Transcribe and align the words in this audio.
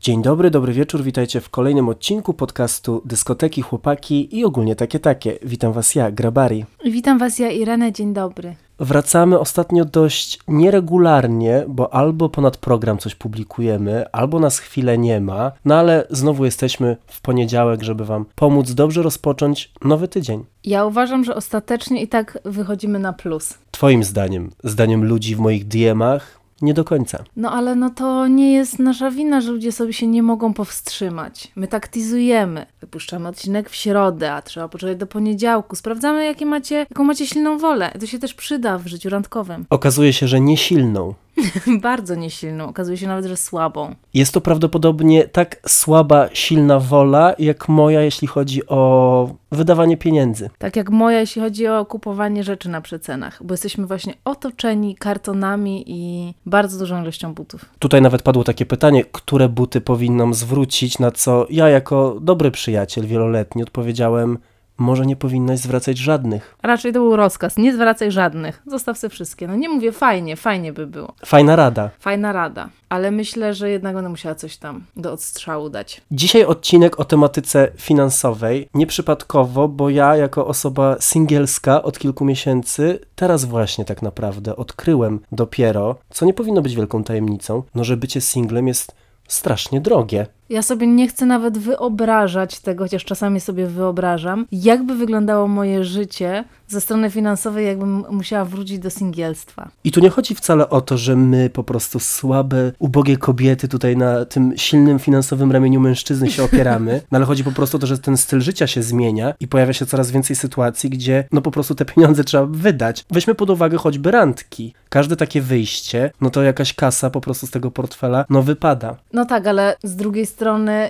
Dzień 0.00 0.22
dobry, 0.22 0.50
dobry 0.50 0.72
wieczór, 0.72 1.02
witajcie 1.02 1.40
w 1.40 1.50
kolejnym 1.50 1.88
odcinku 1.88 2.34
podcastu 2.34 3.02
Dyskoteki, 3.04 3.62
Chłopaki 3.62 4.38
i 4.38 4.44
ogólnie 4.44 4.76
takie 4.76 5.00
takie. 5.00 5.38
Witam 5.42 5.72
was 5.72 5.94
ja, 5.94 6.10
Grabari. 6.10 6.64
Witam 6.84 7.18
Was, 7.18 7.38
ja 7.38 7.50
Irene, 7.50 7.92
dzień 7.92 8.14
dobry. 8.14 8.54
Wracamy 8.78 9.38
ostatnio 9.38 9.84
dość 9.84 10.38
nieregularnie, 10.48 11.64
bo 11.68 11.94
albo 11.94 12.28
ponad 12.28 12.56
program 12.56 12.98
coś 12.98 13.14
publikujemy, 13.14 14.10
albo 14.12 14.40
nas 14.40 14.58
chwilę 14.58 14.98
nie 14.98 15.20
ma, 15.20 15.52
no 15.64 15.74
ale 15.74 16.06
znowu 16.10 16.44
jesteśmy 16.44 16.96
w 17.06 17.20
poniedziałek, 17.20 17.82
żeby 17.82 18.04
wam 18.04 18.24
pomóc 18.34 18.72
dobrze 18.72 19.02
rozpocząć 19.02 19.72
nowy 19.84 20.08
tydzień. 20.08 20.44
Ja 20.64 20.84
uważam, 20.84 21.24
że 21.24 21.34
ostatecznie 21.34 22.02
i 22.02 22.08
tak 22.08 22.38
wychodzimy 22.44 22.98
na 22.98 23.12
plus. 23.12 23.54
Twoim 23.70 24.04
zdaniem, 24.04 24.50
zdaniem 24.64 25.04
ludzi 25.04 25.36
w 25.36 25.38
moich 25.38 25.68
DM-ach, 25.68 26.39
nie 26.62 26.74
do 26.74 26.84
końca. 26.84 27.24
No 27.36 27.52
ale 27.52 27.74
no 27.74 27.90
to 27.90 28.26
nie 28.26 28.52
jest 28.52 28.78
nasza 28.78 29.10
wina, 29.10 29.40
że 29.40 29.52
ludzie 29.52 29.72
sobie 29.72 29.92
się 29.92 30.06
nie 30.06 30.22
mogą 30.22 30.54
powstrzymać. 30.54 31.52
My 31.56 31.68
taktizujemy. 31.68 32.66
Wypuszczamy 32.80 33.28
odcinek 33.28 33.70
w 33.70 33.74
środę, 33.74 34.32
a 34.32 34.42
trzeba 34.42 34.68
poczekać 34.68 34.96
do 34.96 35.06
poniedziałku. 35.06 35.76
Sprawdzamy, 35.76 36.24
jakie 36.24 36.46
macie, 36.46 36.86
jaką 36.90 37.04
macie 37.04 37.26
silną 37.26 37.58
wolę. 37.58 37.92
To 38.00 38.06
się 38.06 38.18
też 38.18 38.34
przyda 38.34 38.78
w 38.78 38.86
życiu 38.86 39.08
randkowym. 39.08 39.66
Okazuje 39.70 40.12
się, 40.12 40.28
że 40.28 40.40
niesilną. 40.40 41.14
Bardzo 41.82 42.14
niesilną. 42.14 42.68
Okazuje 42.68 42.96
się 42.96 43.06
nawet, 43.06 43.24
że 43.26 43.36
słabą. 43.36 43.94
Jest 44.14 44.34
to 44.34 44.40
prawdopodobnie 44.40 45.28
tak 45.28 45.56
słaba, 45.68 46.28
silna 46.32 46.80
wola, 46.80 47.34
jak 47.38 47.68
moja, 47.68 48.02
jeśli 48.02 48.28
chodzi 48.28 48.66
o 48.66 49.30
wydawanie 49.52 49.96
pieniędzy. 49.96 50.50
Tak 50.58 50.76
jak 50.76 50.90
moja, 50.90 51.20
jeśli 51.20 51.42
chodzi 51.42 51.66
o 51.66 51.84
kupowanie 51.84 52.44
rzeczy 52.44 52.68
na 52.68 52.80
przecenach, 52.80 53.44
bo 53.44 53.54
jesteśmy 53.54 53.86
właśnie 53.86 54.14
otoczeni 54.24 54.94
kartonami 54.94 55.84
i 55.86 56.34
bardzo 56.46 56.78
dużą 56.78 57.02
ilością 57.02 57.34
butów. 57.34 57.64
Tutaj 57.78 58.02
nawet 58.02 58.22
padło 58.22 58.44
takie 58.44 58.66
pytanie, 58.66 59.04
które 59.12 59.48
buty 59.48 59.80
powinnam 59.80 60.34
zwrócić, 60.34 60.98
na 60.98 61.10
co 61.10 61.46
ja 61.50 61.68
jako 61.68 62.16
dobry 62.20 62.50
przyjaciel 62.50 63.06
wieloletni 63.06 63.62
odpowiedziałem, 63.62 64.38
może 64.80 65.06
nie 65.06 65.16
powinnaś 65.16 65.58
zwracać 65.58 65.98
żadnych. 65.98 66.56
Raczej 66.62 66.92
to 66.92 66.98
był 66.98 67.16
rozkaz. 67.16 67.56
Nie 67.56 67.74
zwracaj 67.74 68.10
żadnych. 68.10 68.62
Zostaw 68.66 68.98
sobie 68.98 69.10
wszystkie. 69.10 69.48
No 69.48 69.56
nie 69.56 69.68
mówię 69.68 69.92
fajnie, 69.92 70.36
fajnie 70.36 70.72
by 70.72 70.86
było. 70.86 71.14
Fajna 71.26 71.56
rada. 71.56 71.90
Fajna 71.98 72.32
rada, 72.32 72.68
ale 72.88 73.10
myślę, 73.10 73.54
że 73.54 73.70
jednak 73.70 73.94
będę 73.94 74.10
musiała 74.10 74.34
coś 74.34 74.56
tam 74.56 74.84
do 74.96 75.12
odstrzału 75.12 75.70
dać. 75.70 76.00
Dzisiaj 76.10 76.44
odcinek 76.44 77.00
o 77.00 77.04
tematyce 77.04 77.68
finansowej. 77.76 78.68
Nieprzypadkowo, 78.74 79.68
bo 79.68 79.90
ja 79.90 80.16
jako 80.16 80.46
osoba 80.46 80.96
singielska 81.00 81.82
od 81.82 81.98
kilku 81.98 82.24
miesięcy, 82.24 82.98
teraz 83.14 83.44
właśnie 83.44 83.84
tak 83.84 84.02
naprawdę 84.02 84.56
odkryłem 84.56 85.20
dopiero, 85.32 85.96
co 86.10 86.26
nie 86.26 86.34
powinno 86.34 86.62
być 86.62 86.76
wielką 86.76 87.04
tajemnicą, 87.04 87.62
no 87.74 87.84
że 87.84 87.96
bycie 87.96 88.20
singlem 88.20 88.68
jest 88.68 88.94
strasznie 89.28 89.80
drogie. 89.80 90.26
Ja 90.50 90.62
sobie 90.62 90.86
nie 90.86 91.08
chcę 91.08 91.26
nawet 91.26 91.58
wyobrażać 91.58 92.60
tego, 92.60 92.84
chociaż 92.84 93.04
czasami 93.04 93.40
sobie 93.40 93.66
wyobrażam, 93.66 94.46
jakby 94.52 94.94
wyglądało 94.94 95.48
moje 95.48 95.84
życie 95.84 96.44
ze 96.68 96.80
strony 96.80 97.10
finansowej, 97.10 97.66
jakbym 97.66 98.04
musiała 98.10 98.44
wrócić 98.44 98.78
do 98.78 98.90
singielstwa. 98.90 99.68
I 99.84 99.92
tu 99.92 100.00
nie 100.00 100.10
chodzi 100.10 100.34
wcale 100.34 100.68
o 100.68 100.80
to, 100.80 100.98
że 100.98 101.16
my 101.16 101.50
po 101.50 101.64
prostu 101.64 102.00
słabe, 102.00 102.72
ubogie 102.78 103.16
kobiety 103.16 103.68
tutaj 103.68 103.96
na 103.96 104.24
tym 104.24 104.52
silnym 104.56 104.98
finansowym 104.98 105.52
ramieniu 105.52 105.80
mężczyzny 105.80 106.30
się 106.30 106.44
opieramy, 106.44 107.00
no 107.10 107.16
ale 107.16 107.26
chodzi 107.26 107.44
po 107.44 107.52
prostu 107.52 107.76
o 107.76 107.80
to, 107.80 107.86
że 107.86 107.98
ten 107.98 108.16
styl 108.16 108.40
życia 108.40 108.66
się 108.66 108.82
zmienia 108.82 109.34
i 109.40 109.48
pojawia 109.48 109.72
się 109.72 109.86
coraz 109.86 110.10
więcej 110.10 110.36
sytuacji, 110.36 110.90
gdzie 110.90 111.24
no 111.32 111.42
po 111.42 111.50
prostu 111.50 111.74
te 111.74 111.84
pieniądze 111.84 112.24
trzeba 112.24 112.46
wydać. 112.46 113.04
Weźmy 113.10 113.34
pod 113.34 113.50
uwagę 113.50 113.78
choćby 113.78 114.10
randki. 114.10 114.74
Każde 114.88 115.16
takie 115.16 115.40
wyjście, 115.40 116.10
no 116.20 116.30
to 116.30 116.42
jakaś 116.42 116.74
kasa 116.74 117.10
po 117.10 117.20
prostu 117.20 117.46
z 117.46 117.50
tego 117.50 117.70
portfela, 117.70 118.24
no 118.30 118.42
wypada. 118.42 118.96
No 119.12 119.24
tak, 119.24 119.46
ale 119.46 119.76
z 119.82 119.96
drugiej 119.96 120.26
strony 120.26 120.39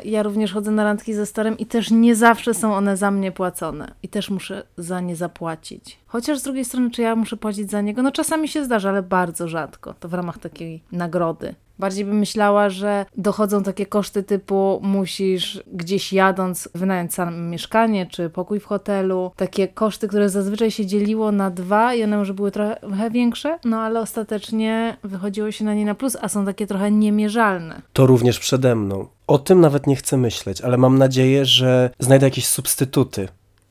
ja 0.05 0.23
również 0.23 0.53
chodzę 0.53 0.71
na 0.71 0.85
randki 0.85 1.15
ze 1.15 1.27
starym 1.27 1.59
i 1.59 1.67
też 1.67 1.91
nie 1.91 2.17
zawsze 2.17 2.55
są 2.55 2.75
one 2.75 2.97
za 2.97 3.11
mnie 3.11 3.33
płacone. 3.33 3.95
I 4.03 4.09
też 4.09 4.31
muszę 4.31 4.63
za 4.77 5.01
nie 5.01 5.17
zapłacić. 5.17 5.99
Chociaż 6.07 6.39
z 6.39 6.43
drugiej 6.43 6.65
strony, 6.65 6.91
czy 6.91 7.03
ja 7.03 7.17
muszę 7.17 7.37
płacić 7.37 7.71
za 7.71 7.81
niego? 7.81 8.03
No 8.03 8.13
czasami 8.13 8.49
się 8.49 8.65
zdarza, 8.65 8.89
ale 8.89 9.03
bardzo 9.03 9.49
rzadko. 9.49 9.95
To 9.95 10.09
w 10.09 10.15
ramach 10.15 10.39
takiej 10.39 10.83
nagrody. 10.93 11.55
Bardziej 11.81 12.05
bym 12.05 12.19
myślała, 12.19 12.71
że 12.71 13.07
dochodzą 13.17 13.63
takie 13.63 13.87
koszty 13.87 14.23
typu 14.23 14.81
musisz 14.83 15.63
gdzieś 15.73 16.13
jadąc 16.13 16.69
wynająć 16.75 17.15
sam 17.15 17.49
mieszkanie 17.49 18.07
czy 18.07 18.31
pokój 18.31 18.61
w 18.61 18.65
hotelu. 18.65 19.31
Takie 19.37 19.69
koszty, 19.69 20.09
które 20.09 20.29
zazwyczaj 20.29 20.71
się 20.71 20.87
dzieliło 20.87 21.33
na 21.33 21.51
dwa 21.51 21.95
i 21.95 22.05
one 22.05 22.17
może 22.17 22.35
były 22.35 22.51
trochę 22.51 23.11
większe, 23.11 23.59
no 23.65 23.81
ale 23.81 24.01
ostatecznie 24.01 24.97
wychodziło 25.05 25.51
się 25.51 25.65
na 25.65 25.75
nie 25.75 25.85
na 25.85 25.95
plus, 25.95 26.17
a 26.21 26.29
są 26.29 26.47
takie 26.47 26.67
trochę 26.67 26.91
niemierzalne. 26.91 27.83
To 27.93 28.07
również 28.07 28.39
przede 28.39 28.77
mną. 28.77 29.07
O 29.27 29.39
tym 29.39 29.61
nawet 29.61 29.87
nie 29.87 29.97
chcę 29.97 30.17
myśleć, 30.17 30.61
ale 30.61 30.77
mam 30.77 30.99
nadzieję, 30.99 31.45
że 31.45 31.91
znajdę 31.99 32.27
jakieś 32.27 32.47
substytuty. 32.47 33.29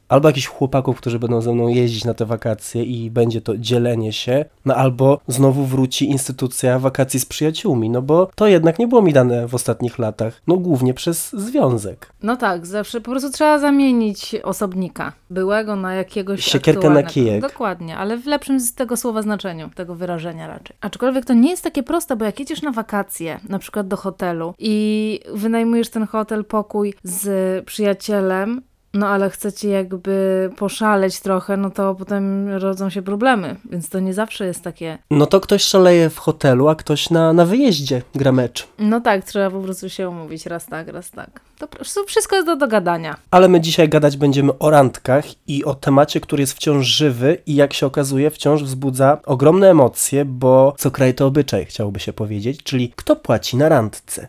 Albo 0.10 0.30
jakichś 0.30 0.48
chłopaków, 0.48 0.98
którzy 0.98 1.20
będą 1.20 1.42
ze 1.42 1.54
mną 1.54 1.68
jeździć 1.68 2.06
na 2.06 2.14
te 2.14 2.26
wakacje 2.26 2.84
i 2.84 3.12
będzie 3.12 3.42
to 3.42 3.58
dzielenie 3.58 4.14
się, 4.14 4.46
no 4.66 4.76
albo 4.76 5.20
znowu 5.28 5.66
wróci 5.66 6.10
instytucja 6.10 6.80
wakacji 6.80 7.20
z 7.20 7.26
przyjaciółmi, 7.26 7.90
no 7.90 8.02
bo 8.02 8.30
to 8.36 8.48
jednak 8.48 8.80
nie 8.80 8.88
było 8.88 9.02
mi 9.02 9.14
dane 9.14 9.48
w 9.48 9.56
ostatnich 9.56 10.00
latach, 10.00 10.42
no 10.48 10.58
głównie 10.58 10.94
przez 10.94 11.32
związek. 11.34 12.12
No 12.24 12.36
tak, 12.36 12.66
zawsze 12.66 13.02
po 13.02 13.12
prostu 13.12 13.32
trzeba 13.32 13.60
zamienić 13.60 14.36
osobnika 14.44 15.14
byłego 15.30 15.76
na 15.76 15.94
jakiegoś 15.94 16.44
Siekierkę 16.44 16.90
na 16.90 17.04
kijek. 17.04 17.42
Dokładnie, 17.42 17.98
ale 17.98 18.18
w 18.18 18.26
lepszym 18.26 18.60
z 18.60 18.74
tego 18.74 18.98
słowa 18.98 19.22
znaczeniu, 19.22 19.70
tego 19.76 19.96
wyrażenia 19.96 20.48
raczej. 20.48 20.76
Aczkolwiek 20.82 21.26
to 21.26 21.34
nie 21.34 21.50
jest 21.50 21.64
takie 21.64 21.84
proste, 21.84 22.16
bo 22.16 22.26
jak 22.26 22.40
jedziesz 22.40 22.62
na 22.62 22.72
wakacje, 22.72 23.40
na 23.50 23.60
przykład 23.60 23.88
do 23.88 23.98
hotelu 23.98 24.54
i 24.60 25.20
wynajmujesz 25.34 25.90
ten 25.90 26.08
hotel, 26.08 26.46
pokój 26.46 26.94
z 27.04 27.66
przyjacielem, 27.66 28.62
no 28.94 29.08
ale 29.08 29.30
chcecie 29.30 29.70
jakby 29.70 30.50
poszaleć 30.58 31.20
trochę, 31.20 31.58
no 31.58 31.70
to 31.70 31.96
potem 31.96 32.50
rodzą 32.50 32.90
się 32.90 33.02
problemy, 33.02 33.56
więc 33.72 33.90
to 33.90 34.00
nie 34.00 34.14
zawsze 34.14 34.46
jest 34.46 34.64
takie. 34.64 34.98
No 35.12 35.26
to 35.26 35.40
ktoś 35.40 35.64
szaleje 35.64 36.10
w 36.10 36.18
hotelu, 36.18 36.68
a 36.68 36.76
ktoś 36.76 37.10
na, 37.10 37.34
na 37.34 37.46
wyjeździe 37.46 38.02
gra 38.16 38.32
mecz. 38.32 38.68
No 38.80 39.02
tak, 39.02 39.26
trzeba 39.26 39.52
po 39.52 39.62
prostu 39.62 39.90
się 39.90 40.10
umówić 40.10 40.46
raz 40.46 40.66
tak, 40.66 40.88
raz 40.88 41.12
tak. 41.12 41.42
To 41.60 41.68
wszystko 42.08 42.36
jest 42.36 42.48
do 42.48 42.56
dogadania. 42.56 43.16
Ale 43.32 43.48
my 43.48 43.62
dzisiaj 43.62 43.90
gadać 43.90 44.18
będziemy 44.18 44.58
o 44.58 44.70
randkach 44.70 45.26
i 45.48 45.66
o 45.66 45.76
temacie, 45.76 46.22
który 46.22 46.44
jest 46.44 46.54
wciąż 46.54 46.88
żywy 46.88 47.38
i 47.46 47.56
jak 47.56 47.74
się 47.74 47.86
okazuje 47.86 48.30
wciąż 48.30 48.64
wzbudza 48.64 49.18
ogromne 49.26 49.70
emocje, 49.70 50.26
bo 50.26 50.74
co 50.78 50.92
kraj 50.92 51.14
to 51.14 51.28
obyczaj, 51.28 51.66
chciałoby 51.66 52.00
się 52.00 52.14
powiedzieć, 52.14 52.64
czyli 52.64 52.94
kto 52.96 53.16
płaci 53.16 53.58
na 53.58 53.70
randce. 53.70 54.28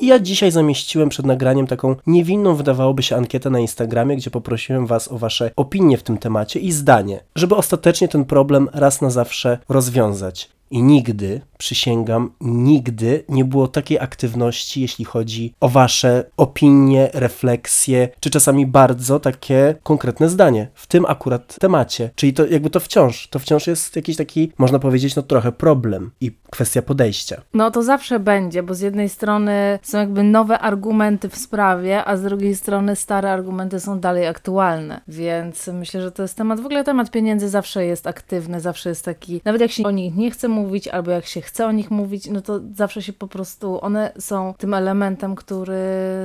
I 0.00 0.06
ja 0.06 0.18
dzisiaj 0.18 0.50
zamieściłem 0.50 1.08
przed 1.08 1.26
nagraniem 1.26 1.66
taką 1.66 1.96
niewinną, 2.06 2.54
wydawałoby 2.54 3.02
się, 3.02 3.16
ankietę 3.16 3.50
na 3.50 3.58
Instagramie, 3.58 4.16
gdzie 4.16 4.30
poprosiłem 4.30 4.86
Was 4.86 5.12
o 5.12 5.18
Wasze 5.18 5.50
opinie 5.56 5.98
w 5.98 6.02
tym 6.02 6.18
temacie 6.18 6.60
i 6.60 6.72
zdanie, 6.72 7.20
żeby 7.34 7.56
ostatecznie 7.56 8.08
ten 8.08 8.24
problem 8.24 8.68
raz 8.72 9.00
na 9.00 9.10
zawsze 9.10 9.58
rozwiązać. 9.68 10.57
I 10.70 10.82
nigdy, 10.82 11.40
przysięgam, 11.58 12.30
nigdy 12.40 13.24
nie 13.28 13.44
było 13.44 13.68
takiej 13.68 13.98
aktywności, 13.98 14.80
jeśli 14.80 15.04
chodzi 15.04 15.54
o 15.60 15.68
Wasze 15.68 16.24
opinie, 16.36 17.10
refleksje, 17.14 18.08
czy 18.20 18.30
czasami 18.30 18.66
bardzo 18.66 19.20
takie 19.20 19.74
konkretne 19.82 20.28
zdanie 20.28 20.68
w 20.74 20.86
tym 20.86 21.06
akurat 21.06 21.58
temacie. 21.60 22.10
Czyli 22.14 22.32
to 22.32 22.46
jakby 22.46 22.70
to 22.70 22.80
wciąż, 22.80 23.28
to 23.28 23.38
wciąż 23.38 23.66
jest 23.66 23.96
jakiś 23.96 24.16
taki, 24.16 24.52
można 24.58 24.78
powiedzieć, 24.78 25.16
no 25.16 25.22
trochę 25.22 25.52
problem 25.52 26.10
i 26.20 26.32
kwestia 26.50 26.82
podejścia. 26.82 27.42
No 27.54 27.70
to 27.70 27.82
zawsze 27.82 28.20
będzie, 28.20 28.62
bo 28.62 28.74
z 28.74 28.80
jednej 28.80 29.08
strony 29.08 29.78
są 29.82 29.98
jakby 29.98 30.22
nowe 30.22 30.58
argumenty 30.58 31.28
w 31.28 31.36
sprawie, 31.36 32.04
a 32.04 32.16
z 32.16 32.22
drugiej 32.22 32.56
strony 32.56 32.96
stare 32.96 33.32
argumenty 33.32 33.80
są 33.80 34.00
dalej 34.00 34.26
aktualne. 34.26 35.00
Więc 35.08 35.70
myślę, 35.72 36.02
że 36.02 36.12
to 36.12 36.22
jest 36.22 36.36
temat, 36.36 36.60
w 36.60 36.66
ogóle 36.66 36.84
temat 36.84 37.10
pieniędzy 37.10 37.48
zawsze 37.48 37.84
jest 37.86 38.06
aktywny, 38.06 38.60
zawsze 38.60 38.88
jest 38.88 39.04
taki, 39.04 39.40
nawet 39.44 39.60
jak 39.60 39.70
się 39.70 39.82
o 39.82 39.90
nich 39.90 40.16
nie 40.16 40.30
chce 40.30 40.48
mówić, 40.58 40.88
albo 40.88 41.10
jak 41.10 41.26
się 41.26 41.40
chce 41.40 41.66
o 41.66 41.72
nich 41.72 41.90
mówić, 41.90 42.26
no 42.26 42.40
to 42.40 42.60
zawsze 42.74 43.02
się 43.02 43.12
po 43.12 43.28
prostu, 43.28 43.84
one 43.84 44.12
są 44.18 44.54
tym 44.58 44.74
elementem, 44.74 45.34
który 45.34 45.74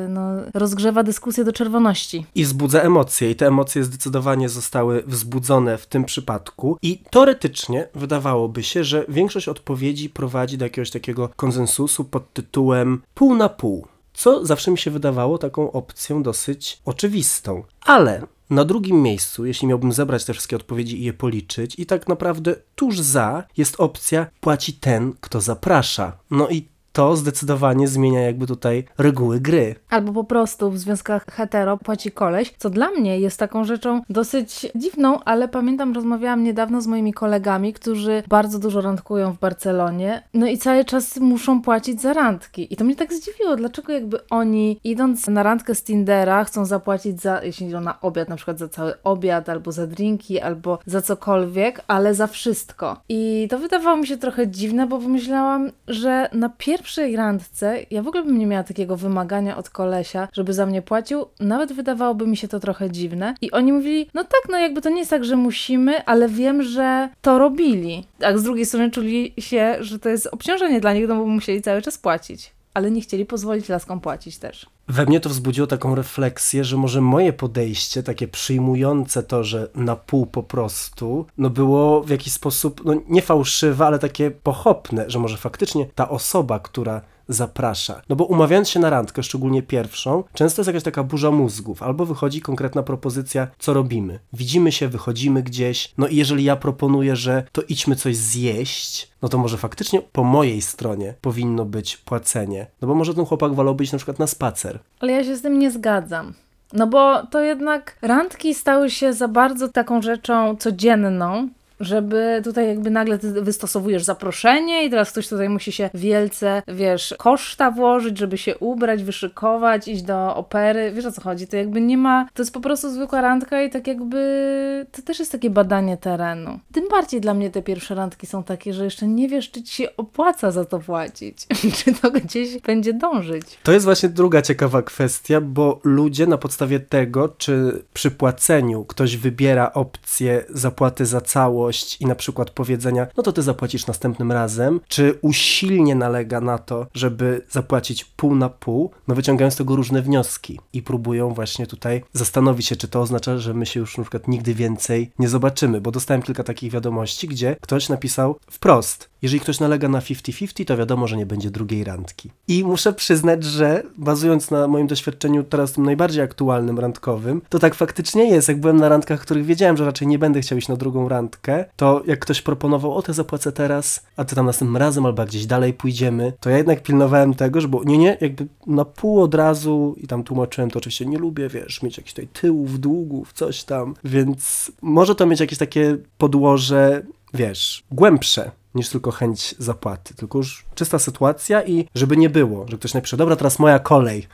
no, 0.10 0.22
rozgrzewa 0.54 1.04
dyskusję 1.04 1.44
do 1.44 1.54
czerwoności. 1.54 2.26
i 2.36 2.44
wzbudza 2.44 2.82
emocje, 2.82 3.32
i 3.32 3.36
te 3.36 3.48
emocje 3.48 3.84
zdecydowanie 3.84 4.50
zostały 4.50 5.04
wzbudzone 5.08 5.78
w 5.78 5.88
tym 5.88 6.06
przypadku. 6.06 6.78
I 6.82 7.02
teoretycznie 7.10 7.88
wydawałoby 7.96 8.64
się, 8.64 8.84
że 8.84 9.06
większość 9.10 9.48
odpowiedzi 9.48 10.10
prowadzi 10.10 10.58
do 10.58 10.66
jakiegoś 10.66 10.92
takiego 10.92 11.30
konsensusu 11.36 12.04
pod 12.04 12.34
tytułem 12.34 13.02
pół 13.14 13.36
na 13.36 13.50
pół. 13.50 13.88
Co 14.14 14.46
zawsze 14.46 14.72
mi 14.72 14.78
się 14.78 14.92
wydawało 14.92 15.38
taką 15.38 15.72
opcją 15.72 16.24
dosyć 16.24 16.82
oczywistą. 16.86 17.64
Ale 17.86 18.22
na 18.50 18.66
drugim 18.66 19.02
miejscu, 19.02 19.46
jeśli 19.46 19.68
miałbym 19.68 19.94
zebrać 19.94 20.26
te 20.26 20.34
wszystkie 20.34 20.56
odpowiedzi 20.56 21.02
i 21.02 21.04
je 21.04 21.14
policzyć, 21.14 21.80
i 21.80 21.86
tak 21.86 22.08
naprawdę 22.08 22.56
tuż 22.76 23.00
za 23.00 23.44
jest 23.58 23.80
opcja 23.80 24.28
płaci 24.40 24.74
ten, 24.74 25.14
kto 25.22 25.42
zaprasza. 25.42 26.18
No 26.32 26.50
i 26.50 26.73
to 26.94 27.16
zdecydowanie 27.16 27.88
zmienia 27.88 28.22
jakby 28.22 28.48
tutaj 28.48 28.84
reguły 28.98 29.40
gry. 29.40 29.76
Albo 29.90 30.14
po 30.14 30.24
prostu 30.24 30.72
w 30.72 30.78
związkach 30.78 31.26
hetero 31.32 31.78
płaci 31.78 32.12
koleś, 32.12 32.54
co 32.58 32.70
dla 32.70 32.92
mnie 32.92 33.20
jest 33.20 33.40
taką 33.40 33.64
rzeczą 33.64 34.02
dosyć 34.10 34.68
dziwną, 34.76 35.20
ale 35.24 35.48
pamiętam, 35.48 35.94
rozmawiałam 35.94 36.44
niedawno 36.44 36.82
z 36.82 36.88
moimi 36.88 37.14
kolegami, 37.14 37.74
którzy 37.74 38.24
bardzo 38.28 38.60
dużo 38.60 38.82
randkują 38.82 39.34
w 39.34 39.40
Barcelonie, 39.40 40.24
no 40.34 40.48
i 40.48 40.58
cały 40.58 40.86
czas 40.86 41.18
muszą 41.18 41.62
płacić 41.62 42.02
za 42.02 42.14
randki. 42.14 42.74
I 42.74 42.76
to 42.76 42.84
mnie 42.84 42.96
tak 42.96 43.14
zdziwiło, 43.14 43.56
dlaczego 43.56 43.94
jakby 43.94 44.30
oni 44.30 44.80
idąc 44.84 45.28
na 45.28 45.44
randkę 45.44 45.76
z 45.76 45.84
Tindera 45.84 46.44
chcą 46.44 46.66
zapłacić 46.66 47.22
za, 47.22 47.44
jeśli 47.44 47.68
idą 47.68 47.82
na 47.82 48.02
obiad, 48.02 48.30
na 48.30 48.36
przykład 48.36 48.60
za 48.60 48.70
cały 48.70 48.94
obiad, 49.04 49.50
albo 49.50 49.72
za 49.72 49.88
drinki, 49.88 50.40
albo 50.40 50.80
za 50.86 51.02
cokolwiek, 51.02 51.82
ale 51.88 52.14
za 52.16 52.28
wszystko. 52.28 53.02
I 53.10 53.48
to 53.50 53.60
wydawało 53.60 53.98
mi 53.98 54.08
się 54.08 54.18
trochę 54.18 54.48
dziwne, 54.48 54.88
bo 54.88 55.00
pomyślałam, 55.00 55.72
że 55.88 56.30
na 56.34 56.50
pierwszej 56.84 57.16
randce 57.16 57.80
ja 57.92 58.04
w 58.04 58.08
ogóle 58.08 58.24
bym 58.24 58.38
nie 58.38 58.48
miała 58.48 58.64
takiego 58.64 58.98
wymagania 58.98 59.58
od 59.58 59.70
kolesia, 59.70 60.28
żeby 60.34 60.54
za 60.54 60.66
mnie 60.66 60.82
płacił. 60.82 61.26
Nawet 61.40 61.74
wydawałoby 61.74 62.28
mi 62.28 62.38
się 62.38 62.48
to 62.48 62.60
trochę 62.60 62.92
dziwne. 62.92 63.36
I 63.42 63.52
oni 63.52 63.74
mówili, 63.74 64.10
no 64.14 64.24
tak, 64.24 64.42
no 64.50 64.58
jakby 64.58 64.82
to 64.82 64.90
nie 64.90 65.00
jest 65.00 65.10
tak, 65.10 65.26
że 65.26 65.36
musimy, 65.36 66.06
ale 66.06 66.30
wiem, 66.30 66.64
że 66.64 67.10
to 67.22 67.38
robili. 67.38 68.08
A 68.24 68.38
z 68.38 68.44
drugiej 68.44 68.66
strony 68.66 68.92
czuli 68.92 69.34
się, 69.38 69.76
że 69.80 70.00
to 70.00 70.10
jest 70.10 70.28
obciążenie 70.28 70.82
dla 70.82 70.94
nich, 70.94 71.08
no 71.08 71.16
bo 71.16 71.26
musieli 71.26 71.62
cały 71.62 71.82
czas 71.82 71.98
płacić. 71.98 72.52
Ale 72.74 72.92
nie 72.92 73.02
chcieli 73.02 73.26
pozwolić 73.26 73.70
laskom 73.70 74.00
płacić 74.02 74.38
też. 74.38 74.66
We 74.88 75.06
mnie 75.06 75.20
to 75.20 75.30
wzbudziło 75.30 75.68
taką 75.68 75.96
refleksję, 75.96 76.64
że 76.64 76.78
może 76.78 77.02
moje 77.02 77.34
podejście, 77.34 78.04
takie 78.04 78.28
przyjmujące 78.28 79.24
to, 79.24 79.44
że 79.44 79.68
na 79.76 79.96
pół 79.96 80.26
po 80.26 80.44
prostu, 80.44 81.26
no 81.38 81.50
było 81.50 82.04
w 82.04 82.10
jakiś 82.10 82.34
sposób, 82.34 82.82
no 82.86 82.94
nie 83.08 83.22
fałszywe, 83.22 83.86
ale 83.86 84.00
takie 84.00 84.32
pochopne, 84.32 85.06
że 85.08 85.20
może 85.20 85.38
faktycznie 85.38 85.86
ta 85.96 86.10
osoba, 86.10 86.60
która 86.60 87.02
zaprasza. 87.28 88.02
No 88.10 88.16
bo 88.16 88.26
umawiając 88.26 88.70
się 88.70 88.80
na 88.80 88.90
randkę, 88.90 89.24
szczególnie 89.24 89.64
pierwszą, 89.64 90.24
często 90.34 90.62
jest 90.62 90.68
jakaś 90.68 90.84
taka 90.84 91.04
burza 91.04 91.32
mózgów, 91.32 91.84
albo 91.84 92.06
wychodzi 92.06 92.42
konkretna 92.42 92.84
propozycja, 92.84 93.48
co 93.60 93.74
robimy. 93.74 94.20
Widzimy 94.34 94.72
się, 94.72 94.88
wychodzimy 94.88 95.44
gdzieś, 95.44 95.94
no 95.98 96.08
i 96.08 96.16
jeżeli 96.16 96.44
ja 96.44 96.56
proponuję, 96.56 97.16
że 97.16 97.44
to 97.52 97.62
idźmy 97.62 97.96
coś 97.96 98.16
zjeść, 98.16 99.12
no 99.22 99.30
to 99.30 99.38
może 99.38 99.58
faktycznie 99.58 100.02
po 100.02 100.24
mojej 100.24 100.62
stronie 100.62 101.14
powinno 101.22 101.66
być 101.66 101.98
płacenie. 101.98 102.68
No 102.82 102.88
bo 102.88 102.96
może 102.96 103.14
ten 103.14 103.26
chłopak 103.26 103.54
wolałby 103.54 103.84
iść 103.84 103.94
na 103.94 103.98
przykład 103.98 104.20
na 104.20 104.28
spacer. 104.28 104.80
Ale 105.00 105.12
ja 105.12 105.24
się 105.24 105.36
z 105.36 105.42
tym 105.42 105.60
nie 105.60 105.72
zgadzam. 105.72 106.34
No 106.74 106.88
bo 106.88 107.26
to 107.28 107.42
jednak 107.42 107.98
randki 108.02 108.54
stały 108.54 108.90
się 108.90 109.14
za 109.14 109.28
bardzo 109.28 109.70
taką 109.70 110.02
rzeczą 110.02 110.56
codzienną, 110.56 111.50
żeby 111.80 112.42
tutaj 112.44 112.68
jakby 112.68 112.90
nagle 112.90 113.20
ty 113.20 113.42
wystosowujesz 113.42 114.04
zaproszenie 114.04 114.86
i 114.86 114.90
teraz 114.90 115.12
ktoś 115.12 115.28
tutaj 115.28 115.50
musi 115.50 115.72
się 115.72 115.90
wielce, 115.94 116.64
wiesz, 116.68 117.16
koszta 117.18 117.72
włożyć, 117.72 118.18
żeby 118.18 118.38
się 118.38 118.58
ubrać, 118.58 119.04
wyszykować, 119.04 119.88
iść 119.88 120.04
do 120.04 120.36
opery, 120.36 120.92
wiesz 120.92 121.06
o 121.06 121.12
co 121.12 121.22
chodzi, 121.22 121.48
to 121.48 121.58
jakby 121.58 121.82
nie 121.82 121.98
ma, 121.98 122.28
to 122.34 122.42
jest 122.42 122.54
po 122.54 122.60
prostu 122.60 122.90
zwykła 122.90 123.22
randka 123.22 123.64
i 123.64 123.70
tak 123.70 123.88
jakby 123.88 124.86
to 124.92 125.02
też 125.02 125.20
jest 125.20 125.32
takie 125.32 125.50
badanie 125.50 125.98
terenu. 125.98 126.60
Tym 126.72 126.88
bardziej 126.90 127.22
dla 127.22 127.34
mnie 127.34 127.50
te 127.50 127.62
pierwsze 127.62 127.96
randki 127.96 128.28
są 128.28 128.44
takie, 128.44 128.74
że 128.74 128.84
jeszcze 128.84 129.08
nie 129.08 129.30
wiesz, 129.30 129.52
czy 129.52 129.64
ci 129.64 129.76
się 129.76 129.98
opłaca 129.98 130.52
za 130.52 130.66
to 130.66 130.80
płacić, 130.80 131.38
czy 131.78 131.94
to 131.94 132.12
gdzieś 132.12 132.58
będzie 132.58 132.94
dążyć. 132.94 133.44
To 133.64 133.72
jest 133.72 133.86
właśnie 133.86 134.10
druga 134.10 134.42
ciekawa 134.42 134.82
kwestia, 134.82 135.42
bo 135.42 135.80
ludzie 135.84 136.28
na 136.28 136.38
podstawie 136.38 136.80
tego, 136.80 137.30
czy 137.30 137.84
przy 137.94 138.12
płaceniu 138.12 138.86
ktoś 138.86 139.18
wybiera 139.18 139.74
opcję 139.74 140.46
zapłaty 140.50 141.06
za 141.06 141.22
całość, 141.22 141.73
i 142.00 142.06
na 142.06 142.16
przykład 142.16 142.52
powiedzenia, 142.52 143.08
no 143.18 143.24
to 143.24 143.32
ty 143.32 143.42
zapłacisz 143.42 143.88
następnym 143.88 144.32
razem, 144.32 144.80
czy 144.88 145.20
usilnie 145.22 145.96
nalega 145.96 146.42
na 146.42 146.58
to, 146.58 146.88
żeby 146.94 147.42
zapłacić 147.50 148.06
pół 148.06 148.36
na 148.36 148.50
pół, 148.50 148.92
no 149.08 149.16
wyciągają 149.16 149.52
z 149.52 149.56
tego 149.56 149.76
różne 149.76 150.02
wnioski 150.02 150.60
i 150.74 150.82
próbują 150.82 151.34
właśnie 151.34 151.68
tutaj 151.68 152.04
zastanowić 152.14 152.68
się, 152.68 152.76
czy 152.76 152.88
to 152.88 153.02
oznacza, 153.02 153.38
że 153.38 153.54
my 153.54 153.66
się 153.66 153.80
już 153.80 153.98
na 153.98 154.04
przykład 154.04 154.28
nigdy 154.28 154.54
więcej 154.54 155.12
nie 155.20 155.30
zobaczymy, 155.30 155.82
bo 155.82 155.92
dostałem 155.92 156.22
kilka 156.22 156.44
takich 156.44 156.72
wiadomości, 156.72 157.28
gdzie 157.28 157.56
ktoś 157.62 157.90
napisał 157.90 158.40
wprost, 158.52 159.13
jeżeli 159.24 159.40
ktoś 159.40 159.60
nalega 159.60 159.90
na 159.90 160.00
50-50, 160.00 160.66
to 160.66 160.78
wiadomo, 160.78 161.08
że 161.08 161.18
nie 161.18 161.26
będzie 161.26 161.52
drugiej 161.52 161.84
randki. 161.84 162.30
I 162.48 162.64
muszę 162.64 162.94
przyznać, 162.94 163.44
że 163.44 163.84
bazując 163.98 164.52
na 164.52 164.68
moim 164.68 164.88
doświadczeniu 164.88 165.44
teraz 165.44 165.72
tym 165.72 165.86
najbardziej 165.86 166.24
aktualnym 166.24 166.80
randkowym, 166.80 167.42
to 167.50 167.60
tak 167.60 167.76
faktycznie 167.76 168.30
jest. 168.30 168.48
Jak 168.48 168.60
byłem 168.60 168.78
na 168.78 168.90
randkach, 168.90 169.20
których 169.20 169.46
wiedziałem, 169.46 169.78
że 169.78 169.86
raczej 169.86 170.08
nie 170.08 170.20
będę 170.20 170.42
chciał 170.42 170.58
iść 170.58 170.68
na 170.68 170.76
drugą 170.76 171.10
randkę, 171.10 171.66
to 171.76 172.04
jak 172.08 172.20
ktoś 172.20 172.42
proponował, 172.42 172.94
o 172.94 173.02
te 173.02 173.14
zapłacę 173.14 173.52
teraz, 173.52 174.06
a 174.18 174.26
ty 174.26 174.36
tam 174.36 174.46
następnym 174.46 174.78
razem 174.78 175.06
albo 175.06 175.26
gdzieś 175.26 175.46
dalej 175.46 175.74
pójdziemy, 175.74 176.34
to 176.40 176.50
ja 176.50 176.58
jednak 176.58 176.84
pilnowałem 176.84 177.34
tego, 177.34 177.62
że 177.62 177.68
bo 177.68 177.84
nie, 177.84 177.98
nie, 177.98 178.18
jakby 178.22 178.48
na 178.68 178.86
pół 178.86 179.22
od 179.22 179.36
razu 179.36 179.96
i 179.98 180.08
tam 180.08 180.24
tłumaczyłem, 180.24 180.72
to 180.72 180.80
oczywiście 180.80 181.06
nie 181.06 181.18
lubię, 181.18 181.50
wiesz, 181.50 181.82
mieć 181.84 181.98
jakiś 181.98 182.14
tutaj 182.14 182.28
tyłów, 182.28 182.80
długów, 182.80 183.34
coś 183.34 183.64
tam, 183.64 183.96
więc 184.04 184.72
może 184.82 185.16
to 185.16 185.26
mieć 185.26 185.40
jakieś 185.40 185.60
takie 185.60 185.98
podłoże, 186.18 187.02
wiesz, 187.34 187.84
głębsze 187.92 188.52
niż 188.76 188.90
tylko 188.90 189.12
chęć 189.12 189.56
zapłaty, 189.58 190.14
tylko 190.14 190.38
już 190.38 190.66
czysta 190.76 191.00
sytuacja 191.00 191.64
i 191.64 191.88
żeby 191.96 192.18
nie 192.18 192.30
było, 192.30 192.66
że 192.70 192.78
ktoś 192.78 192.94
napisze, 192.94 193.18
dobra, 193.18 193.36
teraz 193.36 193.60
moja 193.60 193.80
kolej. 193.80 194.28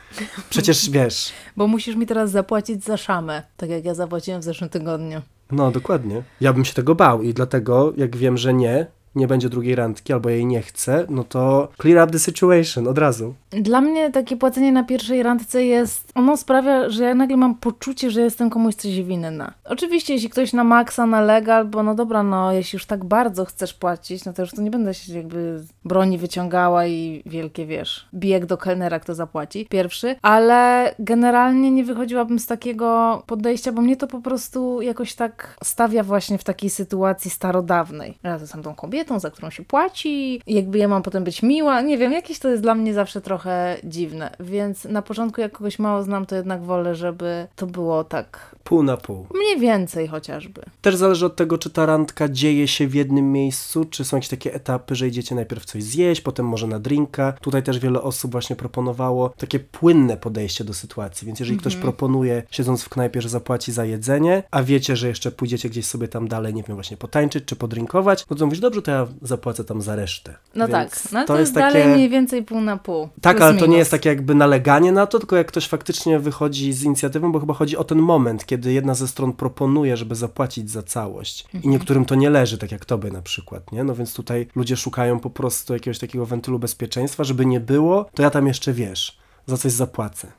Przecież 0.50 0.90
wiesz. 0.92 1.32
Bo 1.58 1.68
musisz 1.68 1.96
mi 1.96 2.06
teraz 2.06 2.32
zapłacić 2.32 2.84
za 2.84 2.98
szamę, 2.98 3.44
tak 3.58 3.70
jak 3.70 3.86
ja 3.86 3.94
zapłaciłem 3.94 4.42
w 4.42 4.44
zeszłym 4.44 4.70
tygodniu. 4.70 5.22
No, 5.52 5.72
dokładnie. 5.72 6.24
Ja 6.42 6.54
bym 6.54 6.66
się 6.66 6.74
tego 6.74 6.96
bał 6.96 7.22
i 7.22 7.34
dlatego, 7.34 7.94
jak 7.98 8.18
wiem, 8.18 8.38
że 8.38 8.54
nie, 8.54 8.88
nie 9.16 9.28
będzie 9.28 9.50
drugiej 9.50 9.76
randki 9.76 10.14
albo 10.14 10.30
jej 10.30 10.46
nie 10.46 10.62
chce, 10.62 11.06
no 11.10 11.24
to 11.24 11.70
clear 11.82 12.04
up 12.04 12.14
the 12.14 12.20
situation 12.20 12.88
od 12.88 12.98
razu. 12.98 13.34
Dla 13.50 13.82
mnie 13.82 14.12
takie 14.12 14.38
płacenie 14.38 14.72
na 14.72 14.84
pierwszej 14.84 15.24
randce 15.24 15.66
jest, 15.66 16.12
ono 16.16 16.38
sprawia, 16.38 16.90
że 16.90 17.04
ja 17.04 17.16
nagle 17.16 17.38
mam 17.38 17.56
poczucie, 17.56 18.12
że 18.12 18.22
jestem 18.22 18.50
komuś 18.50 18.76
coś 18.76 19.02
winna. 19.02 19.54
Oczywiście, 19.66 20.14
jeśli 20.14 20.30
ktoś 20.30 20.54
na 20.54 20.64
maksa 20.64 21.06
nalega, 21.06 21.56
albo 21.56 21.84
no 21.84 21.96
dobra, 21.96 22.24
no 22.24 22.52
jeśli 22.52 22.76
już 22.78 22.86
tak 22.86 23.06
bardzo 23.06 23.46
chcesz 23.46 23.74
płacić, 23.74 24.26
no 24.26 24.34
to 24.34 24.42
już 24.42 24.52
to 24.52 24.62
nie 24.62 24.72
będę 24.72 24.94
się 24.94 25.14
jakby 25.14 25.64
broni 25.86 26.18
wyciągała 26.18 26.88
i 26.88 27.24
wielkie, 27.26 27.66
wiesz, 27.66 28.08
bijek 28.14 28.46
do 28.46 28.58
kelnera, 28.58 29.00
kto 29.00 29.16
zapłaci 29.16 29.66
pierwszy, 29.66 30.16
ale 30.22 30.92
generalnie 31.00 31.72
nie 31.72 31.84
wychodziłabym 31.84 32.40
z 32.40 32.46
takiego 32.46 33.24
podejścia, 33.28 33.72
bo 33.72 33.82
mnie 33.82 33.98
to 33.98 34.08
po 34.08 34.22
prostu 34.22 34.82
jakoś 34.82 35.14
tak 35.14 35.58
stawia 35.64 36.04
właśnie 36.04 36.38
w 36.38 36.44
takiej 36.44 36.70
sytuacji 36.70 37.32
starodawnej. 37.32 38.18
Ja 38.24 38.40
to 38.40 38.62
tą 38.64 38.76
kobietą, 38.76 38.99
kobietą, 39.00 39.20
za 39.20 39.30
którą 39.32 39.50
się 39.50 39.66
płaci, 39.66 40.42
jakby 40.48 40.78
ja 40.78 40.88
mam 40.88 41.04
potem 41.04 41.24
być 41.24 41.44
miła. 41.44 41.82
Nie 41.82 41.98
wiem, 41.98 42.12
jakieś 42.12 42.40
to 42.40 42.50
jest 42.50 42.64
dla 42.64 42.76
mnie 42.76 42.94
zawsze 42.94 43.22
trochę 43.22 43.78
dziwne. 43.84 44.36
Więc 44.40 44.86
na 44.86 45.02
początku, 45.02 45.42
jak 45.42 45.52
kogoś 45.52 45.80
mało 45.80 46.04
znam, 46.04 46.26
to 46.26 46.36
jednak 46.36 46.64
wolę, 46.64 46.96
żeby 46.96 47.48
to 47.56 47.68
było 47.68 48.04
tak. 48.04 48.56
Pół 48.64 48.84
na 48.84 48.98
pół. 48.98 49.26
Mniej 49.36 49.60
więcej 49.60 50.08
chociażby. 50.08 50.62
Też 50.82 50.96
zależy 50.96 51.26
od 51.26 51.36
tego, 51.36 51.58
czy 51.58 51.70
ta 51.70 51.86
randka 51.86 52.30
dzieje 52.30 52.68
się 52.68 52.88
w 52.88 52.94
jednym 52.96 53.32
miejscu, 53.32 53.86
czy 53.86 54.06
są 54.06 54.18
jakieś 54.18 54.30
takie 54.30 54.54
etapy, 54.54 54.96
że 54.96 55.08
idziecie 55.08 55.36
najpierw 55.36 55.66
coś 55.66 55.84
zjeść, 55.84 56.22
potem 56.22 56.46
może 56.48 56.68
na 56.68 56.80
drinka. 56.80 57.34
Tutaj 57.42 57.64
też 57.64 57.80
wiele 57.80 58.02
osób 58.02 58.32
właśnie 58.32 58.56
proponowało 58.56 59.30
takie 59.30 59.60
płynne 59.60 60.18
podejście 60.18 60.64
do 60.64 60.74
sytuacji. 60.74 61.28
Więc 61.28 61.40
jeżeli 61.40 61.60
ktoś 61.60 61.74
Mhm. 61.74 61.84
proponuje, 61.94 62.44
siedząc 62.52 62.84
w 62.84 62.90
knajpie, 62.90 63.22
że 63.22 63.30
zapłaci 63.30 63.72
za 63.72 63.86
jedzenie, 63.86 64.44
a 64.52 64.64
wiecie, 64.64 64.96
że 64.96 65.08
jeszcze 65.08 65.32
pójdziecie 65.32 65.70
gdzieś 65.70 65.86
sobie 65.86 66.08
tam 66.08 66.28
dalej, 66.28 66.54
nie 66.54 66.64
wiem, 66.64 66.76
właśnie 66.76 66.98
potańczyć 66.98 67.46
czy 67.46 67.56
podrinkować, 67.56 68.26
no 68.30 68.36
to 68.36 68.46
mówisz, 68.46 68.60
dobrze, 68.60 68.82
to 68.82 68.89
ja 68.90 69.08
zapłacę 69.22 69.64
tam 69.64 69.82
za 69.82 69.96
resztę. 69.96 70.36
No 70.56 70.68
Więc 70.68 70.72
tak, 70.72 71.12
no 71.14 71.20
ale 71.20 71.28
to, 71.28 71.40
jest 71.40 71.54
dalej 71.54 71.88
mniej 71.88 72.10
więcej 72.10 72.44
pół 72.44 72.62
na 72.62 72.78
pół. 72.78 73.10
Tak, 73.22 73.42
ale 73.42 73.54
to 73.54 73.60
nie 73.60 73.68
minus. 73.68 73.78
jest 73.78 73.92
takie 73.92 74.10
jakby 74.10 74.36
naleganie 74.36 74.92
na 74.92 75.08
to, 75.08 75.20
tylko 75.20 75.36
jak 75.36 75.48
ktoś 75.48 75.68
faktycznie 75.68 76.20
wychodzi 76.20 76.74
z 76.74 76.84
inicjatywą, 76.84 77.32
bo 77.32 77.40
chyba 77.40 77.54
chodzi 77.54 77.78
o 77.78 77.84
ten 77.84 77.98
moment, 78.00 78.46
kiedy 78.46 78.74
jedna 78.74 78.96
ze 78.96 79.08
stron 79.08 79.34
proponuje, 79.34 79.98
żeby 79.98 80.16
zapłacić 80.16 80.72
za 80.72 80.84
całość. 80.84 81.46
I 81.54 81.58
Mhm. 81.58 81.72
niektórym 81.72 82.06
to 82.06 82.16
nie 82.16 82.30
leży, 82.30 82.58
tak 82.58 82.72
jak 82.72 82.86
tobie 82.86 83.12
na 83.12 83.22
przykład, 83.22 83.72
nie? 83.72 83.84
No 83.84 83.96
więc 83.96 84.14
tutaj 84.14 84.48
ludzie 84.56 84.78
szukają 84.78 85.20
po 85.20 85.30
prostu 85.30 85.74
jakiegoś 85.74 86.00
takiego 86.00 86.26
wentylu 86.26 86.60
bezpieczeństwa, 86.60 87.24
żeby 87.24 87.46
nie 87.46 87.60
było, 87.60 88.06
to 88.14 88.24
ja 88.24 88.30
tam 88.30 88.48
jeszcze 88.48 88.74
wiesz, 88.74 89.18
za 89.46 89.58
coś 89.58 89.72
zapłacę. 89.72 90.32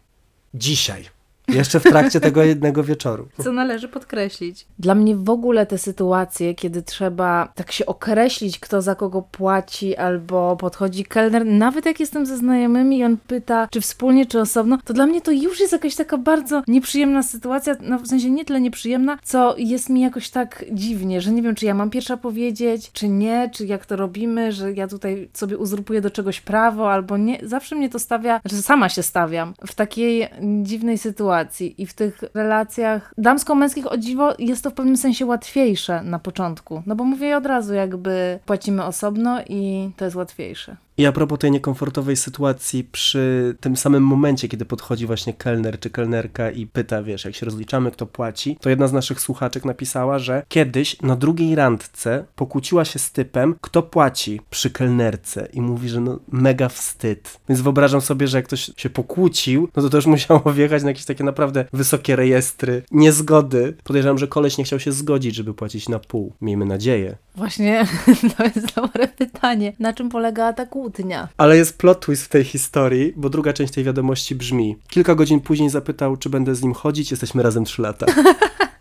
Dzisiaj. 0.55 1.05
Jeszcze 1.53 1.81
w 1.81 1.83
trakcie 1.83 2.21
tego 2.21 2.43
jednego 2.43 2.85
wieczoru. 2.85 3.29
Co 3.43 3.53
należy 3.53 3.89
podkreślić. 3.89 4.67
Dla 4.79 4.95
mnie 4.95 5.17
w 5.17 5.31
ogóle 5.31 5.67
te 5.67 5.79
sytuacje, 5.79 6.55
kiedy 6.55 6.83
trzeba 6.83 7.53
tak 7.55 7.73
się 7.73 7.87
określić, 7.87 8.59
kto 8.59 8.83
za 8.83 8.95
kogo 8.95 9.23
płaci, 9.23 9.97
albo 9.97 10.57
podchodzi 10.57 11.05
kelner, 11.05 11.47
nawet 11.47 11.87
jak 11.87 12.01
jestem 12.01 12.27
ze 12.27 12.37
znajomymi 12.37 12.99
i 12.99 13.05
on 13.05 13.17
pyta, 13.17 13.69
czy 13.71 13.81
wspólnie, 13.81 14.27
czy 14.27 14.41
osobno, 14.41 14.79
to 14.85 14.95
dla 14.95 15.07
mnie 15.07 15.21
to 15.21 15.31
już 15.31 15.61
jest 15.61 15.73
jakaś 15.73 15.95
taka 15.95 16.19
bardzo 16.19 16.63
nieprzyjemna 16.69 17.23
sytuacja, 17.23 17.77
no 17.81 17.99
w 17.99 18.07
sensie 18.07 18.31
nie 18.31 18.45
tyle 18.45 18.61
nieprzyjemna, 18.61 19.19
co 19.23 19.55
jest 19.59 19.91
mi 19.91 20.01
jakoś 20.01 20.31
tak 20.31 20.65
dziwnie, 20.73 21.21
że 21.21 21.33
nie 21.33 21.43
wiem, 21.43 21.55
czy 21.55 21.67
ja 21.67 21.75
mam 21.75 21.91
pierwsza 21.91 22.17
powiedzieć, 22.17 22.93
czy 22.93 23.09
nie, 23.09 23.51
czy 23.55 23.67
jak 23.67 23.87
to 23.87 23.97
robimy, 23.97 24.53
że 24.53 24.73
ja 24.73 24.89
tutaj 24.89 25.29
sobie 25.33 25.59
uzurpuję 25.59 26.01
do 26.01 26.11
czegoś 26.11 26.41
prawo, 26.41 26.93
albo 26.93 27.17
nie. 27.17 27.39
Zawsze 27.43 27.77
mnie 27.77 27.89
to 27.89 27.99
stawia, 27.99 28.41
że 28.45 28.57
sama 28.57 28.89
się 28.89 29.03
stawiam 29.03 29.55
w 29.67 29.75
takiej 29.75 30.29
dziwnej 30.63 30.99
sytuacji 30.99 31.40
i 31.79 31.87
w 31.87 31.95
tych 31.95 32.21
relacjach 32.35 33.15
damsko-męskich 33.19 33.93
o 33.93 33.97
dziwo 33.97 34.35
jest 34.39 34.65
to 34.65 34.71
w 34.71 34.75
pewnym 34.75 34.97
sensie 34.97 35.27
łatwiejsze 35.27 36.03
na 36.03 36.19
początku, 36.19 36.83
no 36.87 36.97
bo 36.97 37.05
mówię 37.05 37.37
od 37.37 37.47
razu 37.47 37.75
jakby 37.75 38.39
płacimy 38.47 38.85
osobno 38.85 39.41
i 39.49 39.91
to 39.97 40.05
jest 40.05 40.17
łatwiejsze. 40.17 40.77
I 41.01 41.07
a 41.07 41.13
propos 41.13 41.39
tej 41.39 41.51
niekomfortowej 41.51 42.17
sytuacji 42.17 42.85
przy 42.85 43.57
tym 43.61 43.77
samym 43.77 44.03
momencie, 44.03 44.49
kiedy 44.49 44.65
podchodzi 44.65 45.07
właśnie 45.07 45.35
kelner 45.35 45.81
czy 45.81 45.91
kelnerka 45.91 46.51
i 46.51 46.67
pyta, 46.67 47.03
wiesz, 47.03 47.25
jak 47.25 47.35
się 47.35 47.47
rozliczamy, 47.47 47.91
kto 47.91 48.07
płaci, 48.07 48.57
to 48.61 48.71
jedna 48.71 48.89
z 48.89 48.93
naszych 48.93 49.21
słuchaczek 49.21 49.65
napisała, 49.65 50.19
że 50.19 50.43
kiedyś 50.49 51.03
na 51.03 51.17
drugiej 51.17 51.55
randce 51.55 52.25
pokłóciła 52.37 52.85
się 52.85 52.99
z 52.99 53.13
typem, 53.13 53.55
kto 53.61 53.83
płaci 53.83 54.41
przy 54.51 54.71
kelnerce 54.71 55.49
i 55.53 55.61
mówi, 55.61 55.89
że 55.89 56.01
no 56.01 56.19
mega 56.29 56.69
wstyd. 56.69 57.41
Więc 57.49 57.61
wyobrażam 57.61 58.01
sobie, 58.01 58.29
że 58.29 58.39
jak 58.39 58.47
ktoś 58.47 58.71
się 58.77 58.91
pokłócił, 58.91 59.69
no 59.77 59.89
to 59.89 59.97
już 59.97 60.07
musiało 60.17 60.53
wjechać 60.53 60.83
na 60.83 60.89
jakieś 60.89 61.05
takie 61.05 61.25
naprawdę 61.25 61.65
wysokie 61.73 62.17
rejestry 62.17 62.83
niezgody. 62.91 63.77
Podejrzewam, 63.85 64.19
że 64.19 64.29
koleś 64.29 64.59
nie 64.59 64.65
chciał 64.65 64.81
się 64.81 64.93
zgodzić, 64.93 65.35
żeby 65.35 65.55
płacić 65.55 65.89
na 65.89 65.99
pół. 65.99 66.33
Miejmy 66.41 66.65
nadzieję. 66.65 67.17
Właśnie 67.37 67.87
to 68.37 68.45
jest 68.45 68.75
dobre 68.75 69.09
pytanie. 69.09 69.73
Na 69.79 69.93
czym 69.93 70.09
polegała 70.09 70.53
ta 70.53 70.67
kłótnia? 70.67 70.90
Ale 71.37 71.57
jest 71.57 71.79
plot 71.79 72.01
twist 72.01 72.25
w 72.25 72.29
tej 72.29 72.45
historii, 72.45 73.13
bo 73.17 73.31
druga 73.31 73.53
część 73.53 73.73
tej 73.75 73.85
wiadomości 73.85 74.35
brzmi. 74.35 74.77
Kilka 74.89 75.15
godzin 75.15 75.41
później 75.41 75.71
zapytał, 75.71 76.17
czy 76.17 76.31
będę 76.31 76.55
z 76.55 76.63
nim 76.63 76.75
chodzić. 76.75 77.11
Jesteśmy 77.11 77.43
razem 77.43 77.65
trzy 77.65 77.83
lata. 77.83 78.07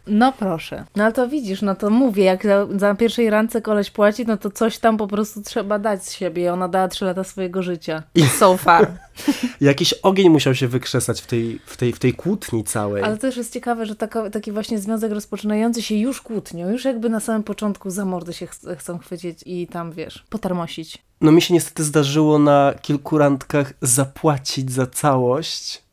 No 0.07 0.33
proszę. 0.33 0.85
No 0.95 1.11
to 1.11 1.27
widzisz, 1.27 1.61
no 1.61 1.75
to 1.75 1.89
mówię, 1.89 2.23
jak 2.23 2.43
za, 2.43 2.67
za 2.77 2.95
pierwszej 2.95 3.29
randce 3.29 3.61
koleś 3.61 3.91
płaci, 3.91 4.25
no 4.27 4.37
to 4.37 4.51
coś 4.51 4.77
tam 4.77 4.97
po 4.97 5.07
prostu 5.07 5.41
trzeba 5.41 5.79
dać 5.79 6.05
z 6.05 6.11
siebie. 6.13 6.43
I 6.43 6.47
ona 6.47 6.67
dała 6.67 6.87
trzy 6.87 7.05
lata 7.05 7.23
swojego 7.23 7.63
życia. 7.63 8.03
So 8.37 8.57
far. 8.57 8.91
Jakiś 9.61 9.93
ogień 9.93 10.29
musiał 10.29 10.55
się 10.55 10.67
wykrzesać 10.67 11.21
w 11.21 11.25
tej, 11.27 11.59
w 11.65 11.77
tej, 11.77 11.93
w 11.93 11.99
tej 11.99 12.13
kłótni 12.13 12.63
całej. 12.63 13.03
Ale 13.03 13.17
też 13.17 13.37
jest 13.37 13.53
ciekawe, 13.53 13.85
że 13.85 13.95
taka, 13.95 14.29
taki 14.29 14.51
właśnie 14.51 14.79
związek 14.79 15.11
rozpoczynający 15.11 15.81
się 15.81 15.95
już 15.95 16.21
kłótnią, 16.21 16.69
już 16.69 16.85
jakby 16.85 17.09
na 17.09 17.19
samym 17.19 17.43
początku 17.43 17.89
za 17.89 18.05
mordy 18.05 18.33
się 18.33 18.47
ch- 18.47 18.59
chcą 18.77 18.97
chwycić 18.97 19.39
i 19.45 19.67
tam, 19.67 19.91
wiesz, 19.91 20.25
potarmosić. 20.29 20.97
No 21.21 21.31
mi 21.31 21.41
się 21.41 21.53
niestety 21.53 21.83
zdarzyło 21.83 22.39
na 22.39 22.73
kilku 22.81 23.17
randkach 23.17 23.73
zapłacić 23.81 24.71
za 24.71 24.88
całość. 24.88 25.83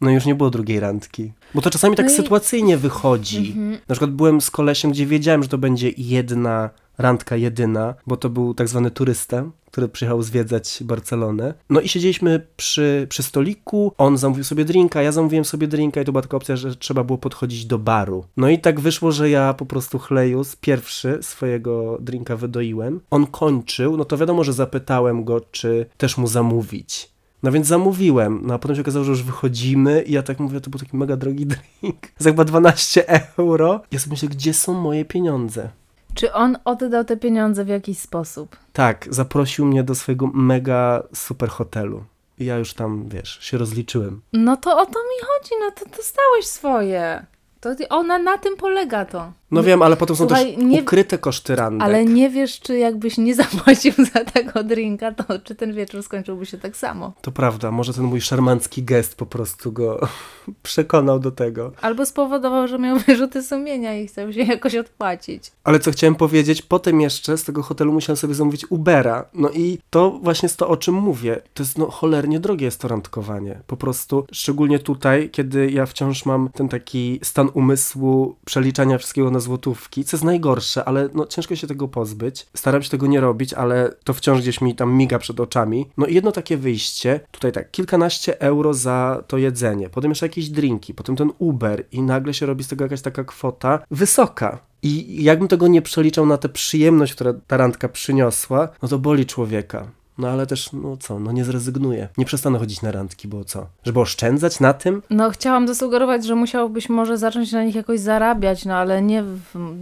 No 0.00 0.10
już 0.10 0.26
nie 0.26 0.34
było 0.34 0.50
drugiej 0.50 0.80
randki. 0.80 1.32
Bo 1.54 1.60
to 1.62 1.70
czasami 1.70 1.96
tak 1.96 2.06
No 2.06 2.12
i- 2.12 2.16
sytuacyjnie 2.16 2.76
wychodzi. 2.76 3.56
Na 3.88 3.94
przykład 3.94 4.10
byłem 4.10 4.40
z 4.40 4.50
kolesiem, 4.50 4.90
gdzie 4.90 5.06
wiedziałem, 5.06 5.42
że 5.42 5.48
to 5.48 5.58
będzie 5.58 5.90
jedna 5.96 6.70
randka 6.98 7.36
jedyna, 7.36 7.94
bo 8.06 8.16
to 8.16 8.28
był 8.30 8.54
tak 8.54 8.68
zwany 8.68 8.90
turysta, 8.90 9.44
który 9.74 9.88
przyjechał 9.88 10.22
zwiedzać 10.22 10.78
Barcelonę. 10.84 11.54
No 11.70 11.80
i 11.80 11.88
siedzieliśmy 11.88 12.46
przy, 12.56 13.06
przy 13.10 13.22
stoliku, 13.22 13.92
on 13.98 14.18
zamówił 14.18 14.44
sobie 14.44 14.64
drinka, 14.64 15.02
ja 15.02 15.12
zamówiłem 15.12 15.44
sobie 15.44 15.66
drinka 15.66 16.00
i 16.00 16.04
to 16.04 16.12
była 16.12 16.22
taka 16.22 16.36
opcja, 16.36 16.56
że 16.56 16.76
trzeba 16.76 17.04
było 17.04 17.18
podchodzić 17.18 17.66
do 17.66 17.78
baru. 17.78 18.24
No 18.36 18.48
i 18.48 18.58
tak 18.58 18.80
wyszło, 18.80 19.12
że 19.12 19.30
ja 19.30 19.54
po 19.54 19.66
prostu 19.66 19.98
chlejus 19.98 20.56
pierwszy 20.56 21.18
swojego 21.22 21.98
drinka 22.00 22.36
wydoiłem. 22.36 23.00
On 23.10 23.26
kończył, 23.26 23.96
no 23.96 24.04
to 24.04 24.16
wiadomo, 24.16 24.44
że 24.44 24.52
zapytałem 24.52 25.24
go, 25.24 25.40
czy 25.40 25.86
też 25.96 26.18
mu 26.18 26.26
zamówić. 26.26 27.10
No 27.42 27.52
więc 27.52 27.66
zamówiłem, 27.66 28.40
no 28.42 28.54
a 28.54 28.58
potem 28.58 28.76
się 28.76 28.82
okazało, 28.82 29.04
że 29.04 29.10
już 29.10 29.22
wychodzimy 29.22 30.02
i 30.02 30.12
ja 30.12 30.22
tak 30.22 30.40
mówię, 30.40 30.60
to 30.60 30.70
był 30.70 30.80
taki 30.80 30.96
mega 30.96 31.16
drogi 31.16 31.46
drink. 31.82 31.96
Za 32.18 32.30
chyba 32.30 32.44
12 32.44 33.04
euro. 33.36 33.80
Ja 33.90 33.98
sobie 33.98 34.10
myślę, 34.10 34.28
gdzie 34.28 34.54
są 34.54 34.74
moje 34.74 35.04
pieniądze? 35.04 35.70
Czy 36.14 36.32
on 36.32 36.58
oddał 36.64 37.04
te 37.04 37.16
pieniądze 37.16 37.64
w 37.64 37.68
jakiś 37.68 37.98
sposób? 37.98 38.56
Tak, 38.72 39.06
zaprosił 39.10 39.66
mnie 39.66 39.82
do 39.82 39.94
swojego 39.94 40.26
mega 40.26 41.02
super 41.14 41.48
hotelu. 41.48 42.04
I 42.38 42.44
ja 42.44 42.56
już 42.58 42.74
tam, 42.74 43.08
wiesz, 43.08 43.38
się 43.40 43.58
rozliczyłem. 43.58 44.22
No 44.32 44.56
to 44.56 44.78
o 44.78 44.86
to 44.86 44.98
mi 44.98 45.26
chodzi, 45.26 45.50
no 45.60 45.70
to 45.70 45.96
dostałeś 45.96 46.46
swoje. 46.46 47.26
To 47.60 47.70
ona 47.90 48.18
na 48.18 48.38
tym 48.38 48.56
polega 48.56 49.04
to. 49.04 49.32
No 49.54 49.62
wiem, 49.62 49.82
ale 49.82 49.96
potem 49.96 50.16
są 50.16 50.26
Słuchaj, 50.26 50.54
też 50.54 50.64
nie- 50.64 50.82
ukryte 50.82 51.18
koszty 51.18 51.56
randek. 51.56 51.88
Ale 51.88 52.04
nie 52.04 52.30
wiesz, 52.30 52.60
czy 52.60 52.78
jakbyś 52.78 53.18
nie 53.18 53.34
zapłacił 53.44 53.92
za 54.12 54.24
tego 54.24 54.64
drinka, 54.64 55.12
to 55.12 55.38
czy 55.38 55.54
ten 55.54 55.74
wieczór 55.74 56.02
skończyłby 56.02 56.46
się 56.46 56.58
tak 56.58 56.76
samo. 56.76 57.12
To 57.20 57.32
prawda, 57.32 57.70
może 57.70 57.94
ten 57.94 58.04
mój 58.04 58.20
szarmancki 58.20 58.82
gest 58.82 59.14
po 59.16 59.26
prostu 59.26 59.72
go 59.72 60.00
przekonał 60.62 61.18
do 61.18 61.30
tego. 61.30 61.72
Albo 61.80 62.06
spowodował, 62.06 62.68
że 62.68 62.78
miał 62.78 62.98
wyrzuty 63.06 63.42
sumienia 63.42 63.98
i 63.98 64.06
chciał 64.06 64.32
się 64.32 64.40
jakoś 64.40 64.74
odpłacić. 64.74 65.52
Ale 65.64 65.80
co 65.80 65.90
chciałem 65.90 66.14
powiedzieć, 66.14 66.62
potem 66.62 67.00
jeszcze 67.00 67.38
z 67.38 67.44
tego 67.44 67.62
hotelu 67.62 67.92
musiałem 67.92 68.16
sobie 68.16 68.34
zamówić 68.34 68.70
Ubera. 68.70 69.24
No 69.34 69.50
i 69.50 69.78
to 69.90 70.10
właśnie 70.22 70.46
jest 70.46 70.56
to, 70.56 70.68
o 70.68 70.76
czym 70.76 70.94
mówię. 70.94 71.42
To 71.54 71.62
jest 71.62 71.78
no 71.78 71.90
cholernie 71.90 72.40
drogie 72.40 72.64
jest 72.64 72.80
to 72.80 72.88
randkowanie. 72.88 73.60
Po 73.66 73.76
prostu, 73.76 74.24
szczególnie 74.32 74.78
tutaj, 74.78 75.30
kiedy 75.30 75.70
ja 75.70 75.86
wciąż 75.86 76.26
mam 76.26 76.48
ten 76.54 76.68
taki 76.68 77.20
stan 77.22 77.48
umysłu 77.54 78.36
przeliczania 78.44 78.98
wszystkiego 78.98 79.30
na 79.30 79.40
złotówki, 79.44 80.04
co 80.04 80.16
jest 80.16 80.24
najgorsze, 80.24 80.84
ale 80.84 81.08
no 81.14 81.26
ciężko 81.26 81.56
się 81.56 81.66
tego 81.66 81.88
pozbyć. 81.88 82.46
Staram 82.54 82.82
się 82.82 82.90
tego 82.90 83.06
nie 83.06 83.20
robić, 83.20 83.54
ale 83.54 83.94
to 84.04 84.14
wciąż 84.14 84.40
gdzieś 84.40 84.60
mi 84.60 84.74
tam 84.74 84.92
miga 84.92 85.18
przed 85.18 85.40
oczami. 85.40 85.86
No 85.96 86.06
i 86.06 86.14
jedno 86.14 86.32
takie 86.32 86.56
wyjście, 86.56 87.20
tutaj 87.30 87.52
tak, 87.52 87.70
kilkanaście 87.70 88.40
euro 88.40 88.74
za 88.74 89.24
to 89.26 89.38
jedzenie, 89.38 89.90
potem 89.90 90.10
jeszcze 90.10 90.26
jakieś 90.26 90.48
drinki, 90.48 90.94
potem 90.94 91.16
ten 91.16 91.32
Uber 91.38 91.84
i 91.92 92.02
nagle 92.02 92.34
się 92.34 92.46
robi 92.46 92.64
z 92.64 92.68
tego 92.68 92.84
jakaś 92.84 93.02
taka 93.02 93.24
kwota 93.24 93.78
wysoka. 93.90 94.58
I 94.82 95.24
jakbym 95.24 95.48
tego 95.48 95.68
nie 95.68 95.82
przeliczał 95.82 96.26
na 96.26 96.36
tę 96.36 96.48
przyjemność, 96.48 97.14
która 97.14 97.32
ta 97.46 97.56
randka 97.56 97.88
przyniosła, 97.88 98.68
no 98.82 98.88
to 98.88 98.98
boli 98.98 99.26
człowieka. 99.26 99.88
No 100.18 100.28
ale 100.28 100.46
też, 100.46 100.72
no 100.72 100.96
co, 100.96 101.18
no 101.20 101.32
nie 101.32 101.44
zrezygnuję. 101.44 102.08
Nie 102.18 102.24
przestanę 102.24 102.58
chodzić 102.58 102.82
na 102.82 102.92
randki, 102.92 103.28
bo 103.28 103.44
co? 103.44 103.66
Żeby 103.84 104.00
oszczędzać 104.00 104.60
na 104.60 104.72
tym? 104.72 105.02
No 105.10 105.30
chciałam 105.30 105.68
zasugerować, 105.68 106.26
że 106.26 106.34
musiałbyś 106.34 106.88
może 106.88 107.18
zacząć 107.18 107.52
na 107.52 107.64
nich 107.64 107.74
jakoś 107.74 108.00
zarabiać, 108.00 108.64
no 108.64 108.74
ale 108.74 109.02
nie, 109.02 109.24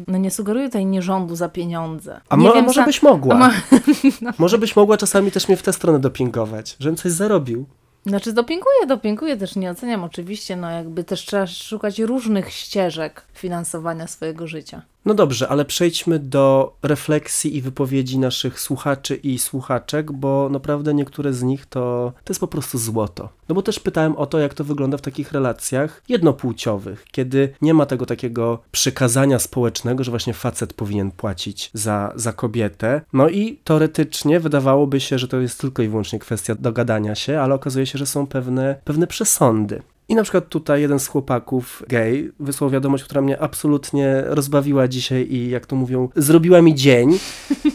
no 0.09 0.19
nie 0.19 0.31
sugeruję 0.31 0.65
tutaj 0.67 0.87
nierządu 0.87 1.37
za 1.37 1.49
pieniądze. 1.49 2.21
A, 2.29 2.37
nie 2.37 2.49
mo- 2.49 2.55
wiem, 2.55 2.65
może 2.65 2.81
sa- 2.81 2.87
byś 2.87 3.03
mogła? 3.03 3.35
a 3.35 3.39
mo- 3.39 4.33
Może 4.39 4.59
byś 4.59 4.77
mogła 4.77 4.97
czasami 4.97 5.31
też 5.31 5.49
mnie 5.49 5.57
w 5.57 5.63
tę 5.63 5.73
stronę 5.73 5.99
dopingować, 5.99 6.77
żebym 6.81 6.97
coś 6.97 7.13
zarobił. 7.13 7.65
Znaczy 8.07 8.33
dopinguję, 8.33 8.87
dopinguję, 8.89 9.37
też 9.37 9.57
nie 9.57 9.71
oceniam 9.71 10.05
oczywiście, 10.05 10.57
no 10.57 10.71
jakby 10.71 11.05
też 11.05 11.21
trzeba 11.21 11.47
szukać 11.47 11.99
różnych 11.99 12.51
ścieżek 12.51 13.23
finansowania 13.35 14.07
swojego 14.07 14.47
życia. 14.47 14.83
No 15.05 15.15
dobrze, 15.15 15.49
ale 15.49 15.65
przejdźmy 15.65 16.19
do 16.19 16.75
refleksji 16.83 17.57
i 17.57 17.63
wypowiedzi 17.63 18.19
naszych 18.19 18.61
słuchaczy 18.61 19.15
i 19.17 19.39
słuchaczek, 19.39 20.13
bo 20.13 20.49
naprawdę 20.49 20.95
niektóre 20.95 21.33
z 21.33 21.43
nich 21.43 21.67
to, 21.67 22.13
to 22.25 22.31
jest 22.33 22.41
po 22.41 22.49
prostu 22.49 22.79
złoto. 22.79 23.29
No 23.49 23.55
bo 23.55 23.63
też 23.63 23.81
pytałem 23.81 24.17
o 24.17 24.27
to, 24.27 24.39
jak 24.39 24.55
to 24.55 24.65
wygląda 24.65 24.97
w 24.97 25.01
takich 25.01 25.33
relacjach 25.33 26.03
jednopłciowych, 26.09 27.05
kiedy 27.11 27.55
nie 27.63 27.75
ma 27.75 27.87
tego 27.87 28.07
takiego 28.07 28.59
przykazania 28.73 29.39
społecznego, 29.39 30.05
że 30.05 30.11
właśnie 30.11 30.35
facet 30.35 30.73
powinien 30.75 31.11
płacić 31.11 31.71
za, 31.75 32.13
za 32.17 32.33
kobietę. 32.33 33.01
No 33.13 33.29
i 33.29 33.61
teoretycznie 33.65 34.41
wydawałoby 34.41 35.01
się, 35.01 35.19
że 35.19 35.29
to 35.29 35.41
jest 35.41 35.61
tylko 35.61 35.83
i 35.83 35.89
wyłącznie 35.89 36.19
kwestia 36.19 36.55
dogadania 36.55 37.15
się, 37.15 37.41
ale 37.41 37.55
okazuje 37.55 37.87
się, 37.87 37.99
że 37.99 38.07
są 38.07 38.27
pewne, 38.27 38.77
pewne 38.85 39.07
przesądy. 39.07 39.83
I 40.09 40.15
na 40.15 40.23
przykład 40.23 40.49
tutaj 40.49 40.81
jeden 40.81 40.99
z 40.99 41.07
chłopaków 41.07 41.83
gay 41.89 42.33
wysłał 42.41 42.71
wiadomość, 42.71 43.05
która 43.05 43.21
mnie 43.21 43.41
absolutnie 43.41 44.23
rozbawiła 44.27 44.89
dzisiaj 44.89 45.27
i 45.31 45.51
jak 45.51 45.67
to 45.67 45.77
mówią, 45.77 46.09
zrobiła 46.17 46.63
mi 46.63 46.75
dzień, 46.75 47.19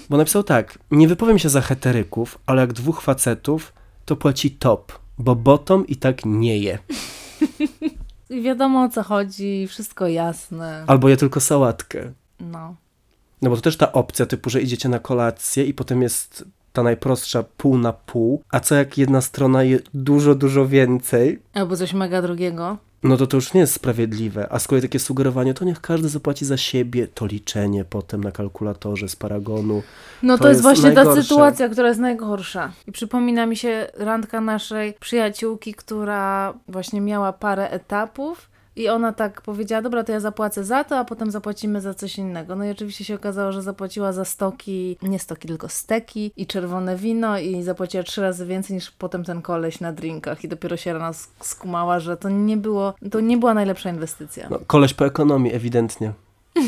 bo 0.10 0.18
napisał 0.18 0.44
tak, 0.44 0.80
nie 0.92 1.08
wypowiem 1.08 1.40
się 1.40 1.50
za 1.50 1.62
heteryków, 1.62 2.40
ale 2.46 2.62
jak 2.62 2.74
dwóch 2.74 3.02
facetów, 3.02 3.74
to 4.06 4.16
płaci 4.16 4.52
top, 4.52 5.00
bo 5.18 5.36
bottom 5.36 5.88
i 5.88 5.96
tak 5.96 6.26
nie 6.26 6.58
je. 6.58 6.80
Wiadomo 8.44 8.84
o 8.84 8.90
co 8.90 9.04
chodzi, 9.04 9.68
wszystko 9.68 10.08
jasne. 10.08 10.84
Albo 10.88 11.10
je 11.10 11.18
tylko 11.18 11.40
sałatkę. 11.40 12.12
No. 12.40 12.76
No 13.42 13.50
bo 13.50 13.56
to 13.56 13.62
też 13.62 13.78
ta 13.78 13.92
opcja 13.92 14.26
typu, 14.26 14.50
że 14.50 14.62
idziecie 14.62 14.90
na 14.90 15.00
kolację 15.00 15.66
i 15.66 15.74
potem 15.74 16.02
jest 16.02 16.46
ta 16.78 16.84
najprostsza 16.84 17.44
pół 17.58 17.78
na 17.78 17.94
pół, 17.94 18.42
a 18.52 18.60
co 18.60 18.76
jak 18.76 18.98
jedna 18.98 19.22
strona 19.22 19.64
je 19.64 19.80
dużo, 19.94 20.36
dużo 20.36 20.68
więcej, 20.68 21.40
Albo 21.54 21.78
coś 21.78 21.94
mega 21.94 22.22
drogiego. 22.22 22.78
no 23.04 23.18
to 23.18 23.28
to 23.28 23.38
już 23.38 23.54
nie 23.54 23.62
jest 23.62 23.74
sprawiedliwe. 23.74 24.48
A 24.52 24.60
z 24.60 24.68
kolei 24.68 24.82
takie 24.82 25.00
sugerowanie, 25.00 25.54
to 25.54 25.66
niech 25.66 25.82
każdy 25.82 26.10
zapłaci 26.10 26.46
za 26.46 26.58
siebie, 26.58 27.08
to 27.08 27.26
liczenie 27.26 27.86
potem 27.86 28.24
na 28.24 28.32
kalkulatorze 28.32 29.10
z 29.10 29.16
paragonu. 29.16 29.84
No 30.24 30.38
to, 30.38 30.44
To 30.44 30.50
jest 30.50 30.64
jest 30.64 30.80
właśnie 30.80 30.92
ta 30.92 31.16
sytuacja, 31.22 31.70
która 31.70 31.88
jest 31.88 32.00
najgorsza. 32.00 32.72
I 32.88 32.92
przypomina 32.92 33.46
mi 33.46 33.56
się 33.58 33.88
randka 33.98 34.42
naszej 34.42 34.94
przyjaciółki, 35.00 35.74
która 35.74 36.54
właśnie 36.68 37.02
miała 37.02 37.34
parę 37.34 37.70
etapów. 37.70 38.50
I 38.78 38.90
ona 38.90 39.14
tak 39.14 39.42
powiedziała, 39.42 39.82
dobra, 39.82 40.04
to 40.04 40.12
ja 40.12 40.20
zapłacę 40.20 40.64
za 40.64 40.84
to, 40.84 40.98
a 40.98 41.06
potem 41.06 41.32
zapłacimy 41.32 41.82
za 41.82 41.94
coś 41.94 42.18
innego. 42.18 42.56
No 42.56 42.66
i 42.66 42.70
oczywiście 42.72 43.04
się 43.06 43.16
okazało, 43.16 43.52
że 43.52 43.62
zapłaciła 43.62 44.14
za 44.14 44.26
stoki, 44.26 44.98
nie 45.02 45.20
stoki, 45.20 45.48
tylko 45.48 45.70
steki 45.70 46.32
i 46.38 46.48
czerwone 46.48 46.96
wino 46.96 47.40
i 47.40 47.64
zapłaciła 47.64 48.04
trzy 48.04 48.22
razy 48.22 48.46
więcej 48.46 48.74
niż 48.76 48.92
potem 48.92 49.24
ten 49.24 49.42
koleś 49.42 49.80
na 49.80 49.94
drinkach. 49.94 50.44
I 50.44 50.48
dopiero 50.48 50.78
się 50.78 50.94
rano 50.94 51.12
sk- 51.12 51.28
skumała, 51.42 52.00
że 52.00 52.18
to 52.18 52.30
nie 52.30 52.58
było, 52.58 52.94
to 53.12 53.20
nie 53.20 53.38
była 53.38 53.54
najlepsza 53.54 53.90
inwestycja. 53.90 54.48
No, 54.50 54.60
koleś 54.68 54.94
po 54.94 55.06
ekonomii, 55.06 55.54
ewidentnie. 55.54 56.14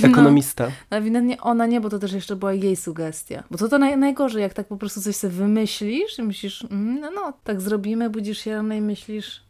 Ekonomista. 0.03 0.67
No, 0.91 0.97
ewidentnie 0.97 1.41
ona 1.41 1.65
nie, 1.65 1.81
bo 1.81 1.89
to 1.89 1.99
też 1.99 2.11
jeszcze 2.13 2.35
była 2.35 2.53
jej 2.53 2.75
sugestia. 2.75 3.43
Bo 3.51 3.57
to 3.57 3.67
to 3.69 3.77
naj, 3.77 3.97
najgorzej, 3.97 4.41
jak 4.41 4.53
tak 4.53 4.67
po 4.67 4.77
prostu 4.77 5.01
coś 5.01 5.15
sobie 5.15 5.33
wymyślisz 5.33 6.19
i 6.19 6.23
myślisz, 6.23 6.65
mm, 6.71 6.99
no, 6.99 7.11
no, 7.15 7.33
tak 7.43 7.61
zrobimy, 7.61 8.09
budzisz 8.09 8.37
się 8.39 8.51
rano 8.55 8.73
i 8.73 8.81
myślisz, 8.81 9.41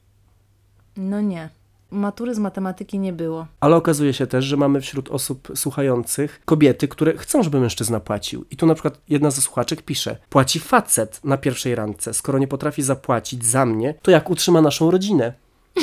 no 0.97 1.21
nie. 1.21 1.49
Matury 1.91 2.35
z 2.35 2.39
matematyki 2.39 2.99
nie 2.99 3.13
było. 3.13 3.47
Ale 3.59 3.75
okazuje 3.75 4.13
się 4.13 4.27
też, 4.27 4.45
że 4.45 4.57
mamy 4.57 4.81
wśród 4.81 5.09
osób 5.09 5.47
słuchających 5.55 6.41
kobiety, 6.45 6.87
które 6.87 7.17
chcą, 7.17 7.43
żeby 7.43 7.59
mężczyzna 7.59 7.99
płacił. 7.99 8.45
I 8.51 8.57
tu 8.57 8.65
na 8.65 8.73
przykład 8.73 8.99
jedna 9.09 9.31
ze 9.31 9.41
słuchaczek 9.41 9.81
pisze: 9.81 10.17
Płaci 10.29 10.59
facet 10.59 11.19
na 11.23 11.37
pierwszej 11.37 11.75
randce. 11.75 12.13
Skoro 12.13 12.39
nie 12.39 12.47
potrafi 12.47 12.81
zapłacić 12.83 13.45
za 13.45 13.65
mnie, 13.65 13.93
to 14.01 14.11
jak 14.11 14.29
utrzyma 14.29 14.61
naszą 14.61 14.91
rodzinę? 14.91 15.33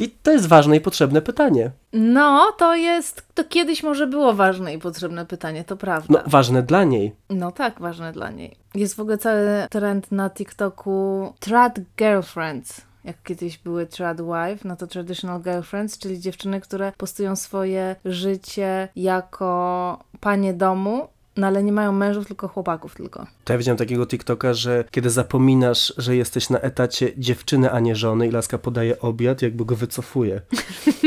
I 0.00 0.08
to 0.10 0.32
jest 0.32 0.46
ważne 0.46 0.76
i 0.76 0.80
potrzebne 0.80 1.22
pytanie. 1.22 1.70
No, 1.92 2.52
to 2.58 2.74
jest, 2.74 3.22
to 3.34 3.44
kiedyś 3.44 3.82
może 3.82 4.06
było 4.06 4.34
ważne 4.34 4.74
i 4.74 4.78
potrzebne 4.78 5.26
pytanie, 5.26 5.64
to 5.64 5.74
No, 5.74 5.78
prawda. 5.78 6.22
ważne 6.26 6.62
dla 6.62 6.84
niej. 6.84 7.12
No 7.30 7.52
tak, 7.52 7.80
ważne 7.80 8.12
dla 8.12 8.30
niej. 8.30 8.56
Jest 8.74 8.94
w 8.94 9.00
ogóle 9.00 9.18
cały 9.18 9.46
trend 9.70 10.12
na 10.12 10.30
TikToku 10.30 11.32
trad 11.40 11.80
girlfriends. 11.98 12.80
Jak 13.04 13.22
kiedyś 13.22 13.58
były 13.58 13.86
trad 13.86 14.20
wife, 14.20 14.68
no 14.68 14.76
to 14.76 14.86
traditional 14.86 15.42
girlfriends, 15.42 15.98
czyli 15.98 16.20
dziewczyny, 16.20 16.60
które 16.60 16.92
postują 16.96 17.36
swoje 17.36 17.96
życie 18.04 18.88
jako 18.96 19.98
panie 20.20 20.54
domu, 20.54 21.08
no 21.36 21.46
ale 21.46 21.62
nie 21.62 21.72
mają 21.72 21.92
mężów, 21.92 22.26
tylko 22.26 22.48
chłopaków 22.48 22.94
tylko. 22.94 23.26
To 23.44 23.52
ja 23.52 23.58
widziałem 23.58 23.78
takiego 23.78 24.06
TikToka, 24.06 24.54
że 24.54 24.84
kiedy 24.90 25.10
zapominasz, 25.10 25.94
że 25.98 26.16
jesteś 26.16 26.50
na 26.50 26.58
etacie 26.58 27.12
dziewczyny, 27.18 27.72
a 27.72 27.80
nie 27.80 27.96
żony 27.96 28.28
i 28.28 28.30
laska 28.30 28.58
podaje 28.58 29.00
obiad, 29.00 29.42
jakby 29.42 29.64
go 29.64 29.76
wycofuje. 29.76 30.40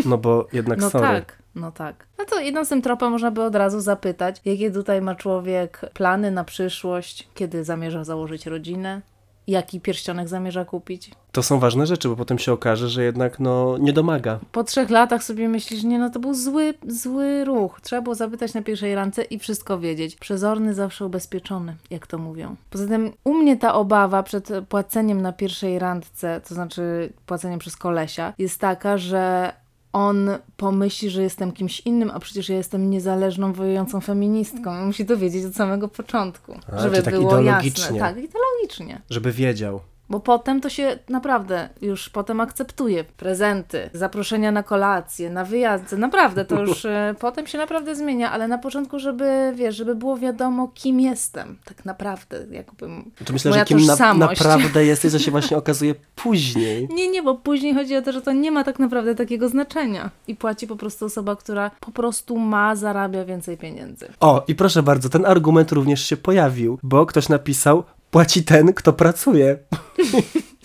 No 0.06 0.18
bo 0.18 0.48
jednak 0.54 0.80
No 0.82 0.90
sorry. 0.90 1.08
tak, 1.08 1.38
no 1.56 1.72
tak. 1.72 2.08
No 2.18 2.26
to 2.26 2.40
idąc 2.40 2.70
tym 2.70 2.82
tropem 2.82 3.12
można 3.12 3.32
by 3.32 3.44
od 3.44 3.56
razu 3.56 3.80
zapytać, 3.80 4.42
jakie 4.46 4.72
tutaj 4.72 5.02
ma 5.02 5.16
człowiek 5.16 5.82
plany 5.94 6.32
na 6.32 6.44
przyszłość, 6.44 7.28
kiedy 7.34 7.64
zamierza 7.64 8.04
założyć 8.04 8.46
rodzinę, 8.46 9.02
jaki 9.48 9.82
pierścionek 9.82 10.28
zamierza 10.28 10.66
kupić. 10.66 11.12
To 11.32 11.44
są 11.44 11.60
ważne 11.60 11.88
rzeczy, 11.88 12.10
bo 12.10 12.16
potem 12.16 12.40
się 12.40 12.54
okaże, 12.54 12.90
że 12.90 13.04
jednak 13.04 13.40
no 13.40 13.78
nie 13.78 13.94
domaga. 13.94 14.40
Po 14.52 14.64
trzech 14.64 14.90
latach 14.90 15.24
sobie 15.24 15.50
myślisz, 15.50 15.84
nie 15.84 16.00
no 16.00 16.10
to 16.10 16.20
był 16.20 16.34
zły, 16.34 16.74
zły 16.88 17.46
ruch. 17.46 17.82
Trzeba 17.82 18.02
było 18.02 18.16
zapytać 18.16 18.54
na 18.54 18.62
pierwszej 18.62 18.96
randce 18.96 19.24
i 19.24 19.40
wszystko 19.40 19.80
wiedzieć. 19.80 20.16
Przezorny 20.16 20.74
zawsze 20.74 21.06
ubezpieczony, 21.06 21.76
jak 21.90 22.08
to 22.08 22.18
mówią. 22.18 22.56
Poza 22.70 22.88
tym 22.88 23.14
u 23.24 23.34
mnie 23.34 23.58
ta 23.58 23.74
obawa 23.74 24.24
przed 24.24 24.50
płaceniem 24.70 25.22
na 25.22 25.34
pierwszej 25.34 25.80
randce, 25.80 26.42
to 26.48 26.56
znaczy 26.56 27.14
płaceniem 27.26 27.60
przez 27.60 27.78
kolesia, 27.78 28.34
jest 28.38 28.60
taka, 28.60 28.98
że 28.98 29.54
on 29.98 30.30
pomyśli, 30.58 31.10
że 31.10 31.24
jestem 31.24 31.52
kimś 31.52 31.80
innym, 31.80 32.12
a 32.12 32.20
przecież 32.20 32.50
ja 32.50 32.56
jestem 32.56 32.90
niezależną, 32.90 33.54
wojującą 33.54 34.02
feministką. 34.02 34.72
On 34.72 34.86
musi 34.86 35.06
to 35.06 35.18
wiedzieć 35.18 35.46
od 35.46 35.56
samego 35.56 35.88
początku. 35.88 36.60
A, 36.72 36.82
żeby 36.82 37.02
tak 37.02 37.14
było 37.14 37.40
ideologicznie. 37.40 37.84
jasne. 37.84 38.00
Tak, 38.00 38.18
ideologicznie. 38.18 39.02
Żeby 39.10 39.32
wiedział. 39.32 39.80
Bo 40.10 40.20
potem 40.20 40.62
to 40.62 40.70
się 40.70 41.00
naprawdę 41.10 41.70
już 41.82 42.10
potem 42.10 42.42
akceptuje. 42.42 43.04
Prezenty, 43.04 43.90
zaproszenia 43.94 44.52
na 44.52 44.64
kolację, 44.64 45.30
na 45.30 45.46
wyjazdy. 45.46 45.98
Naprawdę 45.98 46.46
to 46.46 46.62
już 46.62 46.86
e, 46.86 47.16
potem 47.20 47.48
się 47.48 47.58
naprawdę 47.58 47.96
zmienia, 47.96 48.32
ale 48.32 48.48
na 48.48 48.58
początku, 48.58 49.00
żeby 49.00 49.54
wiesz, 49.56 49.76
żeby 49.76 49.96
było 49.96 50.18
wiadomo, 50.18 50.72
kim 50.74 51.00
jestem. 51.00 51.58
Tak 51.66 51.86
naprawdę, 51.86 52.46
jakbym. 52.52 53.12
To 53.26 53.34
myślę, 53.34 53.52
Moja 53.52 53.62
że 53.62 53.66
kim 53.66 53.86
na, 53.86 54.14
naprawdę 54.14 54.86
jesteś, 54.86 55.12
to 55.12 55.20
się 55.20 55.32
właśnie 55.32 55.58
okazuje 55.64 55.96
później. 56.16 56.88
Nie, 56.94 57.08
nie, 57.08 57.24
bo 57.24 57.36
później 57.36 57.74
chodzi 57.74 57.96
o 57.96 58.02
to, 58.02 58.12
że 58.12 58.22
to 58.22 58.32
nie 58.32 58.52
ma 58.52 58.64
tak 58.64 58.80
naprawdę 58.80 59.16
takiego 59.16 59.50
znaczenia. 59.50 60.10
I 60.28 60.36
płaci 60.36 60.68
po 60.68 60.76
prostu 60.76 61.06
osoba, 61.06 61.36
która 61.36 61.72
po 61.80 61.92
prostu 61.92 62.38
ma, 62.38 62.76
zarabia 62.76 63.26
więcej 63.26 63.58
pieniędzy. 63.58 64.08
O, 64.20 64.44
i 64.48 64.56
proszę 64.56 64.84
bardzo, 64.84 65.10
ten 65.10 65.26
argument 65.26 65.72
również 65.72 66.06
się 66.06 66.18
pojawił, 66.18 66.80
bo 66.84 67.06
ktoś 67.06 67.30
napisał, 67.30 67.84
płaci 68.12 68.44
ten, 68.44 68.74
kto 68.74 68.94
pracuje. 68.94 69.58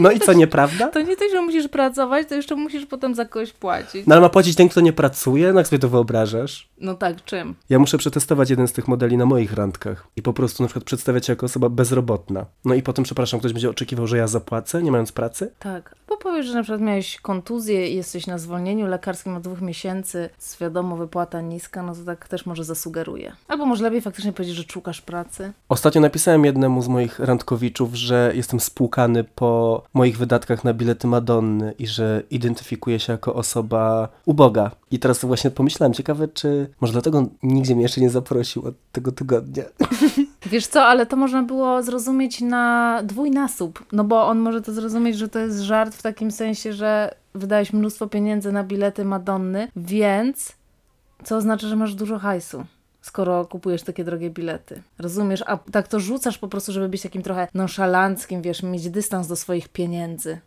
No 0.00 0.10
i 0.10 0.20
co, 0.20 0.32
nieprawda? 0.32 0.88
To 0.88 1.00
nie 1.00 1.16
tylko, 1.16 1.34
że 1.34 1.42
musisz 1.42 1.68
pracować, 1.68 2.28
to 2.28 2.34
jeszcze 2.34 2.56
musisz 2.56 2.86
potem 2.86 3.14
za 3.14 3.24
kogoś 3.24 3.52
płacić. 3.52 4.06
No 4.06 4.14
ale 4.14 4.22
ma 4.22 4.28
płacić 4.28 4.56
ten, 4.56 4.68
kto 4.68 4.80
nie 4.80 4.92
pracuje? 4.92 5.52
No 5.52 5.60
jak 5.60 5.68
sobie 5.68 5.80
to 5.80 5.88
wyobrażasz? 5.88 6.68
No 6.80 6.94
tak, 6.94 7.24
czym? 7.24 7.54
Ja 7.68 7.78
muszę 7.78 7.98
przetestować 7.98 8.50
jeden 8.50 8.68
z 8.68 8.72
tych 8.72 8.88
modeli 8.88 9.16
na 9.16 9.26
moich 9.26 9.52
randkach 9.52 10.06
i 10.16 10.22
po 10.22 10.32
prostu 10.32 10.62
na 10.62 10.66
przykład 10.66 10.84
przedstawiać 10.84 11.26
się 11.26 11.32
jako 11.32 11.46
osoba 11.46 11.68
bezrobotna. 11.68 12.46
No 12.64 12.74
i 12.74 12.82
potem, 12.82 13.04
przepraszam, 13.04 13.40
ktoś 13.40 13.52
będzie 13.52 13.70
oczekiwał, 13.70 14.06
że 14.06 14.16
ja 14.16 14.26
zapłacę, 14.26 14.82
nie 14.82 14.90
mając 14.90 15.12
pracy? 15.12 15.52
Tak. 15.58 15.94
Bo 16.08 16.16
powiesz, 16.16 16.46
że 16.46 16.54
na 16.54 16.62
przykład 16.62 16.80
miałeś 16.80 17.20
kontuzję 17.20 17.88
i 17.88 17.96
jesteś 17.96 18.26
na 18.26 18.38
zwolnieniu 18.38 18.86
lekarskim 18.86 19.36
od 19.36 19.42
dwóch 19.42 19.60
miesięcy, 19.60 20.30
z 20.38 20.58
wiadomo 20.60 20.96
wypłata 20.96 21.40
niska, 21.40 21.82
no 21.82 21.94
to 21.94 22.04
tak 22.06 22.28
też 22.28 22.46
może 22.46 22.64
zasugeruje. 22.64 23.32
Albo 23.48 23.66
może 23.66 23.84
lepiej 23.84 24.00
faktycznie 24.00 24.32
powiedzieć, 24.32 24.56
że 24.56 24.64
szukasz 24.72 25.00
pracy. 25.00 25.52
Ostatnio 25.68 26.00
napisałem 26.00 26.44
jednemu 26.44 26.82
z 26.82 26.88
moich 26.88 27.18
randkowiczów, 27.18 27.94
że 27.94 28.32
jestem 28.34 28.60
spłukany 28.60 29.24
po 29.24 29.77
moich 29.94 30.18
wydatkach 30.18 30.64
na 30.64 30.74
bilety 30.74 31.06
Madonny 31.06 31.74
i 31.78 31.86
że 31.86 32.22
identyfikuję 32.30 32.98
się 33.00 33.12
jako 33.12 33.34
osoba 33.34 34.08
uboga. 34.24 34.70
I 34.90 34.98
teraz 34.98 35.24
właśnie 35.24 35.50
pomyślałem, 35.50 35.94
ciekawe, 35.94 36.28
czy 36.28 36.68
może 36.80 36.92
dlatego 36.92 37.26
nigdzie 37.42 37.74
mnie 37.74 37.82
jeszcze 37.82 38.00
nie 38.00 38.10
zaprosił 38.10 38.66
od 38.66 38.74
tego 38.92 39.12
tygodnia. 39.12 39.64
Wiesz 40.46 40.66
co, 40.66 40.82
ale 40.82 41.06
to 41.06 41.16
można 41.16 41.42
było 41.42 41.82
zrozumieć 41.82 42.40
na 42.40 43.00
dwójnasób, 43.04 43.84
no 43.92 44.04
bo 44.04 44.26
on 44.26 44.38
może 44.38 44.62
to 44.62 44.72
zrozumieć, 44.72 45.16
że 45.16 45.28
to 45.28 45.38
jest 45.38 45.60
żart 45.60 45.94
w 45.94 46.02
takim 46.02 46.30
sensie, 46.30 46.72
że 46.72 47.14
wydałeś 47.34 47.72
mnóstwo 47.72 48.06
pieniędzy 48.06 48.52
na 48.52 48.64
bilety 48.64 49.04
Madonny, 49.04 49.68
więc 49.76 50.52
co 51.24 51.36
oznacza, 51.36 51.68
że 51.68 51.76
masz 51.76 51.94
dużo 51.94 52.18
hajsu. 52.18 52.64
Skoro 53.08 53.46
kupujesz 53.46 53.82
takie 53.82 54.04
drogie 54.04 54.30
bilety. 54.30 54.82
Rozumiesz? 54.98 55.44
A 55.46 55.56
tak 55.56 55.88
to 55.88 56.00
rzucasz 56.00 56.38
po 56.38 56.48
prostu, 56.48 56.72
żeby 56.72 56.88
być 56.88 57.02
takim 57.02 57.22
trochę 57.22 57.48
nonszalanckim, 57.54 58.42
wiesz, 58.42 58.62
mieć 58.62 58.90
dystans 58.90 59.26
do 59.26 59.36
swoich 59.36 59.68
pieniędzy. 59.68 60.38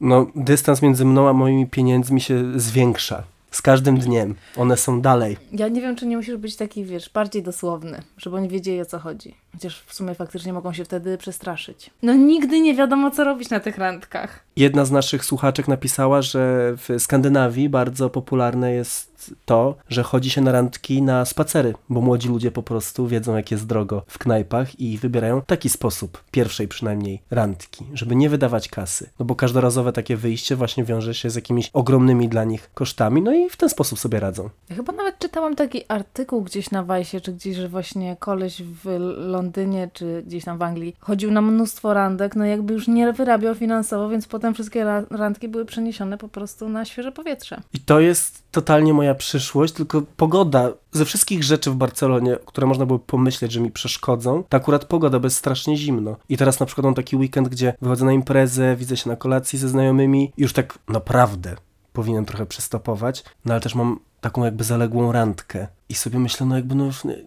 No, 0.00 0.26
dystans 0.34 0.82
między 0.82 1.04
mną 1.04 1.28
a 1.28 1.32
moimi 1.32 1.66
pieniędzmi 1.66 2.20
się 2.20 2.60
zwiększa. 2.60 3.22
Z 3.50 3.62
każdym 3.62 3.98
dniem. 3.98 4.34
One 4.56 4.76
są 4.76 5.00
dalej. 5.00 5.36
Ja 5.52 5.68
nie 5.68 5.80
wiem, 5.80 5.96
czy 5.96 6.06
nie 6.06 6.16
musisz 6.16 6.36
być 6.36 6.56
taki, 6.56 6.84
wiesz, 6.84 7.10
bardziej 7.10 7.42
dosłowny, 7.42 8.02
żeby 8.16 8.36
oni 8.36 8.48
wiedzieli 8.48 8.80
o 8.80 8.84
co 8.84 8.98
chodzi. 8.98 9.34
Chociaż 9.52 9.82
w 9.86 9.94
sumie 9.94 10.14
faktycznie 10.14 10.52
mogą 10.52 10.72
się 10.72 10.84
wtedy 10.84 11.18
przestraszyć. 11.18 11.90
No 12.02 12.14
nigdy 12.14 12.60
nie 12.60 12.74
wiadomo, 12.74 13.10
co 13.10 13.24
robić 13.24 13.50
na 13.50 13.60
tych 13.60 13.78
randkach. 13.78 14.44
Jedna 14.56 14.84
z 14.84 14.90
naszych 14.90 15.24
słuchaczek 15.24 15.68
napisała, 15.68 16.22
że 16.22 16.72
w 16.76 16.88
Skandynawii 16.98 17.68
bardzo 17.68 18.10
popularne 18.10 18.72
jest 18.72 19.10
to, 19.44 19.74
że 19.88 20.02
chodzi 20.02 20.30
się 20.30 20.40
na 20.40 20.52
randki 20.52 21.02
na 21.02 21.24
spacery, 21.24 21.74
bo 21.88 22.00
młodzi 22.00 22.28
ludzie 22.28 22.50
po 22.50 22.62
prostu 22.62 23.06
wiedzą, 23.06 23.36
jak 23.36 23.50
jest 23.50 23.66
drogo 23.66 24.02
w 24.06 24.18
knajpach 24.18 24.80
i 24.80 24.98
wybierają 24.98 25.42
taki 25.42 25.68
sposób, 25.68 26.24
pierwszej 26.30 26.68
przynajmniej 26.68 27.22
randki, 27.30 27.86
żeby 27.94 28.16
nie 28.16 28.30
wydawać 28.30 28.68
kasy. 28.68 29.10
No 29.18 29.24
bo 29.24 29.34
każdorazowe 29.34 29.92
takie 29.92 30.16
wyjście 30.16 30.56
właśnie 30.56 30.84
wiąże 30.84 31.14
się 31.14 31.30
z 31.30 31.34
jakimiś 31.34 31.70
ogromnymi 31.72 32.28
dla 32.28 32.44
nich 32.44 32.70
kosztami, 32.74 33.22
no 33.22 33.32
i 33.32 33.50
w 33.50 33.56
ten 33.56 33.68
sposób 33.68 33.98
sobie 33.98 34.20
radzą. 34.20 34.50
Ja 34.70 34.76
chyba 34.76 34.92
nawet 34.92 35.18
czytałam 35.18 35.56
taki 35.56 35.84
artykuł 35.88 36.42
gdzieś 36.42 36.70
na 36.70 36.84
Wajsie, 36.84 37.20
czy 37.20 37.32
gdzieś, 37.32 37.56
że 37.56 37.68
właśnie 37.68 38.16
koleś 38.20 38.62
w 38.62 38.98
Londynie, 39.44 39.90
czy 39.92 40.22
gdzieś 40.26 40.44
tam 40.44 40.58
w 40.58 40.62
Anglii 40.62 40.96
chodził 41.00 41.30
na 41.30 41.42
mnóstwo 41.42 41.94
randek, 41.94 42.36
no 42.36 42.44
jakby 42.44 42.72
już 42.74 42.88
nie 42.88 43.12
wyrabiał 43.12 43.54
finansowo, 43.54 44.08
więc 44.08 44.26
potem 44.26 44.54
wszystkie 44.54 44.84
ra- 44.84 45.04
randki 45.10 45.48
były 45.48 45.64
przeniesione 45.64 46.18
po 46.18 46.28
prostu 46.28 46.68
na 46.68 46.84
świeże 46.84 47.12
powietrze. 47.12 47.60
I 47.74 47.78
to 47.80 48.00
jest 48.00 48.42
totalnie 48.50 48.92
moja 48.94 49.14
przyszłość, 49.14 49.72
tylko 49.74 50.02
pogoda. 50.16 50.72
Ze 50.92 51.04
wszystkich 51.04 51.44
rzeczy 51.44 51.70
w 51.70 51.74
Barcelonie, 51.74 52.36
które 52.46 52.66
można 52.66 52.86
było 52.86 52.98
pomyśleć, 52.98 53.52
że 53.52 53.60
mi 53.60 53.70
przeszkodzą, 53.70 54.44
to 54.48 54.56
akurat 54.56 54.84
pogoda, 54.84 55.18
bo 55.18 55.26
jest 55.26 55.36
strasznie 55.36 55.76
zimno. 55.76 56.16
I 56.28 56.36
teraz 56.36 56.60
na 56.60 56.66
przykład 56.66 56.84
mam 56.84 56.94
taki 56.94 57.16
weekend, 57.16 57.48
gdzie 57.48 57.74
wychodzę 57.82 58.04
na 58.04 58.12
imprezę, 58.12 58.76
widzę 58.76 58.96
się 58.96 59.10
na 59.10 59.16
kolacji 59.16 59.58
ze 59.58 59.68
znajomymi 59.68 60.32
już 60.36 60.52
tak 60.52 60.78
naprawdę 60.88 61.56
powinienem 61.92 62.24
trochę 62.24 62.46
przystopować, 62.46 63.24
no 63.44 63.52
ale 63.54 63.60
też 63.60 63.74
mam 63.74 63.98
taką 64.20 64.44
jakby 64.44 64.64
zaległą 64.64 65.12
randkę. 65.12 65.68
I 65.90 65.94
sobie 65.94 66.18
myślę, 66.18 66.46
no 66.46 66.56
jakby 66.56 66.74
no 66.74 66.84
już, 66.84 67.04
nie- 67.04 67.18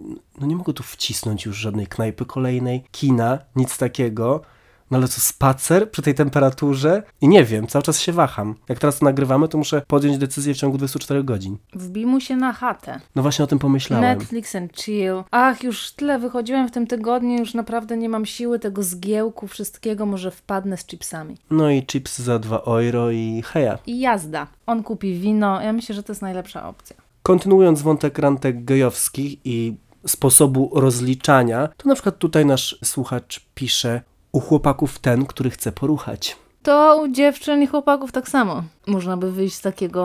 no 0.41 0.47
nie 0.47 0.55
mogę 0.55 0.73
tu 0.73 0.83
wcisnąć 0.83 1.45
już 1.45 1.57
żadnej 1.57 1.87
knajpy 1.87 2.25
kolejnej, 2.25 2.83
kina, 2.91 3.39
nic 3.55 3.77
takiego. 3.77 4.41
No 4.91 4.97
ale 4.97 5.07
co, 5.07 5.21
spacer 5.21 5.91
przy 5.91 6.01
tej 6.01 6.15
temperaturze? 6.15 7.03
I 7.21 7.27
nie 7.27 7.43
wiem, 7.43 7.67
cały 7.67 7.83
czas 7.83 7.99
się 7.99 8.11
waham. 8.11 8.55
Jak 8.69 8.79
teraz 8.79 9.01
nagrywamy, 9.01 9.47
to 9.47 9.57
muszę 9.57 9.81
podjąć 9.87 10.17
decyzję 10.17 10.53
w 10.53 10.57
ciągu 10.57 10.77
24 10.77 11.23
godzin. 11.23 11.57
Wbij 11.73 12.05
mu 12.05 12.19
się 12.19 12.35
na 12.35 12.53
chatę. 12.53 12.99
No 13.15 13.21
właśnie 13.21 13.45
o 13.45 13.47
tym 13.47 13.59
pomyślałem. 13.59 14.17
Netflix 14.17 14.55
and 14.55 14.73
chill. 14.81 15.23
Ach, 15.31 15.63
już 15.63 15.91
tyle 15.91 16.19
wychodziłem 16.19 16.67
w 16.67 16.71
tym 16.71 16.87
tygodniu, 16.87 17.37
już 17.39 17.53
naprawdę 17.53 17.97
nie 17.97 18.09
mam 18.09 18.25
siły 18.25 18.59
tego 18.59 18.83
zgiełku, 18.83 19.47
wszystkiego, 19.47 20.05
może 20.05 20.31
wpadnę 20.31 20.77
z 20.77 20.85
chipsami. 20.85 21.37
No 21.49 21.69
i 21.69 21.85
chips 21.85 22.19
za 22.19 22.39
2 22.39 22.57
euro 22.59 23.11
i 23.11 23.41
heja. 23.45 23.77
I 23.87 23.99
jazda. 23.99 24.47
On 24.67 24.83
kupi 24.83 25.13
wino, 25.19 25.61
ja 25.61 25.73
myślę, 25.73 25.95
że 25.95 26.03
to 26.03 26.11
jest 26.11 26.21
najlepsza 26.21 26.67
opcja. 26.69 26.95
Kontynuując 27.23 27.81
wątek 27.81 28.19
rantek 28.19 28.65
gejowskich 28.65 29.37
i 29.45 29.75
sposobu 30.07 30.71
rozliczania, 30.75 31.69
to 31.77 31.89
na 31.89 31.95
przykład 31.95 32.17
tutaj 32.17 32.45
nasz 32.45 32.77
słuchacz 32.83 33.45
pisze 33.55 34.01
u 34.31 34.39
chłopaków 34.39 34.99
ten, 34.99 35.25
który 35.25 35.49
chce 35.49 35.71
poruchać. 35.71 36.35
To 36.63 37.01
u 37.03 37.07
dziewczyn 37.07 37.61
i 37.61 37.67
chłopaków 37.67 38.11
tak 38.11 38.29
samo. 38.29 38.63
Można 38.87 39.17
by 39.17 39.31
wyjść 39.31 39.55
z 39.55 39.61
takiego, 39.61 40.03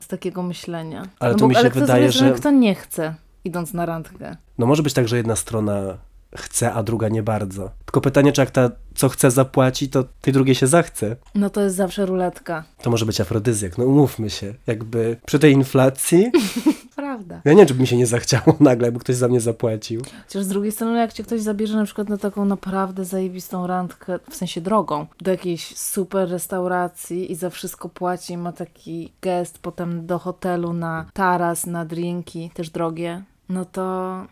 z 0.00 0.06
takiego 0.06 0.42
myślenia. 0.42 1.02
Ale 1.20 1.32
no 1.32 1.38
tu 1.38 1.48
mi 1.48 1.54
się 1.54 1.60
ale 1.60 1.70
kto 1.70 1.80
wydaje, 1.80 2.12
strony, 2.12 2.28
że- 2.32 2.40
Kto 2.40 2.50
nie 2.50 2.74
chce, 2.74 3.14
idąc 3.44 3.74
na 3.74 3.86
randkę? 3.86 4.36
No 4.58 4.66
może 4.66 4.82
być 4.82 4.94
tak, 4.94 5.08
że 5.08 5.16
jedna 5.16 5.36
strona 5.36 5.98
chce, 6.36 6.72
a 6.72 6.82
druga 6.82 7.08
nie 7.08 7.22
bardzo. 7.22 7.70
Tylko 7.84 8.00
pytanie, 8.00 8.32
czy 8.32 8.40
jak 8.40 8.50
ta, 8.50 8.70
co 8.94 9.08
chce, 9.08 9.30
zapłaci, 9.30 9.88
to 9.88 10.04
tej 10.20 10.32
drugiej 10.32 10.54
się 10.54 10.66
zachce. 10.66 11.16
No 11.34 11.50
to 11.50 11.60
jest 11.60 11.76
zawsze 11.76 12.06
ruletka. 12.06 12.64
To 12.82 12.90
może 12.90 13.06
być 13.06 13.20
afrodyzjak, 13.20 13.78
no 13.78 13.84
umówmy 13.84 14.30
się. 14.30 14.54
Jakby 14.66 15.16
przy 15.26 15.38
tej 15.38 15.52
inflacji, 15.52 16.30
Prawda. 16.96 17.40
ja 17.44 17.52
nie 17.52 17.58
wiem, 17.58 17.66
czy 17.66 17.74
by 17.74 17.80
mi 17.80 17.86
się 17.86 17.96
nie 17.96 18.06
zachciało 18.06 18.56
nagle, 18.60 18.86
jakby 18.86 19.00
ktoś 19.00 19.16
za 19.16 19.28
mnie 19.28 19.40
zapłacił. 19.40 20.02
Chociaż 20.26 20.44
z 20.44 20.48
drugiej 20.48 20.72
strony, 20.72 20.98
jak 20.98 21.12
cię 21.12 21.22
ktoś 21.22 21.40
zabierze 21.40 21.76
na 21.76 21.84
przykład 21.84 22.08
na 22.08 22.18
taką 22.18 22.44
naprawdę 22.44 23.04
zajebistą 23.04 23.66
randkę, 23.66 24.18
w 24.30 24.36
sensie 24.36 24.60
drogą, 24.60 25.06
do 25.20 25.30
jakiejś 25.30 25.76
super 25.76 26.28
restauracji 26.30 27.32
i 27.32 27.34
za 27.34 27.50
wszystko 27.50 27.88
płaci, 27.88 28.36
ma 28.36 28.52
taki 28.52 29.12
gest 29.22 29.58
potem 29.58 30.06
do 30.06 30.18
hotelu 30.18 30.72
na 30.72 31.06
taras, 31.12 31.66
na 31.66 31.84
drinki, 31.84 32.50
też 32.54 32.70
drogie, 32.70 33.22
no 33.48 33.64
to... 33.64 34.26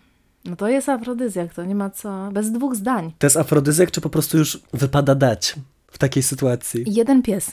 No 0.46 0.56
to 0.56 0.68
jest 0.68 0.88
afrodyzjak, 0.88 1.54
to 1.54 1.64
nie 1.64 1.74
ma 1.74 1.90
co... 1.90 2.28
Bez 2.32 2.52
dwóch 2.52 2.74
zdań. 2.76 3.12
To 3.18 3.26
jest 3.26 3.37
afrodyzjak, 3.37 3.90
czy 3.90 4.00
po 4.00 4.11
prostu 4.11 4.38
już 4.38 4.61
wypada 4.72 5.14
dać 5.14 5.54
w 5.87 5.98
takiej 5.98 6.22
sytuacji? 6.22 6.85
Jeden 6.87 7.22
pies. 7.22 7.52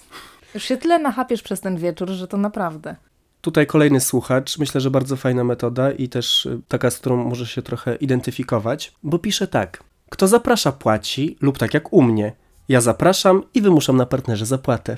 Już 0.53 0.63
się 0.63 0.77
tyle 0.77 0.99
nachapiesz 0.99 1.41
przez 1.41 1.62
ten 1.62 1.77
wieczór, 1.77 2.10
że 2.10 2.27
to 2.27 2.38
naprawdę. 2.38 2.95
Tutaj 3.41 3.67
kolejny 3.67 3.99
słuchacz, 3.99 4.58
myślę, 4.58 4.82
że 4.82 4.91
bardzo 4.91 5.15
fajna 5.15 5.43
metoda 5.43 5.91
i 5.91 6.10
też 6.10 6.45
y, 6.45 6.62
taka, 6.67 6.91
z 6.91 6.97
którą 6.97 7.29
może 7.29 7.45
się 7.45 7.62
trochę 7.62 7.95
identyfikować, 7.95 8.93
bo 9.03 9.19
pisze 9.19 9.47
tak. 9.47 9.84
Kto 10.10 10.27
zaprasza, 10.27 10.71
płaci, 10.71 11.38
lub 11.41 11.58
tak 11.58 11.73
jak 11.73 11.93
u 11.93 12.01
mnie. 12.01 12.34
Ja 12.69 12.82
zapraszam 12.82 13.43
i 13.53 13.62
wymuszam 13.62 13.97
na 13.97 14.06
partnerze 14.06 14.45
zapłatę. 14.45 14.97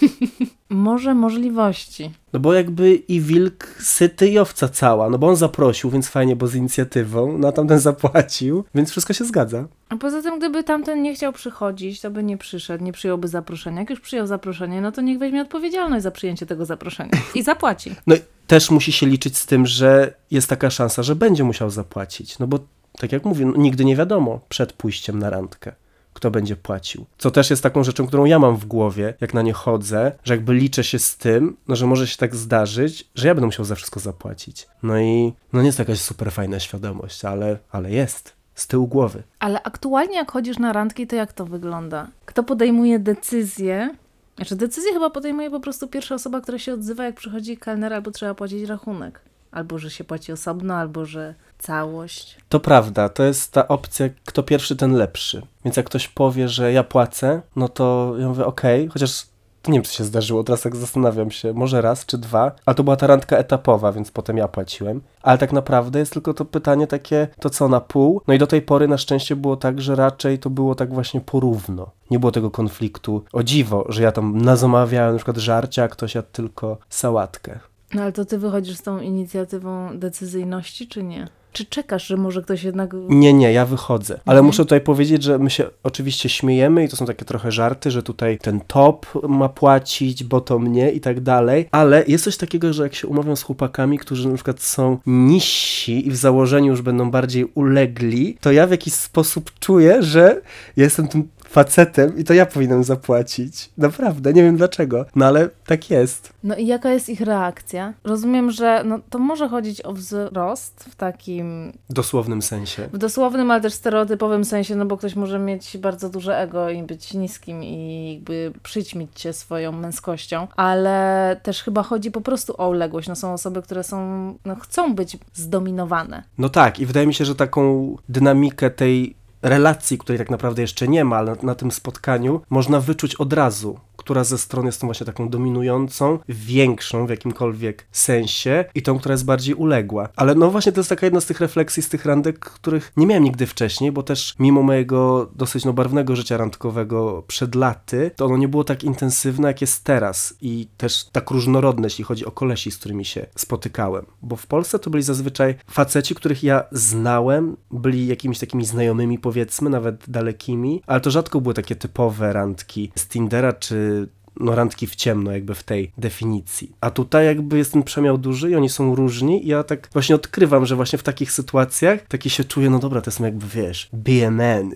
Może 0.70 1.14
możliwości. 1.14 2.10
No 2.32 2.40
bo 2.40 2.54
jakby 2.54 2.94
i 2.94 3.20
wilk 3.20 3.64
syty 3.80 4.28
i 4.28 4.38
owca 4.38 4.68
cała, 4.68 5.10
no 5.10 5.18
bo 5.18 5.28
on 5.28 5.36
zaprosił, 5.36 5.90
więc 5.90 6.08
fajnie, 6.08 6.36
bo 6.36 6.46
z 6.46 6.54
inicjatywą, 6.54 7.38
no 7.38 7.48
a 7.48 7.52
tamten 7.52 7.78
zapłacił, 7.78 8.64
więc 8.74 8.90
wszystko 8.90 9.12
się 9.12 9.24
zgadza. 9.24 9.68
A 9.88 9.96
poza 9.96 10.22
tym, 10.22 10.38
gdyby 10.38 10.64
tamten 10.64 11.02
nie 11.02 11.14
chciał 11.14 11.32
przychodzić, 11.32 12.00
to 12.00 12.10
by 12.10 12.24
nie 12.24 12.38
przyszedł, 12.38 12.84
nie 12.84 12.92
przyjąłby 12.92 13.28
zaproszenia. 13.28 13.80
Jak 13.80 13.90
już 13.90 14.00
przyjął 14.00 14.26
zaproszenie, 14.26 14.80
no 14.80 14.92
to 14.92 15.00
niech 15.00 15.18
weźmie 15.18 15.42
odpowiedzialność 15.42 16.02
za 16.02 16.10
przyjęcie 16.10 16.46
tego 16.46 16.64
zaproszenia 16.64 17.12
i 17.34 17.42
zapłaci. 17.42 17.94
No 18.06 18.14
i 18.14 18.18
też 18.46 18.70
musi 18.70 18.92
się 18.92 19.06
liczyć 19.06 19.38
z 19.38 19.46
tym, 19.46 19.66
że 19.66 20.14
jest 20.30 20.48
taka 20.48 20.70
szansa, 20.70 21.02
że 21.02 21.16
będzie 21.16 21.44
musiał 21.44 21.70
zapłacić, 21.70 22.38
no 22.38 22.46
bo 22.46 22.58
tak 22.98 23.12
jak 23.12 23.24
mówię, 23.24 23.46
no, 23.46 23.56
nigdy 23.56 23.84
nie 23.84 23.96
wiadomo 23.96 24.40
przed 24.48 24.72
pójściem 24.72 25.18
na 25.18 25.30
randkę 25.30 25.72
kto 26.16 26.30
będzie 26.30 26.56
płacił. 26.56 27.06
Co 27.18 27.30
też 27.30 27.50
jest 27.50 27.62
taką 27.62 27.84
rzeczą, 27.84 28.06
którą 28.06 28.24
ja 28.24 28.38
mam 28.38 28.56
w 28.56 28.66
głowie, 28.66 29.14
jak 29.20 29.34
na 29.34 29.42
nie 29.42 29.52
chodzę, 29.52 30.12
że 30.24 30.34
jakby 30.34 30.54
liczę 30.54 30.84
się 30.84 30.98
z 30.98 31.16
tym, 31.16 31.56
no 31.68 31.76
że 31.76 31.86
może 31.86 32.06
się 32.06 32.16
tak 32.16 32.36
zdarzyć, 32.36 33.08
że 33.14 33.28
ja 33.28 33.34
będę 33.34 33.46
musiał 33.46 33.64
za 33.64 33.74
wszystko 33.74 34.00
zapłacić. 34.00 34.66
No 34.82 34.98
i 34.98 35.32
no 35.52 35.60
nie 35.60 35.66
jest 35.66 35.78
to 35.78 35.82
jakaś 35.82 36.00
super 36.00 36.32
fajna 36.32 36.60
świadomość, 36.60 37.24
ale, 37.24 37.58
ale 37.70 37.90
jest. 37.90 38.36
Z 38.54 38.66
tyłu 38.66 38.86
głowy. 38.86 39.22
Ale 39.38 39.62
aktualnie 39.62 40.16
jak 40.16 40.30
chodzisz 40.30 40.58
na 40.58 40.72
randki, 40.72 41.06
to 41.06 41.16
jak 41.16 41.32
to 41.32 41.46
wygląda? 41.46 42.08
Kto 42.26 42.42
podejmuje 42.42 42.98
decyzję? 42.98 43.94
Znaczy 44.36 44.56
decyzję 44.56 44.92
chyba 44.92 45.10
podejmuje 45.10 45.50
po 45.50 45.60
prostu 45.60 45.88
pierwsza 45.88 46.14
osoba, 46.14 46.40
która 46.40 46.58
się 46.58 46.74
odzywa, 46.74 47.04
jak 47.04 47.14
przychodzi 47.14 47.56
kelner 47.56 47.94
albo 47.94 48.10
trzeba 48.10 48.34
płacić 48.34 48.68
rachunek. 48.68 49.20
Albo, 49.50 49.78
że 49.78 49.90
się 49.90 50.04
płaci 50.04 50.32
osobno, 50.32 50.74
albo, 50.74 51.04
że 51.04 51.34
całość. 51.58 52.38
To 52.48 52.60
prawda, 52.60 53.08
to 53.08 53.22
jest 53.22 53.52
ta 53.52 53.68
opcja, 53.68 54.08
kto 54.24 54.42
pierwszy, 54.42 54.76
ten 54.76 54.92
lepszy. 54.92 55.42
Więc 55.64 55.76
jak 55.76 55.86
ktoś 55.86 56.08
powie, 56.08 56.48
że 56.48 56.72
ja 56.72 56.84
płacę, 56.84 57.42
no 57.56 57.68
to 57.68 58.14
ja 58.18 58.28
mówię, 58.28 58.46
okej, 58.46 58.88
chociaż 58.88 59.26
to 59.66 59.72
nie 59.72 59.78
wiem, 59.78 59.84
czy 59.84 59.94
się 59.94 60.04
zdarzyło, 60.04 60.44
teraz 60.44 60.60
tak 60.60 60.76
zastanawiam 60.76 61.30
się, 61.30 61.52
może 61.52 61.80
raz 61.80 62.06
czy 62.06 62.18
dwa, 62.18 62.52
ale 62.66 62.74
to 62.74 62.84
była 62.84 62.96
ta 62.96 63.06
randka 63.06 63.36
etapowa, 63.36 63.92
więc 63.92 64.10
potem 64.10 64.36
ja 64.36 64.48
płaciłem. 64.48 65.00
Ale 65.22 65.38
tak 65.38 65.52
naprawdę 65.52 65.98
jest 65.98 66.12
tylko 66.12 66.34
to 66.34 66.44
pytanie 66.44 66.86
takie, 66.86 67.28
to 67.40 67.50
co 67.50 67.68
na 67.68 67.80
pół? 67.80 68.20
No 68.26 68.34
i 68.34 68.38
do 68.38 68.46
tej 68.46 68.62
pory 68.62 68.88
na 68.88 68.98
szczęście 68.98 69.36
było 69.36 69.56
tak, 69.56 69.80
że 69.80 69.96
raczej 69.96 70.38
to 70.38 70.50
było 70.50 70.74
tak 70.74 70.94
właśnie 70.94 71.20
porówno. 71.20 71.90
Nie 72.10 72.18
było 72.18 72.32
tego 72.32 72.50
konfliktu. 72.50 73.24
O 73.32 73.42
dziwo, 73.42 73.84
że 73.88 74.02
ja 74.02 74.12
tam 74.12 74.38
nazamawiałem 74.38 75.12
na 75.12 75.18
przykład 75.18 75.36
żarcia, 75.36 75.84
a 75.84 75.88
ktoś 75.88 76.14
jadł 76.14 76.28
tylko 76.32 76.78
sałatkę. 76.88 77.58
No 77.96 78.02
ale 78.02 78.12
to 78.12 78.24
ty 78.24 78.38
wychodzisz 78.38 78.76
z 78.76 78.82
tą 78.82 79.00
inicjatywą 79.00 79.98
decyzyjności, 79.98 80.88
czy 80.88 81.02
nie? 81.02 81.28
Czy 81.52 81.64
czekasz, 81.64 82.06
że 82.06 82.16
może 82.16 82.42
ktoś 82.42 82.62
jednak... 82.62 82.90
Nie, 83.08 83.32
nie, 83.34 83.52
ja 83.52 83.66
wychodzę. 83.66 84.14
Ale 84.14 84.38
Mhm. 84.38 84.46
muszę 84.46 84.62
tutaj 84.62 84.80
powiedzieć, 84.80 85.22
że 85.22 85.38
my 85.38 85.50
się 85.50 85.64
oczywiście 85.82 86.28
śmiejemy 86.28 86.84
i 86.84 86.88
to 86.88 86.96
są 86.96 87.06
takie 87.06 87.24
trochę 87.24 87.52
żarty, 87.52 87.90
że 87.90 88.02
tutaj 88.02 88.38
ten 88.38 88.60
top 88.66 89.06
ma 89.28 89.48
płacić, 89.48 90.24
bo 90.24 90.40
to 90.40 90.58
mnie 90.58 90.90
i 90.90 91.00
tak 91.00 91.20
dalej. 91.20 91.68
Ale 91.72 92.04
jest 92.08 92.24
coś 92.24 92.36
takiego, 92.36 92.72
że 92.72 92.82
jak 92.82 92.94
się 92.94 93.08
umawiam 93.08 93.36
z 93.36 93.42
chłopakami, 93.42 93.98
którzy 93.98 94.28
na 94.28 94.34
przykład 94.34 94.60
są 94.62 94.98
niżsi 95.06 96.08
i 96.08 96.10
w 96.10 96.16
założeniu 96.16 96.70
już 96.70 96.82
będą 96.82 97.10
bardziej 97.10 97.44
ulegli, 97.44 98.36
to 98.40 98.52
ja 98.52 98.66
w 98.66 98.70
jakiś 98.70 98.94
sposób 98.94 99.50
czuję, 99.60 100.02
że 100.02 100.40
ja 100.76 100.84
jestem 100.84 101.08
tym 101.08 101.28
facetem 101.48 102.18
i 102.18 102.24
to 102.24 102.34
ja 102.34 102.46
powinienem 102.46 102.84
zapłacić. 102.84 103.70
Naprawdę, 103.78 104.32
nie 104.32 104.42
wiem 104.42 104.56
dlaczego, 104.56 105.04
no 105.16 105.26
ale 105.26 105.48
tak 105.66 105.90
jest. 105.90 106.32
No 106.44 106.56
i 106.56 106.66
jaka 106.66 106.90
jest 106.90 107.08
ich 107.08 107.20
reakcja? 107.20 107.94
Rozumiem, 108.04 108.50
że 108.50 108.82
no, 108.84 108.98
to 109.10 109.18
może 109.18 109.48
chodzić 109.48 109.80
o 109.80 109.92
wzrost 109.92 110.84
w 110.90 110.94
takim, 110.94 111.72
dosłownym 111.90 112.42
sensie. 112.42 112.88
w 112.92 112.98
dosłownym, 112.98 113.50
ale 113.50 113.60
też 113.60 113.72
stereotypowym 113.72 114.44
sensie, 114.44 114.76
no 114.76 114.86
bo 114.86 114.96
ktoś 114.96 115.16
może 115.16 115.38
mieć 115.38 115.78
bardzo 115.78 116.08
duże 116.08 116.38
ego 116.38 116.70
i 116.70 116.82
być 116.82 117.14
niskim 117.14 117.64
i 117.64 118.14
jakby 118.14 118.52
przyćmić 118.62 119.10
cię 119.14 119.32
swoją 119.32 119.72
męskością, 119.72 120.46
ale 120.56 121.40
też 121.42 121.62
chyba 121.62 121.82
chodzi 121.82 122.10
po 122.10 122.20
prostu 122.20 122.54
o 122.58 122.68
uległość. 122.68 123.08
No 123.08 123.16
są 123.16 123.32
osoby, 123.32 123.62
które 123.62 123.84
są, 123.84 124.34
no 124.44 124.56
chcą 124.56 124.94
być 124.94 125.16
zdominowane. 125.34 126.22
No 126.38 126.48
tak, 126.48 126.80
i 126.80 126.86
wydaje 126.86 127.06
mi 127.06 127.14
się, 127.14 127.24
że 127.24 127.34
taką 127.34 127.96
dynamikę 128.08 128.70
tej 128.70 129.16
relacji, 129.42 129.98
której 129.98 130.18
tak 130.18 130.30
naprawdę 130.30 130.62
jeszcze 130.62 130.88
nie 130.88 131.04
ma, 131.04 131.16
ale 131.16 131.30
na, 131.30 131.42
na 131.42 131.54
tym 131.54 131.70
spotkaniu 131.70 132.40
można 132.50 132.80
wyczuć 132.80 133.14
od 133.14 133.32
razu, 133.32 133.78
która 133.96 134.24
ze 134.24 134.38
stron 134.38 134.66
jest 134.66 134.80
tą 134.80 134.86
właśnie 134.86 135.06
taką 135.06 135.28
dominującą, 135.28 136.18
większą 136.28 137.06
w 137.06 137.10
jakimkolwiek 137.10 137.86
sensie 137.92 138.64
i 138.74 138.82
tą, 138.82 138.98
która 138.98 139.12
jest 139.12 139.24
bardziej 139.24 139.54
uległa. 139.54 140.08
Ale 140.16 140.34
no 140.34 140.50
właśnie 140.50 140.72
to 140.72 140.80
jest 140.80 140.90
taka 140.90 141.06
jedna 141.06 141.20
z 141.20 141.26
tych 141.26 141.40
refleksji 141.40 141.82
z 141.82 141.88
tych 141.88 142.04
randek, 142.04 142.38
których 142.38 142.92
nie 142.96 143.06
miałem 143.06 143.24
nigdy 143.24 143.46
wcześniej, 143.46 143.92
bo 143.92 144.02
też 144.02 144.34
mimo 144.38 144.62
mojego 144.62 145.30
dosyć 145.34 145.64
no 145.64 145.72
barwnego 145.72 146.16
życia 146.16 146.36
randkowego 146.36 147.24
przed 147.26 147.54
laty, 147.54 148.10
to 148.16 148.24
ono 148.26 148.36
nie 148.36 148.48
było 148.48 148.64
tak 148.64 148.84
intensywne, 148.84 149.48
jak 149.48 149.60
jest 149.60 149.84
teraz 149.84 150.34
i 150.40 150.68
też 150.76 151.04
tak 151.04 151.30
różnorodne, 151.30 151.86
jeśli 151.86 152.04
chodzi 152.04 152.26
o 152.26 152.30
kolesi, 152.30 152.70
z 152.70 152.78
którymi 152.78 153.04
się 153.04 153.26
spotykałem. 153.36 154.06
Bo 154.22 154.36
w 154.36 154.46
Polsce 154.46 154.78
to 154.78 154.90
byli 154.90 155.02
zazwyczaj 155.02 155.54
faceci, 155.70 156.14
których 156.14 156.42
ja 156.42 156.64
znałem, 156.72 157.56
byli 157.70 158.06
jakimiś 158.06 158.38
takimi 158.38 158.64
znajomymi, 158.64 159.18
powiedzmy, 159.26 159.70
nawet 159.70 160.04
dalekimi, 160.08 160.82
ale 160.86 161.00
to 161.00 161.10
rzadko 161.10 161.40
były 161.40 161.54
takie 161.54 161.76
typowe 161.76 162.32
randki 162.32 162.92
z 162.96 163.08
Tindera 163.08 163.52
czy 163.52 164.08
no 164.40 164.54
randki 164.54 164.86
w 164.86 164.94
ciemno, 164.94 165.32
jakby 165.32 165.54
w 165.54 165.62
tej 165.62 165.92
definicji. 165.98 166.72
A 166.80 166.90
tutaj 166.90 167.26
jakby 167.26 167.58
jest 167.58 167.72
ten 167.72 167.82
przemiał 167.82 168.18
duży 168.18 168.50
i 168.50 168.54
oni 168.54 168.68
są 168.68 168.94
różni 168.94 169.46
i 169.46 169.48
ja 169.48 169.64
tak 169.64 169.88
właśnie 169.92 170.14
odkrywam, 170.14 170.66
że 170.66 170.76
właśnie 170.76 170.98
w 170.98 171.02
takich 171.02 171.32
sytuacjach 171.32 172.00
takie 172.08 172.30
się 172.30 172.44
czuję, 172.44 172.70
no 172.70 172.78
dobra, 172.78 173.00
to 173.00 173.10
są 173.10 173.24
jakby, 173.24 173.46
wiesz, 173.46 173.88
be 173.92 174.12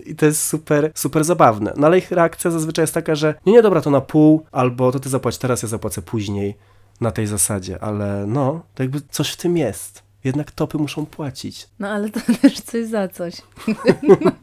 i 0.05 0.15
to 0.15 0.25
jest 0.25 0.43
super, 0.43 0.91
super 0.95 1.23
zabawne. 1.23 1.73
No 1.77 1.87
ale 1.87 1.97
ich 1.97 2.11
reakcja 2.11 2.51
zazwyczaj 2.51 2.83
jest 2.83 2.93
taka, 2.93 3.15
że 3.15 3.35
nie, 3.45 3.53
nie, 3.53 3.61
dobra, 3.61 3.81
to 3.81 3.89
na 3.89 4.01
pół, 4.01 4.45
albo 4.51 4.91
to 4.91 4.99
ty 4.99 5.09
zapłać 5.09 5.37
teraz, 5.37 5.63
ja 5.63 5.69
zapłacę 5.69 6.01
później 6.01 6.57
na 7.01 7.11
tej 7.11 7.27
zasadzie, 7.27 7.83
ale 7.83 8.25
no, 8.27 8.61
to 8.75 8.83
jakby 8.83 9.01
coś 9.11 9.31
w 9.31 9.37
tym 9.37 9.57
jest. 9.57 10.11
Jednak 10.23 10.51
topy 10.51 10.77
muszą 10.77 11.05
płacić. 11.05 11.67
No 11.79 11.89
ale 11.89 12.09
to 12.09 12.19
też 12.41 12.61
coś 12.61 12.85
za 12.85 13.07
coś. 13.07 13.33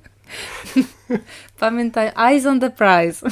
Pamiętaj, 1.61 2.13
eyes 2.17 2.47
on 2.47 2.61
the 2.61 2.71
prize. 2.71 3.23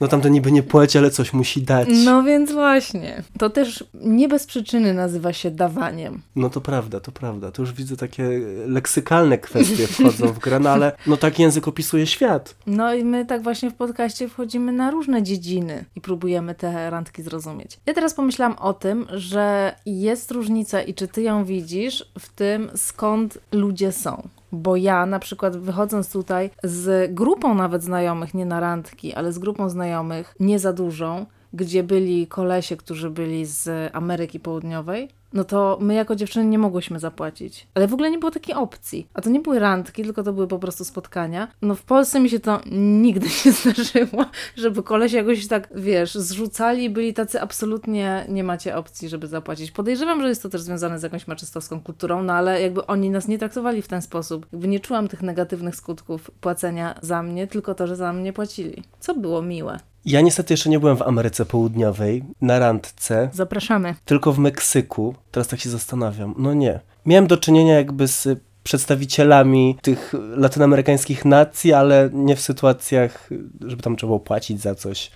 No 0.00 0.08
tam 0.08 0.20
to 0.20 0.28
niby 0.28 0.52
nie 0.52 0.62
płaci, 0.62 0.98
ale 0.98 1.10
coś 1.10 1.32
musi 1.32 1.62
dać. 1.62 1.88
No 2.04 2.22
więc 2.22 2.52
właśnie. 2.52 3.22
To 3.38 3.50
też 3.50 3.84
nie 3.94 4.28
bez 4.28 4.46
przyczyny 4.46 4.94
nazywa 4.94 5.32
się 5.32 5.50
dawaniem. 5.50 6.22
No 6.36 6.50
to 6.50 6.60
prawda, 6.60 7.00
to 7.00 7.12
prawda. 7.12 7.52
To 7.52 7.62
już 7.62 7.72
widzę 7.72 7.96
takie 7.96 8.24
leksykalne 8.66 9.38
kwestie 9.38 9.86
wchodzą 9.86 10.26
w 10.26 10.38
grę, 10.38 10.60
no 10.60 10.70
ale 10.70 10.92
no 11.06 11.16
tak 11.16 11.38
język 11.38 11.68
opisuje 11.68 12.06
świat. 12.06 12.54
No 12.66 12.94
i 12.94 13.04
my 13.04 13.26
tak 13.26 13.42
właśnie 13.42 13.70
w 13.70 13.74
podcaście 13.74 14.28
wchodzimy 14.28 14.72
na 14.72 14.90
różne 14.90 15.22
dziedziny 15.22 15.84
i 15.96 16.00
próbujemy 16.00 16.54
te 16.54 16.90
randki 16.90 17.22
zrozumieć. 17.22 17.80
Ja 17.86 17.94
teraz 17.94 18.14
pomyślałam 18.14 18.58
o 18.58 18.74
tym, 18.74 19.06
że 19.12 19.74
jest 19.86 20.30
różnica 20.30 20.82
i 20.82 20.94
czy 20.94 21.08
ty 21.08 21.22
ją 21.22 21.44
widzisz 21.44 22.04
w 22.18 22.28
tym, 22.28 22.70
skąd 22.74 23.38
ludzie 23.52 23.92
są. 23.92 24.28
Bo 24.54 24.76
ja 24.76 25.06
na 25.06 25.18
przykład 25.18 25.56
wychodząc 25.56 26.12
tutaj 26.12 26.50
z 26.64 27.14
grupą 27.14 27.54
nawet 27.54 27.82
znajomych, 27.82 28.34
nie 28.34 28.46
na 28.46 28.60
randki, 28.60 29.14
ale 29.14 29.32
z 29.32 29.38
grupą 29.42 29.68
znajomych, 29.68 30.34
nie 30.40 30.58
za 30.58 30.72
dużą, 30.72 31.26
gdzie 31.52 31.82
byli 31.82 32.26
kolesie, 32.26 32.76
którzy 32.76 33.10
byli 33.10 33.46
z 33.46 33.90
Ameryki 33.92 34.40
Południowej, 34.40 35.08
no 35.32 35.44
to 35.44 35.78
my 35.80 35.94
jako 35.94 36.16
dziewczyny 36.16 36.46
nie 36.46 36.58
mogłyśmy 36.58 36.98
zapłacić. 37.00 37.66
Ale 37.74 37.88
w 37.88 37.94
ogóle 37.94 38.10
nie 38.10 38.18
było 38.18 38.30
takiej 38.30 38.54
opcji. 38.54 39.08
A 39.14 39.20
to 39.20 39.30
nie 39.30 39.40
były 39.40 39.58
randki, 39.58 40.04
tylko 40.04 40.22
to 40.22 40.32
były 40.32 40.46
po 40.46 40.58
prostu 40.58 40.84
spotkania. 40.84 41.48
No 41.62 41.74
w 41.74 41.82
Polsce 41.82 42.20
mi 42.20 42.30
się 42.30 42.40
to 42.40 42.60
nigdy 42.72 43.26
nie 43.44 43.52
zdarzyło, 43.52 44.24
żeby 44.56 44.82
koleś 44.82 45.12
jakoś 45.12 45.46
tak, 45.46 45.68
wiesz, 45.74 46.14
zrzucali 46.14 46.90
byli 46.90 47.14
tacy 47.14 47.40
absolutnie 47.40 48.26
nie 48.28 48.44
macie 48.44 48.76
opcji, 48.76 49.08
żeby 49.08 49.26
zapłacić. 49.26 49.70
Podejrzewam, 49.70 50.22
że 50.22 50.28
jest 50.28 50.42
to 50.42 50.48
też 50.48 50.60
związane 50.60 50.98
z 50.98 51.02
jakąś 51.02 51.26
maczystowską 51.26 51.80
kulturą, 51.80 52.22
no 52.22 52.32
ale 52.32 52.62
jakby 52.62 52.86
oni 52.86 53.10
nas 53.10 53.28
nie 53.28 53.38
traktowali 53.38 53.82
w 53.82 53.88
ten 53.88 54.02
sposób. 54.02 54.46
Jakby 54.52 54.68
nie 54.68 54.80
czułam 54.80 55.08
tych 55.08 55.22
negatywnych 55.22 55.76
skutków 55.76 56.30
płacenia 56.40 56.94
za 57.02 57.22
mnie, 57.22 57.46
tylko 57.46 57.74
to, 57.74 57.86
że 57.86 57.96
za 57.96 58.12
mnie 58.12 58.32
płacili. 58.32 58.82
Co 59.00 59.14
było 59.14 59.42
miłe. 59.42 59.91
Ja 60.04 60.20
niestety 60.20 60.52
jeszcze 60.52 60.70
nie 60.70 60.80
byłem 60.80 60.96
w 60.96 61.02
Ameryce 61.02 61.44
Południowej 61.46 62.24
na 62.40 62.58
randce, 62.58 63.30
Zapraszamy. 63.32 63.94
tylko 64.04 64.32
w 64.32 64.38
Meksyku. 64.38 65.14
Teraz 65.30 65.48
tak 65.48 65.60
się 65.60 65.70
zastanawiam. 65.70 66.34
No 66.38 66.54
nie. 66.54 66.80
Miałem 67.06 67.26
do 67.26 67.36
czynienia 67.36 67.74
jakby 67.74 68.08
z 68.08 68.28
przedstawicielami 68.62 69.78
tych 69.82 70.12
latynoamerykańskich 70.36 71.24
nacji, 71.24 71.72
ale 71.72 72.10
nie 72.12 72.36
w 72.36 72.40
sytuacjach, 72.40 73.28
żeby 73.60 73.82
tam 73.82 73.96
trzeba 73.96 74.08
było 74.08 74.20
płacić 74.20 74.60
za 74.60 74.74
coś. 74.74 75.10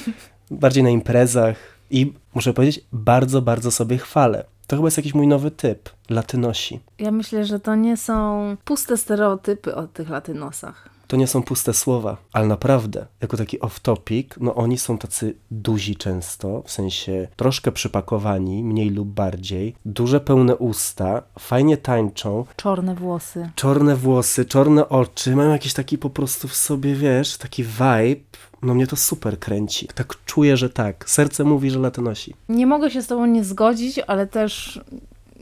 Bardziej 0.50 0.82
na 0.82 0.90
imprezach. 0.90 1.56
I 1.90 2.12
muszę 2.34 2.52
powiedzieć, 2.52 2.84
bardzo, 2.92 3.42
bardzo 3.42 3.70
sobie 3.70 3.98
chwalę. 3.98 4.44
To 4.66 4.76
chyba 4.76 4.86
jest 4.86 4.96
jakiś 4.96 5.14
mój 5.14 5.26
nowy 5.26 5.50
typ. 5.50 5.88
Latynosi. 6.10 6.80
Ja 6.98 7.10
myślę, 7.10 7.44
że 7.44 7.60
to 7.60 7.74
nie 7.74 7.96
są 7.96 8.56
puste 8.64 8.96
stereotypy 8.96 9.74
o 9.74 9.86
tych 9.86 10.10
latynosach. 10.10 10.89
To 11.10 11.16
nie 11.16 11.26
są 11.26 11.42
puste 11.42 11.74
słowa, 11.74 12.16
ale 12.32 12.46
naprawdę, 12.46 13.06
jako 13.20 13.36
taki 13.36 13.58
off-topic, 13.60 14.24
no 14.40 14.54
oni 14.54 14.78
są 14.78 14.98
tacy 14.98 15.34
duzi 15.50 15.96
często, 15.96 16.62
w 16.66 16.70
sensie 16.70 17.28
troszkę 17.36 17.72
przypakowani, 17.72 18.62
mniej 18.64 18.90
lub 18.90 19.08
bardziej, 19.08 19.74
duże 19.84 20.20
pełne 20.20 20.56
usta, 20.56 21.22
fajnie 21.38 21.76
tańczą, 21.76 22.44
Czorne 22.56 22.94
włosy. 22.94 23.50
czarne 23.54 23.96
włosy, 23.96 24.44
czarne 24.44 24.88
oczy, 24.88 25.36
mają 25.36 25.50
jakiś 25.50 25.74
taki 25.74 25.98
po 25.98 26.10
prostu 26.10 26.48
w 26.48 26.54
sobie, 26.56 26.94
wiesz, 26.94 27.36
taki 27.36 27.64
vibe, 27.64 28.20
no 28.62 28.74
mnie 28.74 28.86
to 28.86 28.96
super 28.96 29.38
kręci. 29.38 29.88
Tak 29.94 30.14
czuję, 30.26 30.56
że 30.56 30.70
tak. 30.70 31.10
Serce 31.10 31.44
mówi, 31.44 31.70
że 31.70 31.78
latynosi. 31.78 32.34
Nie 32.48 32.66
mogę 32.66 32.90
się 32.90 33.02
z 33.02 33.06
tobą 33.06 33.26
nie 33.26 33.44
zgodzić, 33.44 33.98
ale 34.06 34.26
też 34.26 34.80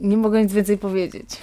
nie 0.01 0.17
mogę 0.17 0.43
nic 0.43 0.53
więcej 0.53 0.79
powiedzieć. 0.79 1.27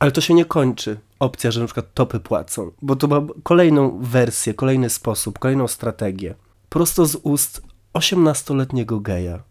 Ale 0.00 0.12
to 0.12 0.20
się 0.20 0.34
nie 0.34 0.44
kończy. 0.44 0.96
Opcja, 1.18 1.50
że 1.50 1.60
na 1.60 1.66
przykład 1.66 1.94
topy 1.94 2.20
płacą, 2.20 2.70
bo 2.82 2.96
to 2.96 3.08
ma 3.08 3.22
kolejną 3.42 3.98
wersję, 4.02 4.54
kolejny 4.54 4.90
sposób, 4.90 5.38
kolejną 5.38 5.68
strategię. 5.68 6.34
Prosto 6.68 7.06
z 7.06 7.14
ust 7.14 7.62
18-letniego 7.94 9.00
geja. 9.00 9.42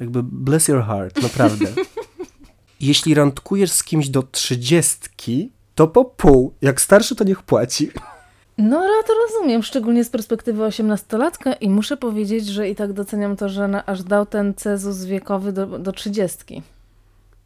Jakby 0.00 0.22
bless 0.22 0.68
your 0.68 0.84
heart, 0.84 1.22
naprawdę. 1.22 1.66
Jeśli 2.80 3.14
randkujesz 3.14 3.70
z 3.70 3.84
kimś 3.84 4.08
do 4.08 4.22
trzydziestki, 4.22 5.52
to 5.74 5.88
po 5.88 6.04
pół. 6.04 6.54
Jak 6.62 6.80
starszy, 6.80 7.16
to 7.16 7.24
niech 7.24 7.42
płaci. 7.42 7.90
No, 8.58 8.78
ale 8.78 9.04
to 9.04 9.12
rozumiem, 9.26 9.62
szczególnie 9.62 10.04
z 10.04 10.10
perspektywy 10.10 10.64
osiemnastolatka 10.64 11.52
i 11.52 11.70
muszę 11.70 11.96
powiedzieć, 11.96 12.46
że 12.46 12.68
i 12.68 12.74
tak 12.74 12.92
doceniam 12.92 13.36
to, 13.36 13.48
że 13.48 13.68
na, 13.68 13.86
aż 13.86 14.02
dał 14.02 14.26
ten 14.26 14.54
cezus 14.54 15.04
wiekowy 15.04 15.52
do, 15.52 15.66
do 15.66 15.92
trzydziestki. 15.92 16.62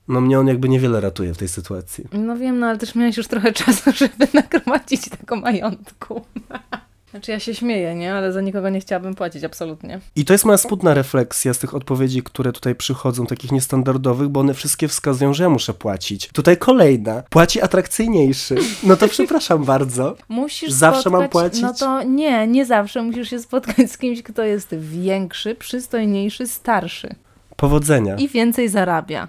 No 0.08 0.20
mnie 0.20 0.38
on 0.38 0.46
jakby 0.46 0.68
niewiele 0.68 1.00
ratuje 1.00 1.34
w 1.34 1.38
tej 1.38 1.48
sytuacji. 1.48 2.04
No 2.12 2.36
wiem, 2.36 2.58
no 2.58 2.66
ale 2.66 2.78
też 2.78 2.94
miałeś 2.94 3.16
już 3.16 3.26
trochę 3.26 3.52
czasu, 3.52 3.92
żeby 4.00 4.28
nagromadzić 4.34 5.08
tego 5.08 5.36
majątku. 5.36 6.20
Znaczy 7.10 7.30
ja 7.30 7.40
się 7.40 7.54
śmieję, 7.54 7.94
nie? 7.94 8.14
Ale 8.14 8.32
za 8.32 8.40
nikogo 8.40 8.68
nie 8.68 8.80
chciałabym 8.80 9.14
płacić, 9.14 9.44
absolutnie. 9.44 10.00
I 10.16 10.24
to 10.24 10.34
jest 10.34 10.44
moja 10.44 10.58
smutna 10.58 10.94
refleksja 10.94 11.54
z 11.54 11.58
tych 11.58 11.74
odpowiedzi, 11.74 12.22
które 12.22 12.52
tutaj 12.52 12.74
przychodzą, 12.74 13.26
takich 13.26 13.52
niestandardowych, 13.52 14.28
bo 14.28 14.40
one 14.40 14.54
wszystkie 14.54 14.88
wskazują, 14.88 15.34
że 15.34 15.42
ja 15.42 15.50
muszę 15.50 15.74
płacić. 15.74 16.28
Tutaj 16.28 16.56
kolejna. 16.56 17.22
Płaci 17.30 17.62
atrakcyjniejszy. 17.62 18.54
No 18.82 18.96
to 18.96 19.08
przepraszam 19.08 19.64
bardzo. 19.74 20.16
Musisz 20.28 20.72
Zawsze 20.72 21.10
mam 21.10 21.20
spotkać, 21.22 21.30
płacić? 21.42 21.62
No 21.62 21.74
to 21.74 22.02
nie, 22.02 22.46
nie 22.46 22.66
zawsze. 22.66 23.02
Musisz 23.02 23.30
się 23.30 23.38
spotkać 23.38 23.92
z 23.92 23.98
kimś, 23.98 24.22
kto 24.22 24.42
jest 24.42 24.74
większy, 24.74 25.54
przystojniejszy, 25.54 26.46
starszy 26.46 27.14
Powodzenia. 27.56 28.16
i 28.16 28.28
więcej 28.28 28.68
zarabia. 28.68 29.28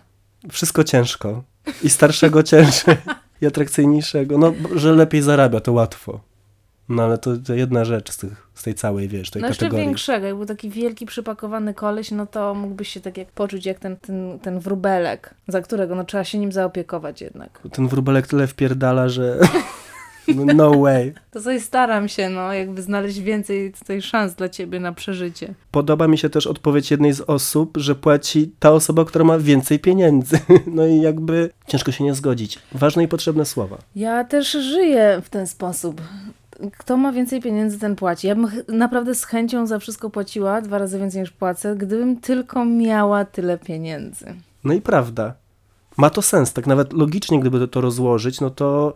Wszystko 0.51 0.83
ciężko. 0.83 1.43
I 1.83 1.89
starszego 1.89 2.43
ciężej. 2.43 2.95
I 3.41 3.45
atrakcyjniejszego. 3.45 4.37
No, 4.37 4.53
że 4.75 4.93
lepiej 4.93 5.21
zarabia, 5.21 5.59
to 5.59 5.73
łatwo. 5.73 6.19
No 6.89 7.03
ale 7.03 7.17
to, 7.17 7.37
to 7.37 7.53
jedna 7.53 7.85
rzecz 7.85 8.11
z, 8.11 8.17
tych, 8.17 8.47
z 8.53 8.63
tej 8.63 8.73
całej, 8.75 9.07
wiesz, 9.07 9.31
tej 9.31 9.41
No 9.41 9.47
jeszcze 9.47 9.65
kategorii. 9.65 9.85
większego, 9.85 10.27
jakby 10.27 10.45
taki 10.45 10.69
wielki, 10.69 11.05
przypakowany 11.05 11.73
koleś, 11.73 12.11
no 12.11 12.25
to 12.25 12.55
mógłbyś 12.55 12.87
się 12.89 12.99
tak 12.99 13.17
jak 13.17 13.31
poczuć 13.31 13.65
jak 13.65 13.79
ten, 13.79 13.97
ten, 13.97 14.39
ten 14.39 14.59
wróbelek, 14.59 15.33
za 15.47 15.61
którego 15.61 15.95
no 15.95 16.03
trzeba 16.03 16.23
się 16.23 16.37
nim 16.37 16.51
zaopiekować 16.51 17.21
jednak. 17.21 17.59
Ten 17.71 17.87
wróbelek 17.87 18.27
tyle 18.27 18.47
wpierdala, 18.47 19.09
że... 19.09 19.39
No, 20.27 20.53
no 20.53 20.79
way. 20.79 21.13
To 21.31 21.41
sobie 21.41 21.59
staram 21.59 22.07
się, 22.07 22.29
no, 22.29 22.53
jakby 22.53 22.81
znaleźć 22.81 23.19
więcej 23.19 23.73
tutaj 23.79 24.01
szans 24.01 24.33
dla 24.33 24.49
ciebie 24.49 24.79
na 24.79 24.93
przeżycie. 24.93 25.53
Podoba 25.71 26.07
mi 26.07 26.17
się 26.17 26.29
też 26.29 26.47
odpowiedź 26.47 26.91
jednej 26.91 27.13
z 27.13 27.21
osób, 27.21 27.77
że 27.77 27.95
płaci 27.95 28.51
ta 28.59 28.71
osoba, 28.71 29.05
która 29.05 29.25
ma 29.25 29.39
więcej 29.39 29.79
pieniędzy. 29.79 30.39
No 30.67 30.87
i 30.87 31.01
jakby 31.01 31.49
ciężko 31.67 31.91
się 31.91 32.03
nie 32.03 32.13
zgodzić. 32.13 32.59
Ważne 32.71 33.03
i 33.03 33.07
potrzebne 33.07 33.45
słowa. 33.45 33.77
Ja 33.95 34.23
też 34.23 34.51
żyję 34.51 35.21
w 35.23 35.29
ten 35.29 35.47
sposób. 35.47 36.01
Kto 36.77 36.97
ma 36.97 37.11
więcej 37.11 37.41
pieniędzy, 37.41 37.79
ten 37.79 37.95
płaci. 37.95 38.27
Ja 38.27 38.35
bym 38.35 38.47
naprawdę 38.67 39.15
z 39.15 39.23
chęcią 39.23 39.67
za 39.67 39.79
wszystko 39.79 40.09
płaciła, 40.09 40.61
dwa 40.61 40.77
razy 40.77 40.99
więcej 40.99 41.21
niż 41.21 41.31
płacę, 41.31 41.75
gdybym 41.75 42.19
tylko 42.19 42.65
miała 42.65 43.25
tyle 43.25 43.57
pieniędzy. 43.57 44.25
No 44.63 44.73
i 44.73 44.81
prawda. 44.81 45.33
Ma 45.97 46.09
to 46.09 46.21
sens, 46.21 46.53
tak 46.53 46.67
nawet 46.67 46.93
logicznie, 46.93 47.39
gdyby 47.39 47.59
to, 47.59 47.67
to 47.67 47.81
rozłożyć, 47.81 48.41
no 48.41 48.49
to 48.49 48.93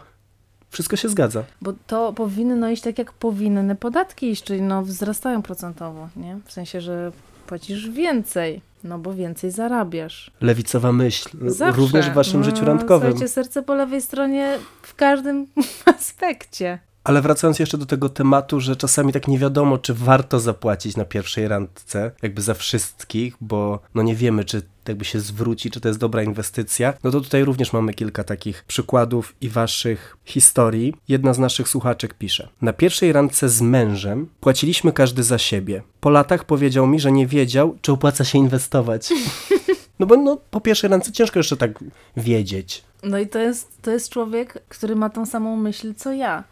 wszystko 0.70 0.96
się 0.96 1.10
zgadza. 1.10 1.44
Bo 1.62 1.74
to 1.88 2.14
powinno 2.14 2.70
iść 2.70 2.84
tak, 2.84 2.98
jak 2.98 3.14
powinny 3.14 3.76
podatki 3.76 4.32
iść, 4.32 4.44
czyli 4.44 4.62
no 4.62 4.84
wzrastają 4.84 5.42
procentowo, 5.42 6.10
nie? 6.16 6.40
W 6.46 6.52
sensie, 6.52 6.82
że 6.82 7.12
płacisz 7.48 7.90
więcej, 7.90 8.62
no 8.84 9.00
bo 9.00 9.14
więcej 9.14 9.52
zarabiasz. 9.52 10.32
Lewicowa 10.42 10.92
myśl, 10.92 11.30
Zawsze. 11.42 11.82
również 11.82 12.10
w 12.10 12.14
waszym 12.14 12.40
no, 12.40 12.46
życiu 12.46 12.66
randkowym. 12.66 13.12
Słuchajcie, 13.12 13.34
serce 13.34 13.64
po 13.64 13.76
lewej 13.76 14.02
stronie 14.02 14.58
w 14.82 14.96
każdym 14.96 15.48
aspekcie. 15.98 16.80
Ale 17.08 17.22
wracając 17.22 17.60
jeszcze 17.60 17.78
do 17.78 17.86
tego 17.86 18.10
tematu, 18.10 18.60
że 18.60 18.76
czasami 18.76 19.14
tak 19.14 19.28
nie 19.28 19.40
wiadomo, 19.40 19.78
czy 19.78 19.94
warto 19.94 20.40
zapłacić 20.40 20.98
na 20.98 21.06
pierwszej 21.06 21.48
randce, 21.48 22.12
jakby 22.22 22.42
za 22.42 22.54
wszystkich, 22.54 23.36
bo 23.42 23.80
no 23.96 24.04
nie 24.04 24.16
wiemy, 24.16 24.46
czy 24.46 24.62
jakby 24.88 25.06
się 25.06 25.20
zwróci, 25.20 25.72
czy 25.72 25.82
to 25.82 25.88
jest 25.88 26.00
dobra 26.00 26.24
inwestycja, 26.24 26.94
no 27.04 27.12
to 27.12 27.22
tutaj 27.22 27.44
również 27.44 27.74
mamy 27.74 27.94
kilka 27.94 28.24
takich 28.24 28.64
przykładów 28.64 29.36
i 29.42 29.50
waszych 29.50 30.18
historii. 30.26 30.94
Jedna 31.08 31.34
z 31.34 31.40
naszych 31.40 31.70
słuchaczek 31.70 32.14
pisze. 32.14 32.50
Na 32.62 32.74
pierwszej 32.74 33.12
randce 33.12 33.50
z 33.50 33.62
mężem 33.62 34.28
płaciliśmy 34.40 34.92
każdy 34.92 35.24
za 35.24 35.38
siebie. 35.38 35.84
Po 36.00 36.10
latach 36.10 36.46
powiedział 36.46 36.88
mi, 36.88 37.00
że 37.00 37.12
nie 37.12 37.28
wiedział, 37.28 37.78
czy 37.82 37.92
opłaca 37.92 38.24
się 38.24 38.38
inwestować. 38.38 39.10
No 40.00 40.06
bo 40.06 40.18
no, 40.18 40.38
po 40.52 40.62
pierwszej 40.62 40.90
randce 40.90 41.12
ciężko 41.12 41.40
jeszcze 41.40 41.58
tak 41.58 41.84
wiedzieć. 42.18 42.84
No 43.04 43.20
i 43.20 43.28
to 43.28 43.40
jest, 43.40 43.82
to 43.82 43.92
jest 43.92 44.10
człowiek, 44.10 44.64
który 44.70 44.96
ma 44.96 45.10
tą 45.10 45.26
samą 45.26 45.56
myśl 45.56 45.94
co 45.94 46.14
ja. 46.14 46.44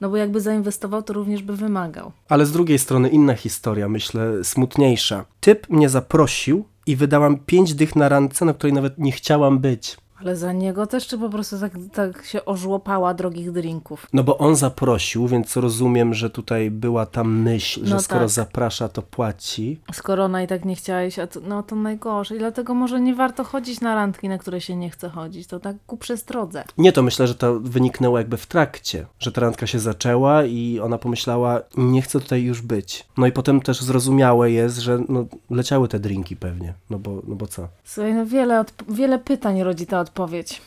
No 0.00 0.10
bo 0.10 0.16
jakby 0.16 0.40
zainwestował, 0.40 1.02
to 1.02 1.12
również 1.12 1.42
by 1.42 1.56
wymagał. 1.56 2.12
Ale 2.28 2.46
z 2.46 2.52
drugiej 2.52 2.78
strony 2.78 3.08
inna 3.08 3.34
historia, 3.34 3.88
myślę, 3.88 4.44
smutniejsza. 4.44 5.24
Typ 5.40 5.68
mnie 5.68 5.88
zaprosił 5.88 6.64
i 6.86 6.96
wydałam 6.96 7.38
pięć 7.38 7.74
dych 7.74 7.96
na 7.96 8.08
randce, 8.08 8.44
na 8.44 8.54
której 8.54 8.74
nawet 8.74 8.98
nie 8.98 9.12
chciałam 9.12 9.58
być. 9.58 9.96
Ale 10.20 10.36
za 10.36 10.52
niego 10.52 10.86
też 10.86 11.06
czy 11.06 11.18
po 11.18 11.28
prostu 11.30 11.58
tak, 11.60 11.72
tak 11.92 12.24
się 12.24 12.44
ożłopała 12.44 13.14
drogich 13.14 13.52
drinków. 13.52 14.06
No 14.12 14.24
bo 14.24 14.38
on 14.38 14.56
zaprosił, 14.56 15.28
więc 15.28 15.56
rozumiem, 15.56 16.14
że 16.14 16.30
tutaj 16.30 16.70
była 16.70 17.06
ta 17.06 17.24
myśl, 17.24 17.84
że 17.86 17.94
No 17.94 18.00
skoro 18.00 18.20
tak. 18.20 18.28
zaprasza, 18.28 18.88
to 18.88 19.02
płaci. 19.02 19.80
Skoro 19.92 20.24
ona 20.24 20.42
i 20.42 20.46
tak 20.46 20.64
nie 20.64 20.76
chciałeś, 20.76 21.18
a 21.18 21.26
to, 21.26 21.40
no 21.40 21.62
to 21.62 21.76
najgorzej. 21.76 22.38
Dlatego 22.38 22.74
może 22.74 23.00
nie 23.00 23.14
warto 23.14 23.44
chodzić 23.44 23.80
na 23.80 23.94
randki, 23.94 24.28
na 24.28 24.38
które 24.38 24.60
się 24.60 24.76
nie 24.76 24.90
chce 24.90 25.08
chodzić. 25.08 25.46
To 25.46 25.60
tak 25.60 25.76
ku 25.86 25.96
przestrodze. 25.96 26.64
Nie, 26.78 26.92
to 26.92 27.02
myślę, 27.02 27.26
że 27.26 27.34
to 27.34 27.60
wyniknęło 27.60 28.18
jakby 28.18 28.36
w 28.36 28.46
trakcie, 28.46 29.06
że 29.18 29.32
ta 29.32 29.40
randka 29.40 29.66
się 29.66 29.78
zaczęła 29.78 30.44
i 30.44 30.80
ona 30.82 30.98
pomyślała, 30.98 31.60
nie 31.76 32.02
chcę 32.02 32.20
tutaj 32.20 32.42
już 32.42 32.62
być. 32.62 33.06
No 33.18 33.26
i 33.26 33.32
potem 33.32 33.60
też 33.60 33.80
zrozumiałe 33.82 34.50
jest, 34.50 34.78
że 34.78 34.98
no, 35.08 35.24
leciały 35.50 35.88
te 35.88 35.98
drinki 36.00 36.36
pewnie, 36.36 36.74
no 36.90 36.98
bo, 36.98 37.22
no 37.28 37.34
bo 37.34 37.46
co? 37.46 37.68
Słuchaj, 37.84 38.14
no 38.14 38.26
wiele, 38.26 38.64
wiele 38.88 39.18
pytań 39.18 39.62
rodzi 39.62 39.86
ta 39.86 40.00
odpowiedź. 40.00 40.09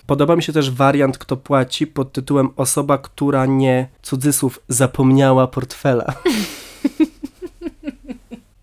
Podoba 0.08 0.36
mi 0.36 0.44
się 0.44 0.54
też 0.54 0.72
wariant, 0.72 1.18
kto 1.18 1.38
płaci, 1.38 1.88
pod 1.88 2.12
tytułem 2.12 2.50
osoba, 2.56 2.98
która 2.98 3.46
nie, 3.46 3.88
cudzysłów, 4.02 4.60
zapomniała 4.68 5.48
portfela. 5.48 6.14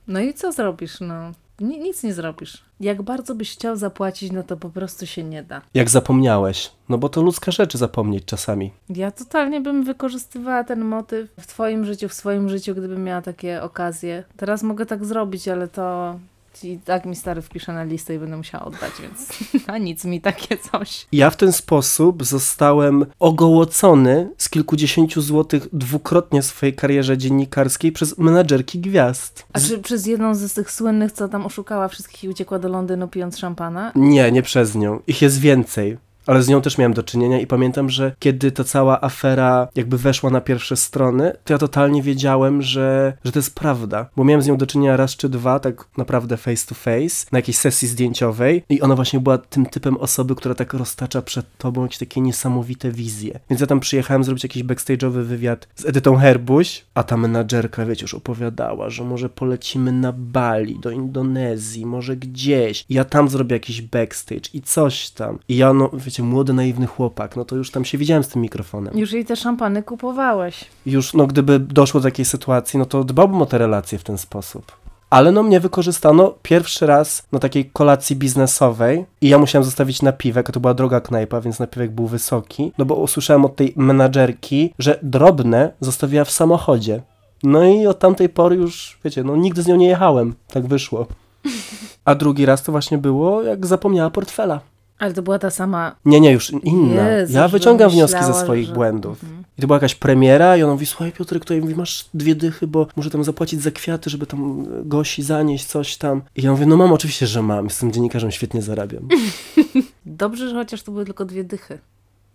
No 0.09 0.21
i 0.21 0.35
co 0.35 0.53
zrobisz, 0.53 1.01
no? 1.01 1.33
Ni- 1.61 1.79
nic 1.81 2.03
nie 2.03 2.15
zrobisz. 2.15 2.63
Jak 2.81 3.03
bardzo 3.03 3.35
byś 3.35 3.53
chciał 3.53 3.77
zapłacić, 3.77 4.33
no 4.33 4.43
to 4.43 4.57
po 4.57 4.71
prostu 4.71 5.07
się 5.07 5.25
nie 5.25 5.43
da. 5.43 5.63
Jak 5.75 5.91
zapomniałeś. 5.91 6.71
No 6.89 6.99
bo 6.99 7.09
to 7.09 7.23
ludzka 7.23 7.51
rzecz 7.51 7.77
zapomnieć 7.77 8.25
czasami. 8.25 8.73
Ja 8.89 9.11
totalnie 9.11 9.61
bym 9.61 9.85
wykorzystywała 9.85 10.65
ten 10.65 10.85
motyw 10.85 11.31
w 11.41 11.47
twoim 11.47 11.85
życiu, 11.85 12.09
w 12.09 12.15
swoim 12.15 12.49
życiu, 12.49 12.75
gdybym 12.75 13.05
miała 13.05 13.23
takie 13.23 13.63
okazje. 13.63 14.25
Teraz 14.37 14.63
mogę 14.63 14.87
tak 14.87 15.05
zrobić, 15.05 15.49
ale 15.49 15.69
to 15.69 16.19
I 16.65 16.79
tak 16.85 17.07
mi 17.07 17.17
stary 17.17 17.43
wpisze 17.43 17.73
na 17.73 17.85
listę 17.85 18.15
i 18.15 18.19
będę 18.19 18.37
musiała 18.37 18.65
oddać, 18.65 18.93
więc 19.03 19.29
a 19.73 19.79
nic 19.79 20.05
mi 20.05 20.21
takie 20.21 20.57
coś. 20.59 21.07
Ja 21.13 21.31
w 21.31 21.37
ten 21.37 21.53
sposób 21.53 22.25
zostałem 22.25 23.07
ogołocony 23.19 24.31
z 24.39 24.49
kilkudziesięciu 24.49 25.21
złotych 25.23 25.69
dwukrotnie 25.73 26.43
w 26.43 26.47
swojej 26.47 26.75
karierze 26.75 27.19
dziennikarskiej 27.19 27.93
przez 27.93 28.19
menadżerki 28.19 28.79
gwiazd. 28.79 29.47
A 29.53 29.61
czy 29.61 29.79
przez 29.79 30.07
jedną 30.07 30.35
z 30.35 30.55
tych 30.55 30.71
słynnych, 30.71 31.13
co 31.13 31.29
tam 31.29 31.47
oszukała 31.47 31.89
wszystkich 31.89 32.25
i 32.25 32.29
uciekła 32.29 32.59
do 32.59 32.69
Londynu 32.69 33.09
pijąc 33.09 33.39
szampana? 33.39 33.93
Nie, 33.95 34.33
nie 34.33 34.43
przez 34.43 34.75
nią. 34.75 35.01
Ich 35.07 35.23
jest 35.23 35.41
więcej. 35.41 35.99
Ale 36.31 36.43
z 36.43 36.49
nią 36.49 36.63
też 36.63 36.79
miałem 36.79 36.95
do 36.95 37.03
czynienia 37.03 37.41
i 37.41 37.47
pamiętam, 37.47 37.91
że 37.91 38.13
kiedy 38.19 38.53
ta 38.53 38.65
cała 38.65 39.01
afera 39.01 39.69
jakby 39.75 39.99
weszła 39.99 40.31
na 40.31 40.41
pierwsze 40.41 40.77
strony, 40.77 41.33
to 41.45 41.53
ja 41.53 41.59
totalnie 41.59 42.03
wiedziałem, 42.03 42.63
że, 42.63 43.13
że 43.25 43.33
to 43.33 43.39
jest 43.39 43.55
prawda. 43.55 44.09
Bo 44.17 44.25
miałem 44.25 44.43
z 44.43 44.47
nią 44.47 44.57
do 44.57 44.67
czynienia 44.67 44.97
raz 44.97 45.17
czy 45.17 45.29
dwa, 45.29 45.61
tak 45.61 45.85
naprawdę 45.97 46.37
face 46.37 46.67
to 46.67 46.75
face, 46.75 47.27
na 47.33 47.39
jakiejś 47.39 47.57
sesji 47.57 47.89
zdjęciowej 47.89 48.63
i 48.69 48.81
ona 48.81 48.97
właśnie 48.97 49.21
była 49.21 49.39
tym 49.39 49.67
typem 49.67 49.97
osoby, 49.97 50.35
która 50.35 50.55
tak 50.55 50.75
roztacza 50.75 51.23
przed 51.23 51.47
tobą 51.59 51.83
jakieś 51.83 51.99
takie 51.99 52.21
niesamowite 52.21 52.91
wizje. 52.91 53.41
Więc 53.51 53.61
ja 53.61 53.67
tam 53.67 53.81
przyjechałem 53.81 54.25
zrobić 54.25 54.43
jakiś 54.43 54.65
backstage'owy 54.65 55.23
wywiad 55.23 55.69
z 55.77 55.85
Edytą 55.85 56.17
Herbuś, 56.17 56.85
a 56.95 57.03
ta 57.03 57.17
menadżerka, 57.17 57.87
wiecie, 57.87 58.03
już 58.03 58.15
opowiadała, 58.15 58.91
że 58.91 59.05
może 59.05 59.29
polecimy 59.29 59.93
na 59.93 60.13
Bali, 60.13 60.79
do 60.79 60.91
Indonezji, 60.91 61.87
może 61.87 62.17
gdzieś. 62.17 62.85
I 62.89 62.95
ja 62.95 63.05
tam 63.05 63.29
zrobię 63.29 63.57
jakiś 63.57 63.83
backstage 63.83 64.51
i 64.55 64.63
coś 64.63 65.11
tam. 65.11 65.39
I 65.49 65.57
ja, 65.57 65.73
no, 65.73 65.91
wiecie, 65.95 66.20
młody, 66.23 66.53
naiwny 66.53 66.87
chłopak, 66.87 67.37
no 67.37 67.45
to 67.45 67.57
już 67.57 67.71
tam 67.71 67.85
się 67.85 67.99
widziałem 67.99 68.25
z 68.25 68.29
tym 68.29 68.43
mikrofonem. 68.43 68.99
Już 68.99 69.13
jej 69.13 69.25
te 69.25 69.37
szampany 69.37 69.83
kupowałeś. 69.83 70.65
Już, 70.87 71.15
no, 71.15 71.27
gdyby 71.27 71.59
doszło 71.59 72.01
do 72.01 72.05
takiej 72.05 72.25
sytuacji, 72.25 72.79
no 72.79 72.87
to 72.87 73.05
dbałbym 73.05 73.43
o 73.43 73.47
te 73.47 73.59
relacje 73.59 73.99
w 73.99 74.05
ten 74.05 74.19
sposób. 74.19 74.73
Ale 75.11 75.33
no 75.33 75.43
mnie 75.43 75.61
wykorzystano 75.61 76.35
pierwszy 76.43 76.87
raz 76.87 77.23
na 77.33 77.39
takiej 77.39 77.71
kolacji 77.71 78.17
biznesowej 78.17 79.05
i 79.21 79.29
ja 79.29 79.39
musiałem 79.39 79.65
zostawić 79.65 80.03
napiwek, 80.03 80.51
a 80.51 80.53
to 80.53 80.61
była 80.61 80.75
droga 80.75 81.01
knajpa, 81.01 81.41
więc 81.41 81.59
napiwek 81.59 81.91
był 81.91 82.07
wysoki, 82.07 82.73
no 82.79 82.85
bo 82.85 82.95
usłyszałem 82.95 83.45
od 83.45 83.57
tej 83.57 83.73
menadżerki, 83.77 84.75
że 84.79 84.99
drobne 85.03 85.73
zostawiła 85.81 86.25
w 86.25 86.31
samochodzie. 86.31 87.03
No 87.43 87.65
i 87.65 87.87
od 87.87 87.99
tamtej 87.99 88.29
pory 88.29 88.57
już, 88.57 88.99
wiecie, 89.05 89.25
no 89.25 89.37
nigdy 89.37 89.63
z 89.63 89.67
nią 89.67 89.77
nie 89.77 89.89
jechałem, 89.89 90.35
tak 90.49 90.67
wyszło. 90.67 91.07
A 92.05 92.15
drugi 92.15 92.47
raz 92.47 92.63
to 92.63 92.73
właśnie 92.73 92.99
było, 92.99 93.43
jak 93.43 93.67
zapomniała 93.67 94.11
portfela. 94.11 94.61
Ale 95.01 95.15
to 95.15 95.23
była 95.23 95.39
ta 95.39 95.51
sama. 95.51 95.97
Nie, 96.05 96.21
nie, 96.21 96.33
już 96.33 96.51
inna. 96.51 97.03
Ja 97.29 97.49
wyciągam 97.49 97.91
wnioski 97.91 98.25
ze 98.25 98.35
swoich 98.35 98.67
że- 98.67 98.73
błędów. 98.75 99.25
Mhm. 99.25 99.45
I 99.59 99.61
to 99.61 99.67
była 99.67 99.77
jakaś 99.77 99.95
premiera 99.95 100.57
i 100.57 100.63
ona 100.63 100.73
mówi, 100.73 100.87
słuchaj 100.87 101.13
Piotrek, 101.13 101.45
to 101.45 101.55
ja 101.55 101.61
mówi, 101.61 101.75
masz 101.75 102.09
dwie 102.15 102.35
dychy, 102.35 102.67
bo 102.67 102.87
muszę 102.97 103.11
tam 103.11 103.25
zapłacić 103.25 103.63
za 103.63 103.71
kwiaty, 103.71 104.11
żeby 104.11 104.27
tam 104.27 104.67
Gosi 104.89 105.23
zanieść 105.23 105.65
coś 105.65 105.97
tam. 105.97 106.23
I 106.37 106.43
ja 106.43 106.51
mówię, 106.51 106.67
no 106.67 106.77
mam, 106.77 106.93
oczywiście, 106.93 107.27
że 107.27 107.43
mam, 107.43 107.65
jestem 107.65 107.93
dziennikarzem, 107.93 108.31
świetnie 108.31 108.63
zarabiam. 108.63 109.09
Dobrze, 110.07 110.49
że 110.49 110.55
chociaż 110.55 110.83
to 110.83 110.93
były 110.93 111.05
tylko 111.05 111.25
dwie 111.25 111.45
dychy. 111.45 111.79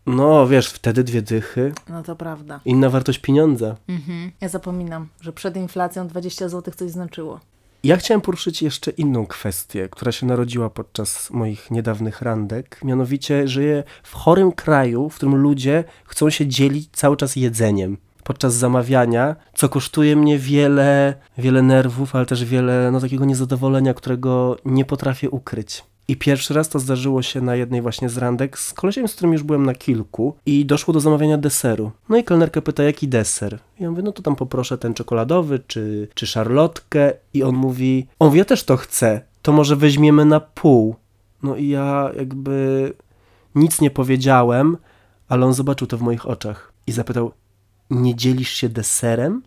No, 0.06 0.48
wiesz, 0.48 0.68
wtedy 0.70 1.04
dwie 1.04 1.22
dychy, 1.22 1.74
No 1.90 2.04
to 2.04 2.16
prawda. 2.16 2.60
inna 2.66 2.90
wartość 2.90 3.20
pieniądza. 3.20 3.76
Mhm. 3.88 4.32
Ja 4.42 4.50
zapominam, 4.50 5.08
że 5.22 5.34
przed 5.34 5.56
inflacją 5.58 6.08
20 6.08 6.50
zł 6.50 6.74
coś 6.78 6.92
znaczyło. 6.92 7.40
Ja 7.86 7.98
chciałem 7.98 8.22
poruszyć 8.22 8.62
jeszcze 8.62 8.92
inną 8.92 9.26
kwestię, 9.26 9.90
która 9.90 10.12
się 10.12 10.26
narodziła 10.26 10.70
podczas 10.70 11.32
moich 11.32 11.72
niedawnych 11.72 12.22
randek. 12.22 12.80
Mianowicie 12.84 13.48
żyję 13.48 13.84
w 14.04 14.14
chorym 14.14 14.52
kraju, 14.52 15.10
w 15.10 15.16
którym 15.16 15.36
ludzie 15.36 15.84
chcą 16.06 16.30
się 16.30 16.48
dzielić 16.48 16.90
cały 16.92 17.18
czas 17.18 17.36
jedzeniem. 17.36 17.98
Podczas 18.24 18.54
zamawiania, 18.54 19.36
co 19.54 19.70
kosztuje 19.70 20.16
mnie 20.16 20.40
wiele, 20.40 21.14
wiele 21.38 21.62
nerwów, 21.62 22.16
ale 22.16 22.26
też 22.26 22.46
wiele 22.46 22.90
no, 22.92 23.00
takiego 23.00 23.26
niezadowolenia, 23.26 23.94
którego 23.94 24.58
nie 24.66 24.86
potrafię 24.86 25.30
ukryć. 25.30 25.84
I 26.08 26.16
pierwszy 26.16 26.54
raz 26.54 26.70
to 26.70 26.80
zdarzyło 26.80 27.22
się 27.22 27.42
na 27.42 27.56
jednej 27.56 27.82
właśnie 27.82 28.10
z 28.10 28.18
randek 28.18 28.60
z 28.60 28.74
kolesiem, 28.74 29.08
z 29.08 29.16
którym 29.16 29.34
już 29.34 29.44
byłem 29.44 29.66
na 29.66 29.74
kilku 29.74 30.36
i 30.46 30.66
doszło 30.66 30.94
do 30.94 31.00
zamawiania 31.00 31.38
deseru. 31.38 31.92
No 32.10 32.18
i 32.18 32.24
kelnerka 32.24 32.62
pyta, 32.62 32.84
jaki 32.84 33.08
deser? 33.08 33.60
I 33.80 33.84
ja 33.84 33.90
mówię, 33.90 34.04
no 34.04 34.12
to 34.12 34.22
tam 34.22 34.36
poproszę 34.36 34.78
ten 34.78 34.94
czekoladowy, 34.94 35.60
czy, 35.68 36.08
czy 36.14 36.28
szarlotkę. 36.28 37.14
I 37.34 37.44
on 37.44 37.56
mówi, 37.56 38.08
on 38.20 38.28
mówi, 38.28 38.40
ja 38.40 38.46
też 38.46 38.64
to 38.64 38.78
chcę, 38.78 39.22
to 39.42 39.52
może 39.52 39.76
weźmiemy 39.76 40.26
na 40.26 40.40
pół. 40.40 40.96
No 41.44 41.56
i 41.56 41.68
ja 41.68 42.12
jakby 42.18 42.94
nic 43.56 43.82
nie 43.82 43.92
powiedziałem, 43.92 44.78
ale 45.28 45.46
on 45.46 45.54
zobaczył 45.54 45.88
to 45.88 45.98
w 45.98 46.02
moich 46.02 46.26
oczach 46.26 46.74
i 46.88 46.92
zapytał, 46.92 47.32
nie 47.90 48.16
dzielisz 48.16 48.50
się 48.50 48.70
deserem? 48.70 49.42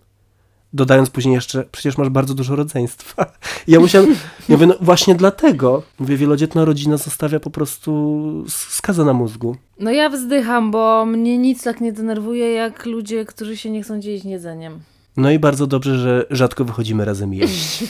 Dodając 0.72 1.10
później 1.10 1.34
jeszcze, 1.34 1.64
przecież 1.72 1.98
masz 1.98 2.08
bardzo 2.08 2.34
dużo 2.34 2.56
rodzeństwa. 2.56 3.32
I 3.66 3.72
ja 3.72 3.80
musiałem, 3.80 4.08
ja 4.48 4.56
mówię, 4.56 4.66
no 4.66 4.74
właśnie 4.80 5.14
dlatego. 5.14 5.82
Mówię, 5.98 6.16
wielodzietna 6.16 6.64
rodzina 6.64 6.96
zostawia 6.96 7.40
po 7.40 7.50
prostu 7.50 8.44
skazę 8.48 9.04
na 9.04 9.12
mózgu. 9.12 9.56
No 9.80 9.90
ja 9.90 10.08
wzdycham, 10.10 10.70
bo 10.70 11.06
mnie 11.06 11.38
nic 11.38 11.62
tak 11.62 11.80
nie 11.80 11.92
denerwuje, 11.92 12.52
jak 12.52 12.86
ludzie, 12.86 13.24
którzy 13.24 13.56
się 13.56 13.70
nie 13.70 13.82
chcą 13.82 14.00
dzielić 14.00 14.24
jedzeniem. 14.24 14.80
No 15.16 15.30
i 15.30 15.38
bardzo 15.38 15.66
dobrze, 15.66 15.98
że 15.98 16.26
rzadko 16.30 16.64
wychodzimy 16.64 17.04
razem 17.04 17.34
jeść. 17.34 17.84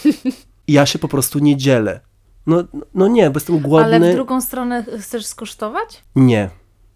Ja 0.68 0.86
się 0.86 0.98
po 0.98 1.08
prostu 1.08 1.38
nie 1.38 1.56
dzielę. 1.56 2.00
No, 2.46 2.64
no 2.94 3.08
nie, 3.08 3.30
bo 3.30 3.36
jestem 3.36 3.58
głodny. 3.58 3.96
Ale 3.96 4.12
w 4.12 4.14
drugą 4.14 4.40
stronę 4.40 4.84
chcesz 5.00 5.26
skosztować? 5.26 6.02
Nie. 6.16 6.50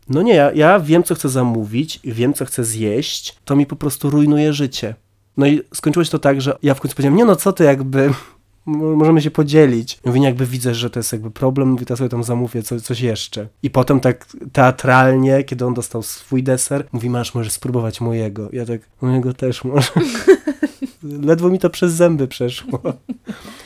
No 0.09 0.23
nie, 0.23 0.35
ja, 0.35 0.53
ja 0.53 0.81
wiem, 0.81 1.03
co 1.03 1.14
chcę 1.14 1.29
zamówić, 1.29 2.01
wiem, 2.05 2.35
co 2.35 2.45
chcę 2.45 2.64
zjeść, 2.64 3.37
to 3.45 3.57
mi 3.57 3.66
po 3.66 3.77
prostu 3.77 4.11
rujnuje 4.11 4.53
życie. 4.53 4.95
No 5.37 5.47
i 5.47 5.62
skończyło 5.75 6.05
się 6.05 6.11
to 6.11 6.18
tak, 6.18 6.40
że 6.40 6.59
ja 6.62 6.75
w 6.75 6.81
końcu 6.81 6.97
powiedziałem, 6.97 7.16
nie 7.18 7.25
no 7.25 7.37
co 7.37 7.53
ty 7.53 7.64
jakby, 7.64 8.11
mo- 8.66 8.97
możemy 8.97 9.23
się 9.23 9.31
podzielić. 9.31 9.99
Mówię, 10.05 10.21
nie, 10.21 10.27
jakby 10.27 10.47
widzę, 10.47 10.75
że 10.75 10.90
to 10.90 10.99
jest 10.99 11.12
jakby 11.12 11.31
problem, 11.31 11.68
mówię, 11.71 11.87
to 11.87 11.97
sobie 11.97 12.09
tam 12.11 12.25
zamówię 12.25 12.62
co, 12.62 12.81
coś 12.81 13.01
jeszcze. 13.01 13.47
I 13.62 13.71
potem 13.71 14.01
tak 14.01 14.27
teatralnie, 14.53 15.45
kiedy 15.45 15.66
on 15.66 15.75
dostał 15.75 16.03
swój 16.03 16.42
deser, 16.42 16.87
mówi, 16.92 17.11
masz, 17.11 17.35
możesz 17.35 17.53
spróbować 17.53 18.01
mojego. 18.01 18.49
Ja 18.53 18.66
tak, 18.66 18.81
mojego 19.01 19.35
też 19.35 19.64
może. 19.64 19.90
Ledwo 21.03 21.49
mi 21.49 21.59
to 21.59 21.71
przez 21.71 21.92
zęby 21.92 22.29
przeszło. 22.29 22.81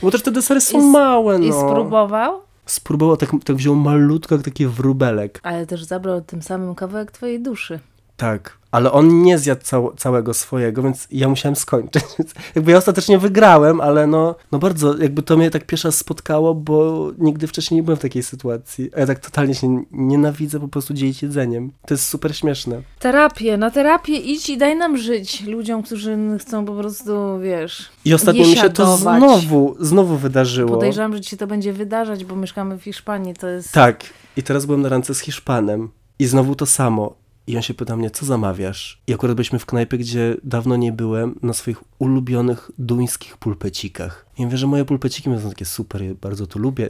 Bo 0.03 0.11
też 0.11 0.23
te 0.23 0.31
desery 0.31 0.61
są 0.61 0.81
I 0.81 0.91
małe, 0.91 1.39
no. 1.39 1.45
I 1.45 1.53
spróbował, 1.53 2.41
Spróbował, 2.67 3.17
tak, 3.17 3.31
tak 3.45 3.57
wziął 3.57 3.75
malutko, 3.75 4.35
jak 4.35 4.45
taki 4.45 4.67
wróbelek. 4.67 5.41
ale 5.43 5.67
też 5.67 5.85
zabrał 5.85 6.21
tym 6.21 6.43
samym 6.43 6.75
kawałek 6.75 7.11
twojej 7.11 7.43
duszy. 7.43 7.81
Tak, 8.17 8.59
ale 8.71 8.93
on 8.93 9.23
nie 9.23 9.39
zjadł 9.39 9.63
cał 9.63 9.95
całego 9.97 10.35
swojego, 10.35 10.83
więc 10.83 11.09
ja 11.11 11.29
musiałem 11.29 11.57
skończyć. 11.57 12.05
Jakby 12.55 12.71
ja 12.71 12.79
ostatecznie 12.79 13.19
wygrałem, 13.19 13.81
ale 13.81 14.07
no, 14.07 14.35
no 14.53 14.59
bardzo, 14.59 14.99
jakby 14.99 15.23
to 15.23 15.37
mnie 15.37 15.51
tak 15.51 15.67
pierwszy 15.67 15.89
raz 15.89 15.97
spotkało, 15.97 16.55
bo 16.55 17.11
nigdy 17.19 17.47
wcześniej 17.47 17.77
nie 17.77 17.83
byłem 17.83 17.99
w 17.99 18.03
takiej 18.03 18.23
sytuacji. 18.23 18.91
A 18.97 19.01
ja 19.01 19.07
tak 19.07 19.19
totalnie 19.19 19.55
się 19.55 19.85
nienawidzę 19.91 20.61
po 20.61 20.69
prostu 20.69 20.95
dzielić 20.95 21.23
jedzeniem. 21.23 21.73
To 21.87 21.95
jest 21.95 22.09
super 22.09 22.37
śmieszne. 22.37 22.83
Terapię, 22.99 23.57
na 23.57 23.71
terapię 23.71 24.17
idź 24.17 24.51
i 24.51 24.59
daj 24.59 24.77
nam 24.77 24.97
żyć 24.99 25.47
ludziom, 25.47 25.83
którzy 25.83 26.19
chcą 26.41 26.65
po 26.65 26.75
prostu, 26.75 27.39
wiesz, 27.43 27.89
I 28.05 28.15
ostatnio 28.15 28.47
mi 28.47 28.57
się 28.57 28.71
to 28.71 28.97
znowu, 28.97 29.77
znowu 29.81 30.17
wydarzyło. 30.17 30.71
podejrzewam, 30.71 31.13
że 31.13 31.21
ci 31.21 31.31
się 31.31 31.37
to 31.37 31.47
będzie 31.47 31.73
wydarzać, 31.73 32.25
bo 32.25 32.37
mieszkamy 32.37 32.79
w 32.79 32.83
Hiszpanii, 32.83 33.35
to 33.35 33.49
jest... 33.49 33.73
Tak, 33.73 34.05
i 34.37 34.43
teraz 34.43 34.67
byłem 34.67 34.83
na 34.83 34.89
randce 34.89 35.15
z 35.15 35.21
Hiszpanem 35.21 35.89
i 36.19 36.27
znowu 36.27 36.55
to 36.55 36.67
samo. 36.67 37.26
I 37.47 37.57
on 37.57 37.63
się 37.63 37.75
pyta 37.75 37.97
mnie, 37.97 38.11
co 38.11 38.27
zamawiasz? 38.27 39.01
I 39.07 39.15
akurat 39.15 39.37
byliśmy 39.37 39.59
w 39.59 39.67
knajpie, 39.67 39.99
gdzie 39.99 40.37
dawno 40.45 40.77
nie 40.77 40.93
byłem, 40.93 41.35
na 41.43 41.53
swoich 41.53 41.79
ulubionych 41.99 42.71
duńskich 42.79 43.37
pulpecikach. 43.37 44.27
I 44.39 44.45
mówię, 44.45 44.57
że 44.57 44.67
moje 44.67 44.85
pulpeciki 44.85 45.31
są 45.43 45.49
takie 45.49 45.65
super, 45.65 46.03
ja 46.03 46.15
bardzo 46.21 46.47
to 46.47 46.59
lubię 46.59 46.89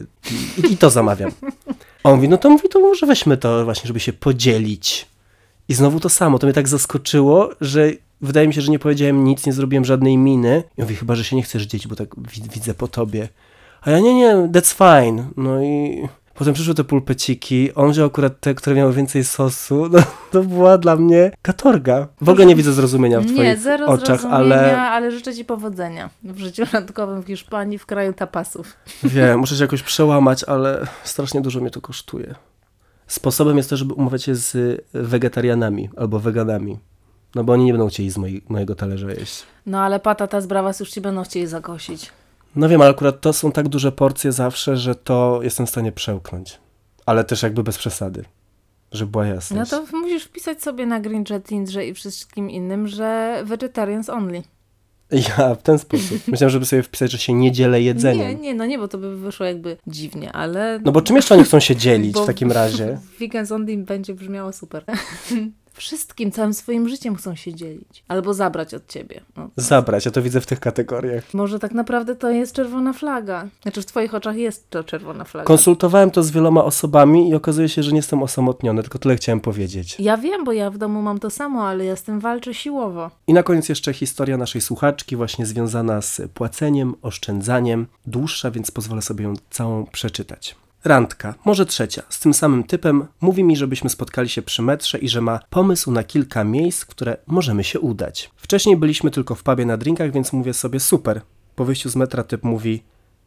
i, 0.59 0.73
i 0.73 0.77
to 0.77 0.91
zamawiam. 0.91 1.31
A 2.03 2.09
on 2.11 2.17
mówi, 2.17 2.29
no 2.29 2.39
to 2.39 2.51
mówi, 2.51 2.69
to 2.69 2.81
może 2.81 3.07
weźmy 3.07 3.37
to 3.37 3.65
właśnie, 3.65 3.89
żeby 3.89 4.01
się 4.01 4.13
podzielić. 4.13 5.07
I 5.69 5.75
znowu 5.75 6.01
to 6.01 6.09
samo, 6.09 6.39
to 6.39 6.47
mnie 6.47 6.55
tak 6.55 6.69
zaskoczyło, 6.69 7.51
że 7.61 7.91
wydaje 8.21 8.49
mi 8.49 8.55
się, 8.55 8.61
że 8.61 8.71
nie 8.73 8.79
powiedziałem 8.79 9.25
nic, 9.25 9.47
nie 9.47 9.53
zrobiłem 9.53 9.85
żadnej 9.85 10.17
miny. 10.17 10.63
I 10.79 10.83
mówi, 10.83 10.95
chyba, 10.97 11.15
że 11.15 11.25
się 11.25 11.37
nie 11.37 11.43
chcesz 11.43 11.63
dzielić, 11.63 11.87
bo 11.87 11.97
tak 11.97 12.09
wi- 12.31 12.49
widzę 12.55 12.75
po 12.75 12.89
tobie. 12.89 13.29
A 13.81 13.91
ja 13.91 14.01
nie, 14.01 14.15
nie, 14.15 14.35
that's 14.35 14.75
fine. 14.77 15.29
No 15.37 15.63
i 15.63 16.03
potem 16.39 16.55
przyszły 16.55 16.75
te 16.75 16.85
pulpeciki, 16.85 17.75
on 17.75 17.91
wziął 17.91 18.07
akurat 18.07 18.41
te, 18.41 18.55
które 18.55 18.77
miały 18.77 18.93
więcej 18.93 19.25
sosu, 19.25 19.89
no 19.93 19.99
to 20.33 20.43
była 20.43 20.79
dla 20.79 20.97
mnie 20.97 21.31
katorga. 21.43 22.09
W 22.21 22.29
ogóle 22.29 22.47
nie 22.47 22.57
widzę 22.57 22.73
zrozumienia 22.73 23.21
w 23.21 23.25
twoich 23.25 23.39
Nie, 23.39 23.57
zero 23.57 23.87
oczach, 23.87 24.21
zrozumienia, 24.21 24.37
ale 24.37 24.91
ale... 24.91 25.11
życzę 25.11 25.35
ci 25.35 25.45
powodzenia 25.45 26.11
w 26.25 26.39
życiu 26.39 26.63
randkowym 26.73 27.23
w 27.23 27.27
Hiszpanii, 27.27 27.79
w 27.79 27.87
kraju 27.87 28.13
tapasów. 28.13 28.77
wiem, 29.05 29.41
muszę 29.41 29.57
się 29.57 29.65
jakoś 29.65 29.83
przełamać, 29.83 30.45
ale 30.45 30.87
strasznie 31.05 31.41
dużo 31.41 31.61
mnie 31.61 31.71
to 31.71 31.81
kosztuje. 31.81 32.35
Sposobem 33.07 33.57
jest 33.57 33.71
to, 33.71 33.77
żeby 33.77 33.95
umawiać 33.95 34.23
się 34.23 34.35
z 34.35 34.81
wegetarianami 34.93 35.91
albo 35.97 36.19
weganami. 36.21 36.79
No 37.35 37.45
bo 37.45 37.53
oni 37.53 37.65
nie 37.65 37.73
będą 37.73 37.89
chcieli 37.89 38.11
z 38.11 38.19
mojego 38.49 38.75
talerza 38.75 39.11
jeść. 39.11 39.43
No 39.67 39.81
ale 39.81 40.01
patata 40.01 40.41
z 40.41 40.47
brawas 40.47 40.81
już 40.81 40.91
ci 40.91 41.01
będą 41.01 41.25
chcieli 41.25 41.47
zakosić. 41.47 42.13
No 42.57 42.69
wiem, 42.69 42.81
ale 42.81 42.91
akurat 42.91 43.21
to 43.21 43.33
są 43.33 43.53
tak 43.53 43.69
duże 43.69 43.93
porcje 43.93 44.33
zawsze, 44.33 44.77
że 44.77 44.95
to 44.95 45.41
jestem 45.43 45.67
w 45.67 45.71
stanie 45.71 45.93
przełknąć. 45.93 46.59
Ale 47.07 47.25
też 47.25 47.43
jakby 47.43 47.63
bez 47.63 47.79
przesady. 47.79 48.25
Żeby 48.93 49.11
była 49.13 49.25
No 49.25 49.35
jasność. 49.35 49.71
to 49.71 49.85
musisz 49.93 50.25
wpisać 50.25 50.63
sobie 50.63 50.87
na 50.87 51.01
Green 51.01 51.25
Chat, 51.25 51.45
Tindrze 51.45 51.87
i 51.87 51.95
wszystkim 51.95 52.51
innym, 52.51 52.89
że 52.89 53.41
vegetarians 53.45 54.11
only. 54.11 54.43
Ja 55.11 55.55
w 55.55 55.63
ten 55.63 55.79
sposób. 55.79 56.29
Myślałem, 56.29 56.51
żeby 56.51 56.67
sobie 56.67 56.83
wpisać, 56.83 57.13
że 57.13 57.19
się 57.19 57.33
nie 57.33 57.53
dzielę 57.53 57.83
jedzeniem. 57.83 58.29
Nie, 58.29 58.35
nie, 58.35 58.55
no 58.55 58.67
nie, 58.67 58.79
bo 58.79 58.89
to 58.89 58.99
by 58.99 59.17
wyszło 59.17 59.47
jakby 59.47 59.77
dziwnie, 59.87 60.33
ale... 60.33 60.81
No 60.85 60.93
bo 60.93 61.03
czym 61.03 61.17
jeszcze 61.17 61.35
oni 61.35 61.45
chcą 61.45 61.61
się 61.61 61.77
dzielić 61.87 62.17
w 62.17 62.27
takim 62.27 62.53
razie? 62.53 62.99
Weekend 63.21 63.53
on 63.53 63.67
Dim 63.67 63.85
będzie 63.85 64.15
brzmiało 64.15 64.53
super. 64.53 64.85
Wszystkim, 65.77 66.33
całym 66.33 66.55
swoim 66.55 66.89
życiem 66.89 67.17
chcą 67.17 67.35
się 67.35 67.55
dzielić. 67.55 68.05
Albo 68.09 68.35
zabrać 68.35 68.75
od 68.75 68.87
ciebie. 68.87 69.21
No. 69.37 69.51
Zabrać, 69.57 70.05
ja 70.05 70.11
to 70.11 70.23
widzę 70.23 70.41
w 70.41 70.47
tych 70.47 70.61
kategoriach. 70.61 71.35
Może 71.35 71.59
tak 71.59 71.73
naprawdę 71.73 72.17
to 72.17 72.31
jest 72.31 72.53
czerwona 72.53 72.93
flaga. 72.93 73.49
Znaczy 73.63 73.83
w 73.83 73.87
twoich 73.87 74.15
oczach 74.15 74.37
jest 74.37 74.71
to 74.71 74.85
czerwona 74.85 75.25
flaga. 75.25 75.47
Konsultowałem 75.47 76.11
to 76.11 76.23
z 76.23 76.31
wieloma 76.31 76.65
osobami 76.65 77.31
i 77.31 77.35
okazuje 77.35 77.69
się, 77.69 77.83
że 77.83 77.91
nie 77.91 77.97
jestem 77.97 78.23
osamotniony, 78.23 78.83
tylko 78.83 78.99
tyle 78.99 79.17
chciałem 79.17 79.41
powiedzieć. 79.41 79.97
Ja 79.99 80.17
wiem, 80.17 80.45
bo 80.45 80.53
ja 80.53 80.71
w 80.71 80.79
domu 80.79 81.03
mam 81.03 81.19
to 81.19 81.31
samo, 81.31 81.69
ale 81.69 81.85
ja 81.85 81.97
z 81.97 82.03
tym 82.03 82.21
walczę 82.21 82.55
siłowo. 82.55 83.11
I 83.27 83.33
na 83.33 83.43
koniec 83.43 83.69
jeszcze 83.69 83.93
historia 83.93 84.37
naszej 84.37 84.61
słuchaczki, 84.61 85.17
właśnie 85.17 85.47
związana 85.47 86.03
z 86.03 86.21
płaceniem, 86.35 86.95
oszczędzaniem. 87.03 87.87
Dłuższa, 88.07 88.51
więc 88.51 88.71
pozwolę 88.71 89.03
sobie 89.03 89.25
ją 89.25 89.35
całą 89.51 89.87
przeczytać. 89.87 90.57
Randka, 90.87 91.35
może 91.45 91.67
trzecia, 91.67 92.03
z 92.09 92.21
tym 92.21 92.35
samym 92.35 92.65
typem, 92.65 93.07
mówi 93.21 93.45
mi, 93.45 93.57
żebyśmy 93.57 93.91
spotkali 93.91 94.29
się 94.29 94.43
przy 94.43 94.63
metrze 94.63 94.99
i 94.99 95.09
że 95.09 95.21
ma 95.21 95.41
pomysł 95.51 95.91
na 95.91 96.05
kilka 96.05 96.45
miejsc, 96.45 96.83
w 96.83 96.87
które 96.87 97.17
możemy 97.27 97.65
się 97.65 97.81
udać. 97.81 98.31
Wcześniej 98.37 98.77
byliśmy 98.77 99.11
tylko 99.11 99.35
w 99.35 99.43
pubie 99.43 99.67
na 99.67 99.77
drinkach, 99.77 100.13
więc 100.13 100.33
mówię 100.33 100.55
sobie 100.55 100.81
super. 100.81 101.21
Po 101.55 101.65
wyjściu 101.65 101.89
z 101.89 101.97
metra 101.97 102.23
typ 102.23 102.43
mówi, 102.43 102.83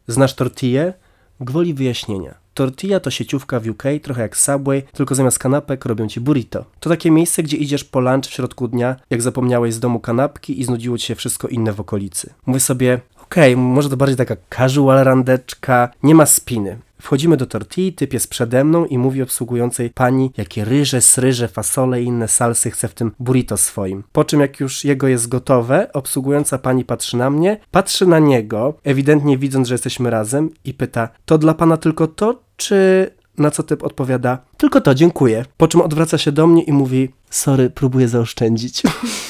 znasz 0.08 0.34
tortillę? 0.34 0.94
Gwoli 1.40 1.74
wyjaśnienia. 1.74 2.34
Tortilla 2.54 3.00
to 3.00 3.10
sieciówka 3.10 3.60
w 3.60 3.68
UK, 3.68 3.82
trochę 4.02 4.22
jak 4.22 4.36
Subway, 4.36 4.82
tylko 4.92 5.14
zamiast 5.14 5.38
kanapek 5.38 5.84
robią 5.84 6.08
ci 6.08 6.20
burrito. 6.20 6.64
To 6.80 6.90
takie 6.90 7.10
miejsce, 7.10 7.42
gdzie 7.42 7.56
idziesz 7.56 7.84
po 7.84 8.00
lunch 8.00 8.26
w 8.26 8.34
środku 8.34 8.68
dnia, 8.68 8.96
jak 9.10 9.22
zapomniałeś 9.22 9.74
z 9.74 9.80
domu 9.80 10.00
kanapki 10.00 10.60
i 10.60 10.64
znudziło 10.64 10.98
ci 10.98 11.06
się 11.06 11.14
wszystko 11.14 11.48
inne 11.48 11.72
w 11.72 11.80
okolicy. 11.80 12.34
Mówię 12.46 12.60
sobie, 12.60 13.00
okej, 13.22 13.56
może 13.56 13.88
to 13.88 13.96
bardziej 13.96 14.16
taka 14.16 14.36
casual 14.56 15.04
randeczka, 15.04 15.90
nie 16.02 16.14
ma 16.14 16.26
spiny. 16.26 16.78
Wchodzimy 17.00 17.36
do 17.36 17.46
tortilli, 17.46 17.92
typ 17.92 18.12
jest 18.12 18.30
przede 18.30 18.64
mną 18.64 18.84
i 18.84 18.98
mówi 18.98 19.22
obsługującej 19.22 19.90
pani, 19.90 20.32
jakie 20.36 20.64
ryże, 20.64 21.00
sryże, 21.00 21.48
fasole 21.48 22.02
i 22.02 22.04
inne 22.04 22.28
salsy 22.28 22.70
chce 22.70 22.88
w 22.88 22.94
tym 22.94 23.12
burrito 23.18 23.56
swoim. 23.56 24.04
Po 24.12 24.24
czym 24.24 24.40
jak 24.40 24.60
już 24.60 24.84
jego 24.84 25.08
jest 25.08 25.28
gotowe, 25.28 25.92
obsługująca 25.92 26.58
pani 26.58 26.84
patrzy 26.84 27.16
na 27.16 27.30
mnie, 27.30 27.60
patrzy 27.70 28.06
na 28.06 28.18
niego, 28.18 28.74
ewidentnie 28.84 29.38
widząc, 29.38 29.68
że 29.68 29.74
jesteśmy 29.74 30.10
razem 30.10 30.50
i 30.64 30.74
pyta, 30.74 31.08
to 31.24 31.38
dla 31.38 31.54
pana 31.54 31.76
tylko 31.76 32.06
to, 32.06 32.42
czy... 32.56 33.10
Na 33.38 33.50
co 33.50 33.62
typ 33.62 33.82
odpowiada, 33.82 34.38
tylko 34.56 34.80
to, 34.80 34.94
dziękuję. 34.94 35.44
Po 35.56 35.68
czym 35.68 35.80
odwraca 35.80 36.18
się 36.18 36.32
do 36.32 36.46
mnie 36.46 36.62
i 36.62 36.72
mówi, 36.72 37.08
sorry, 37.30 37.70
próbuję 37.70 38.08
zaoszczędzić. 38.08 38.82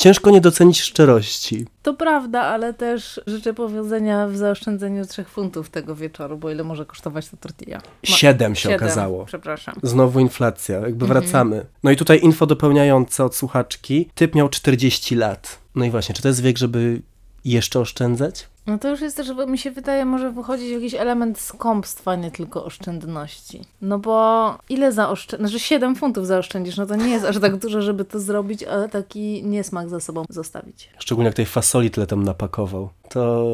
Ciężko 0.00 0.30
nie 0.30 0.40
docenić 0.40 0.80
szczerości. 0.82 1.66
To 1.82 1.94
prawda, 1.94 2.40
ale 2.42 2.74
też 2.74 3.20
życzę 3.26 3.54
powodzenia 3.54 4.28
w 4.28 4.36
zaoszczędzeniu 4.36 5.06
trzech 5.06 5.28
funtów 5.28 5.70
tego 5.70 5.94
wieczoru, 5.96 6.38
bo 6.38 6.50
ile 6.50 6.64
może 6.64 6.86
kosztować 6.86 7.28
ta 7.28 7.36
tortilla? 7.36 7.76
Ma- 7.78 8.16
Siedem 8.16 8.54
się 8.54 8.62
Siedem, 8.62 8.76
okazało. 8.76 9.24
Przepraszam. 9.24 9.74
Znowu 9.82 10.20
inflacja, 10.20 10.74
jakby 10.78 11.04
Mhm. 11.06 11.20
wracamy. 11.22 11.66
No 11.82 11.90
i 11.90 11.96
tutaj 11.96 12.20
info 12.22 12.46
dopełniające 12.46 13.24
od 13.24 13.36
słuchaczki. 13.36 14.08
Typ 14.14 14.34
miał 14.34 14.48
40 14.48 15.14
lat. 15.14 15.58
No 15.74 15.84
i 15.84 15.90
właśnie, 15.90 16.14
czy 16.14 16.22
to 16.22 16.28
jest 16.28 16.42
wiek, 16.42 16.58
żeby 16.58 17.02
jeszcze 17.44 17.80
oszczędzać? 17.80 18.48
No 18.66 18.78
to 18.78 18.88
już 18.88 19.00
jest 19.00 19.16
też, 19.16 19.32
bo 19.32 19.46
mi 19.46 19.58
się 19.58 19.70
wydaje, 19.70 20.04
może 20.04 20.32
wychodzić 20.32 20.70
jakiś 20.70 20.94
element 20.94 21.38
skąpstwa, 21.38 22.16
nie 22.16 22.30
tylko 22.30 22.64
oszczędności. 22.64 23.64
No 23.82 23.98
bo 23.98 24.58
ile 24.68 24.92
zaoszczędzisz? 24.92 25.48
Znaczy 25.48 25.64
7 25.64 25.96
funtów 25.96 26.26
zaoszczędzisz, 26.26 26.76
no 26.76 26.86
to 26.86 26.96
nie 26.96 27.08
jest 27.08 27.24
aż 27.24 27.38
tak 27.38 27.56
dużo, 27.56 27.82
żeby 27.82 28.04
to 28.04 28.20
zrobić, 28.20 28.62
ale 28.62 28.88
taki 28.88 29.42
niesmak 29.44 29.88
za 29.88 30.00
sobą 30.00 30.24
zostawić. 30.28 30.90
Szczególnie 30.98 31.26
jak 31.26 31.34
tej 31.34 31.46
fasoli 31.46 31.90
tyle 31.90 32.06
tam 32.06 32.22
napakował. 32.22 32.88
To 33.08 33.46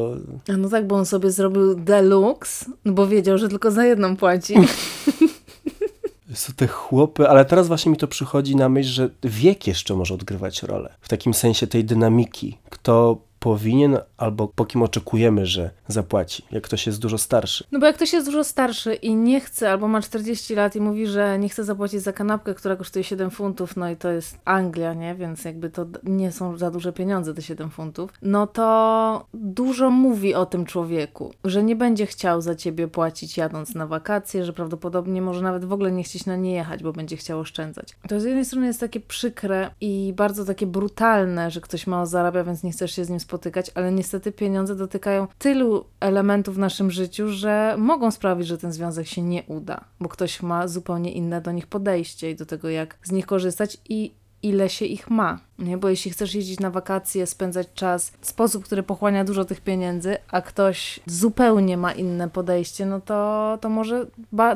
A 0.53 0.57
No 0.57 0.69
tak, 0.69 0.87
bo 0.87 0.95
on 0.95 1.05
sobie 1.05 1.31
zrobił 1.31 1.75
deluxe, 1.75 2.65
no 2.85 2.93
bo 2.93 3.07
wiedział, 3.07 3.37
że 3.37 3.49
tylko 3.49 3.71
za 3.71 3.85
jedną 3.85 4.17
płaci. 4.17 4.55
są 6.37 6.53
te 6.53 6.67
chłopy, 6.67 7.29
ale 7.29 7.45
teraz 7.45 7.67
właśnie 7.67 7.91
mi 7.91 7.97
to 7.97 8.07
przychodzi 8.07 8.55
na 8.55 8.69
myśl, 8.69 8.89
że 8.89 9.09
wiek 9.23 9.67
jeszcze 9.67 9.95
może 9.95 10.13
odgrywać 10.13 10.63
rolę. 10.63 10.93
W 11.01 11.09
takim 11.09 11.33
sensie 11.33 11.67
tej 11.67 11.85
dynamiki. 11.85 12.57
Kto 12.69 13.17
powinien 13.47 13.97
albo 14.17 14.47
po 14.47 14.65
kim 14.65 14.81
oczekujemy, 14.81 15.45
że 15.45 15.69
zapłaci, 15.87 16.45
jak 16.51 16.63
ktoś 16.63 16.87
jest 16.87 16.99
dużo 16.99 17.17
starszy. 17.17 17.63
No 17.71 17.79
bo 17.79 17.85
jak 17.85 17.95
ktoś 17.95 18.13
jest 18.13 18.27
dużo 18.27 18.43
starszy 18.43 18.93
i 18.93 19.15
nie 19.15 19.39
chce, 19.39 19.71
albo 19.71 19.87
ma 19.87 20.01
40 20.01 20.55
lat 20.55 20.75
i 20.75 20.81
mówi, 20.81 21.07
że 21.07 21.39
nie 21.39 21.49
chce 21.49 21.63
zapłacić 21.63 22.01
za 22.01 22.13
kanapkę, 22.13 22.53
która 22.53 22.75
kosztuje 22.75 23.03
7 23.03 23.29
funtów, 23.29 23.77
no 23.77 23.89
i 23.89 23.95
to 23.95 24.11
jest 24.11 24.37
Anglia, 24.45 24.93
nie? 24.93 25.15
Więc 25.15 25.45
jakby 25.45 25.69
to 25.69 25.85
nie 26.03 26.31
są 26.31 26.57
za 26.57 26.71
duże 26.71 26.93
pieniądze, 26.93 27.33
te 27.33 27.41
7 27.41 27.69
funtów, 27.69 28.13
no 28.21 28.47
to 28.47 29.25
dużo 29.33 29.89
mówi 29.89 30.35
o 30.35 30.45
tym 30.45 30.65
człowieku, 30.65 31.33
że 31.43 31.63
nie 31.63 31.75
będzie 31.75 32.05
chciał 32.05 32.41
za 32.41 32.55
ciebie 32.55 32.87
płacić 32.87 33.37
jadąc 33.37 33.75
na 33.75 33.87
wakacje, 33.87 34.45
że 34.45 34.53
prawdopodobnie 34.53 35.21
może 35.21 35.41
nawet 35.41 35.65
w 35.65 35.73
ogóle 35.73 35.91
nie 35.91 36.03
chcieć 36.03 36.25
na 36.25 36.35
nie 36.35 36.53
jechać, 36.53 36.83
bo 36.83 36.93
będzie 36.93 37.17
chciał 37.17 37.39
oszczędzać. 37.39 37.95
To 38.07 38.19
z 38.19 38.23
jednej 38.23 38.45
strony 38.45 38.67
jest 38.67 38.79
takie 38.79 38.99
przykre 38.99 39.69
i 39.81 40.13
bardzo 40.15 40.45
takie 40.45 40.67
brutalne, 40.67 41.51
że 41.51 41.61
ktoś 41.61 41.87
mało 41.87 42.05
zarabia, 42.05 42.43
więc 42.43 42.63
nie 42.63 42.71
chcesz 42.71 42.95
się 42.95 43.05
z 43.05 43.09
nim 43.09 43.19
spotykać, 43.37 43.71
ale 43.75 43.91
niestety 43.91 44.31
pieniądze 44.31 44.75
dotykają 44.75 45.27
tylu 45.37 45.85
elementów 45.99 46.55
w 46.55 46.59
naszym 46.59 46.91
życiu, 46.91 47.29
że 47.29 47.75
mogą 47.77 48.11
sprawić, 48.11 48.47
że 48.47 48.57
ten 48.57 48.71
związek 48.71 49.07
się 49.07 49.21
nie 49.21 49.43
uda, 49.43 49.85
bo 49.99 50.09
ktoś 50.09 50.41
ma 50.41 50.67
zupełnie 50.67 51.11
inne 51.11 51.41
do 51.41 51.51
nich 51.51 51.67
podejście 51.67 52.31
i 52.31 52.35
do 52.35 52.45
tego, 52.45 52.69
jak 52.69 52.97
z 53.03 53.11
nich 53.11 53.25
korzystać 53.25 53.77
i 53.89 54.13
ile 54.43 54.69
się 54.69 54.85
ich 54.85 55.09
ma. 55.09 55.39
Nie? 55.59 55.77
Bo 55.77 55.89
jeśli 55.89 56.11
chcesz 56.11 56.35
jeździć 56.35 56.59
na 56.59 56.71
wakacje, 56.71 57.27
spędzać 57.27 57.67
czas 57.73 58.11
w 58.21 58.27
sposób, 58.27 58.63
który 58.63 58.83
pochłania 58.83 59.23
dużo 59.23 59.45
tych 59.45 59.61
pieniędzy, 59.61 60.17
a 60.31 60.41
ktoś 60.41 60.99
zupełnie 61.05 61.77
ma 61.77 61.91
inne 61.91 62.29
podejście, 62.29 62.85
no 62.85 63.01
to, 63.01 63.57
to 63.61 63.69
może 63.69 64.05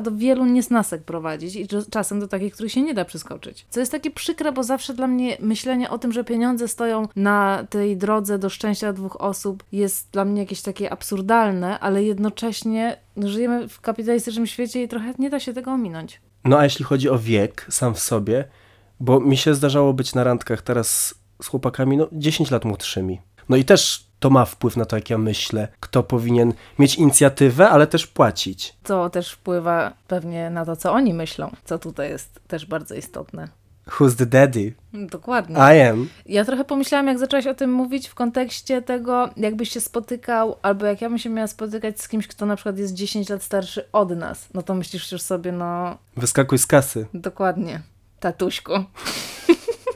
do 0.02 0.12
wielu 0.12 0.44
niesnasek 0.46 1.02
prowadzić 1.02 1.56
i 1.56 1.68
czas- 1.68 1.88
czasem 1.90 2.20
do 2.20 2.28
takich, 2.28 2.54
których 2.54 2.72
się 2.72 2.82
nie 2.82 2.94
da 2.94 3.04
przeskoczyć. 3.04 3.66
Co 3.70 3.80
jest 3.80 3.92
takie 3.92 4.10
przykre, 4.10 4.52
bo 4.52 4.62
zawsze 4.62 4.94
dla 4.94 5.06
mnie 5.06 5.36
myślenie 5.40 5.90
o 5.90 5.98
tym, 5.98 6.12
że 6.12 6.24
pieniądze 6.24 6.68
stoją 6.68 7.08
na 7.16 7.66
tej 7.70 7.96
drodze 7.96 8.38
do 8.38 8.48
szczęścia 8.50 8.92
dwóch 8.92 9.20
osób 9.20 9.64
jest 9.72 10.08
dla 10.12 10.24
mnie 10.24 10.40
jakieś 10.40 10.62
takie 10.62 10.92
absurdalne, 10.92 11.78
ale 11.80 12.04
jednocześnie 12.04 12.96
żyjemy 13.16 13.68
w 13.68 13.80
kapitalistycznym 13.80 14.46
świecie 14.46 14.82
i 14.82 14.88
trochę 14.88 15.14
nie 15.18 15.30
da 15.30 15.40
się 15.40 15.52
tego 15.52 15.72
ominąć. 15.72 16.20
No 16.44 16.58
a 16.58 16.64
jeśli 16.64 16.84
chodzi 16.84 17.08
o 17.08 17.18
wiek 17.18 17.66
sam 17.70 17.94
w 17.94 17.98
sobie, 17.98 18.44
bo 19.02 19.20
mi 19.20 19.36
się 19.36 19.54
zdarzało 19.54 19.92
być 19.92 20.14
na 20.14 20.24
randkach 20.24 20.62
teraz 20.62 21.14
z 21.42 21.46
chłopakami, 21.46 21.96
no 21.96 22.08
10 22.12 22.50
lat 22.50 22.64
młodszymi. 22.64 23.20
No 23.48 23.56
i 23.56 23.64
też 23.64 24.06
to 24.20 24.30
ma 24.30 24.44
wpływ 24.44 24.76
na 24.76 24.84
to, 24.84 24.96
jak 24.96 25.10
ja 25.10 25.18
myślę, 25.18 25.68
kto 25.80 26.02
powinien 26.02 26.52
mieć 26.78 26.94
inicjatywę, 26.94 27.68
ale 27.70 27.86
też 27.86 28.06
płacić. 28.06 28.76
co 28.84 29.10
też 29.10 29.30
wpływa 29.32 29.92
pewnie 30.08 30.50
na 30.50 30.64
to, 30.64 30.76
co 30.76 30.92
oni 30.92 31.14
myślą, 31.14 31.50
co 31.64 31.78
tutaj 31.78 32.10
jest 32.10 32.40
też 32.48 32.66
bardzo 32.66 32.94
istotne. 32.94 33.48
Who's 33.88 34.16
the 34.16 34.26
daddy? 34.26 34.72
Dokładnie. 34.94 35.56
I 35.56 35.80
am. 35.80 36.08
Ja 36.26 36.44
trochę 36.44 36.64
pomyślałam, 36.64 37.06
jak 37.06 37.18
zaczęłaś 37.18 37.46
o 37.46 37.54
tym 37.54 37.72
mówić 37.72 38.08
w 38.08 38.14
kontekście 38.14 38.82
tego, 38.82 39.30
jakbyś 39.36 39.70
się 39.70 39.80
spotykał, 39.80 40.56
albo 40.62 40.86
jak 40.86 41.00
ja 41.00 41.08
bym 41.08 41.18
się 41.18 41.30
miała 41.30 41.46
spotykać 41.48 42.00
z 42.00 42.08
kimś, 42.08 42.26
kto 42.26 42.46
na 42.46 42.56
przykład 42.56 42.78
jest 42.78 42.94
10 42.94 43.28
lat 43.28 43.42
starszy 43.42 43.84
od 43.92 44.10
nas. 44.16 44.48
No 44.54 44.62
to 44.62 44.74
myślisz 44.74 45.12
już 45.12 45.22
sobie, 45.22 45.52
no 45.52 45.98
Wyskakuj 46.16 46.58
z 46.58 46.66
kasy. 46.66 47.06
dokładnie, 47.14 47.82
tatuśku. 48.22 48.72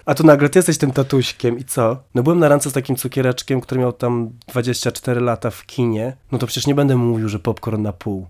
A 0.04 0.14
tu 0.14 0.26
nagle 0.26 0.48
ty 0.48 0.58
jesteś 0.58 0.78
tym 0.78 0.92
tatuśkiem 0.92 1.58
i 1.58 1.64
co? 1.64 1.96
No 2.14 2.22
byłem 2.22 2.38
na 2.38 2.48
randce 2.48 2.70
z 2.70 2.72
takim 2.72 2.96
cukiereczkiem, 2.96 3.60
który 3.60 3.80
miał 3.80 3.92
tam 3.92 4.30
24 4.48 5.20
lata 5.20 5.50
w 5.50 5.66
kinie. 5.66 6.16
No 6.32 6.38
to 6.38 6.46
przecież 6.46 6.66
nie 6.66 6.74
będę 6.74 6.96
mówił, 6.96 7.28
że 7.28 7.38
popcorn 7.38 7.82
na 7.82 7.92
pół. 7.92 8.26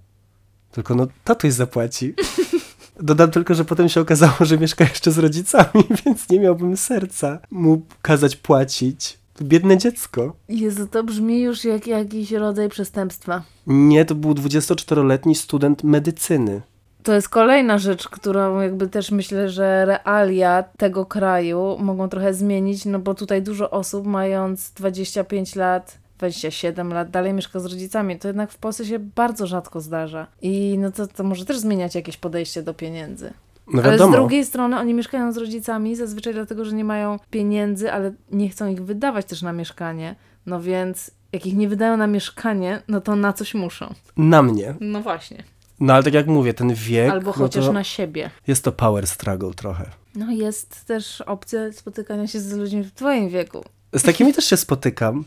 Tylko 0.73 0.95
no 0.95 1.07
tatuś 1.25 1.53
zapłaci. 1.53 2.15
Dodam 3.01 3.31
tylko, 3.31 3.55
że 3.55 3.65
potem 3.65 3.89
się 3.89 4.01
okazało, 4.01 4.37
że 4.41 4.59
mieszka 4.59 4.85
jeszcze 4.85 5.13
z 5.13 5.19
rodzicami, 5.19 5.85
więc 6.07 6.31
nie 6.31 6.41
miałbym 6.41 6.77
serca 6.77 7.39
mu 7.51 7.83
kazać 8.03 8.37
płacić. 8.37 9.19
Biedne 9.43 9.79
dziecko. 9.79 10.37
Jezu, 10.49 10.87
to 10.87 11.05
brzmi 11.05 11.41
już 11.41 11.65
jak 11.65 11.87
jakiś 11.87 12.33
rodzaj 12.33 12.69
przestępstwa. 12.69 13.43
Nie, 13.67 14.05
to 14.05 14.15
był 14.15 14.33
24-letni 14.33 15.35
student 15.35 15.85
medycyny. 15.85 16.63
To 17.07 17.13
jest 17.13 17.29
kolejna 17.29 17.79
rzecz, 17.79 18.09
którą 18.09 18.61
jakby 18.61 18.89
też 18.89 19.11
myślę, 19.11 19.49
że 19.49 19.85
realia 19.85 20.63
tego 20.63 21.07
kraju 21.07 21.77
mogą 21.79 22.09
trochę 22.09 22.35
zmienić, 22.35 22.85
no 22.85 22.99
bo 22.99 23.15
tutaj 23.15 23.43
dużo 23.43 23.71
osób 23.71 24.07
mając 24.07 24.73
25 24.73 25.55
lat, 25.57 25.99
27 26.19 26.93
lat 26.93 27.11
dalej 27.11 27.33
mieszka 27.33 27.61
z 27.61 27.67
rodzicami. 27.67 28.19
To 28.19 28.29
jednak 28.29 28.51
w 28.51 28.59
Polsce 28.59 28.85
się 28.85 28.99
bardzo 28.99 29.47
rzadko 29.47 29.81
zdarza. 29.81 30.27
I 30.43 30.79
no 30.79 30.93
to, 30.93 31.07
to 31.07 31.25
może 31.25 31.45
też 31.45 31.59
zmieniać 31.59 31.95
jakieś 31.95 32.17
podejście 32.17 32.63
do 32.63 32.75
pieniędzy. 32.75 33.33
No 33.73 33.83
Ale 33.83 33.99
z 33.99 34.11
drugiej 34.11 34.45
strony 34.45 34.79
oni 34.79 34.95
mieszkają 34.95 35.33
z 35.33 35.37
rodzicami 35.37 35.97
zazwyczaj 35.97 36.35
dlatego, 36.35 36.65
że 36.65 36.77
nie 36.77 36.85
mają 36.85 37.19
pieniędzy, 37.31 37.93
ale 37.93 38.13
nie 38.33 38.49
chcą 38.49 38.69
ich 38.69 38.85
wydawać 38.85 39.27
też 39.27 39.43
na 39.43 39.53
mieszkanie. 39.53 40.15
No 40.47 40.61
więc 40.61 41.11
jak 41.33 41.47
ich 41.47 41.57
nie 41.57 41.69
wydają 41.69 41.97
na 41.97 42.07
mieszkanie, 42.07 42.83
no 42.89 43.01
to 43.01 43.17
na 43.17 43.33
coś 43.33 43.55
muszą. 43.55 43.95
Na 44.17 44.43
mnie. 44.43 44.75
No 44.81 45.01
właśnie. 45.01 45.56
No 45.81 45.95
ale 45.95 46.03
tak 46.03 46.15
jak 46.15 46.27
mówię, 46.27 46.55
ten 46.55 46.75
wiek. 46.75 47.11
Albo 47.11 47.27
no 47.27 47.33
chociaż 47.33 47.67
to 47.67 47.73
na 47.73 47.85
siebie. 47.85 48.31
Jest 48.47 48.65
to 48.65 48.73
power 48.73 49.07
struggle 49.07 49.55
trochę. 49.55 49.91
No 50.15 50.33
jest 50.33 50.85
też 50.85 51.21
opcja 51.21 51.73
spotykania 51.73 52.27
się 52.27 52.41
z 52.41 52.53
ludźmi 52.53 52.83
w 52.83 52.93
twoim 52.93 53.29
wieku. 53.29 53.65
Z 53.93 54.03
takimi 54.03 54.35
też 54.35 54.45
się 54.45 54.57
spotykam. 54.57 55.25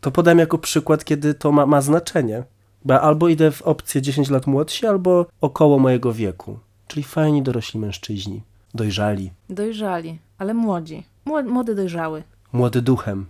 To 0.00 0.10
podam 0.10 0.38
jako 0.38 0.58
przykład, 0.58 1.04
kiedy 1.04 1.34
to 1.34 1.52
ma, 1.52 1.66
ma 1.66 1.80
znaczenie. 1.80 2.42
Bo 2.84 2.94
ja 2.94 3.00
albo 3.00 3.28
idę 3.28 3.50
w 3.50 3.62
opcję 3.62 4.02
10 4.02 4.30
lat 4.30 4.46
młodsi, 4.46 4.86
albo 4.86 5.26
około 5.40 5.78
mojego 5.78 6.12
wieku. 6.12 6.58
Czyli 6.88 7.02
fajni 7.02 7.42
dorośli 7.42 7.80
mężczyźni. 7.80 8.42
Dojrzali. 8.74 9.30
Dojrzali, 9.50 10.18
ale 10.38 10.54
młodzi. 10.54 11.04
Młody, 11.24 11.48
młody 11.50 11.74
dojrzały. 11.74 12.22
Młody 12.52 12.82
duchem. 12.82 13.26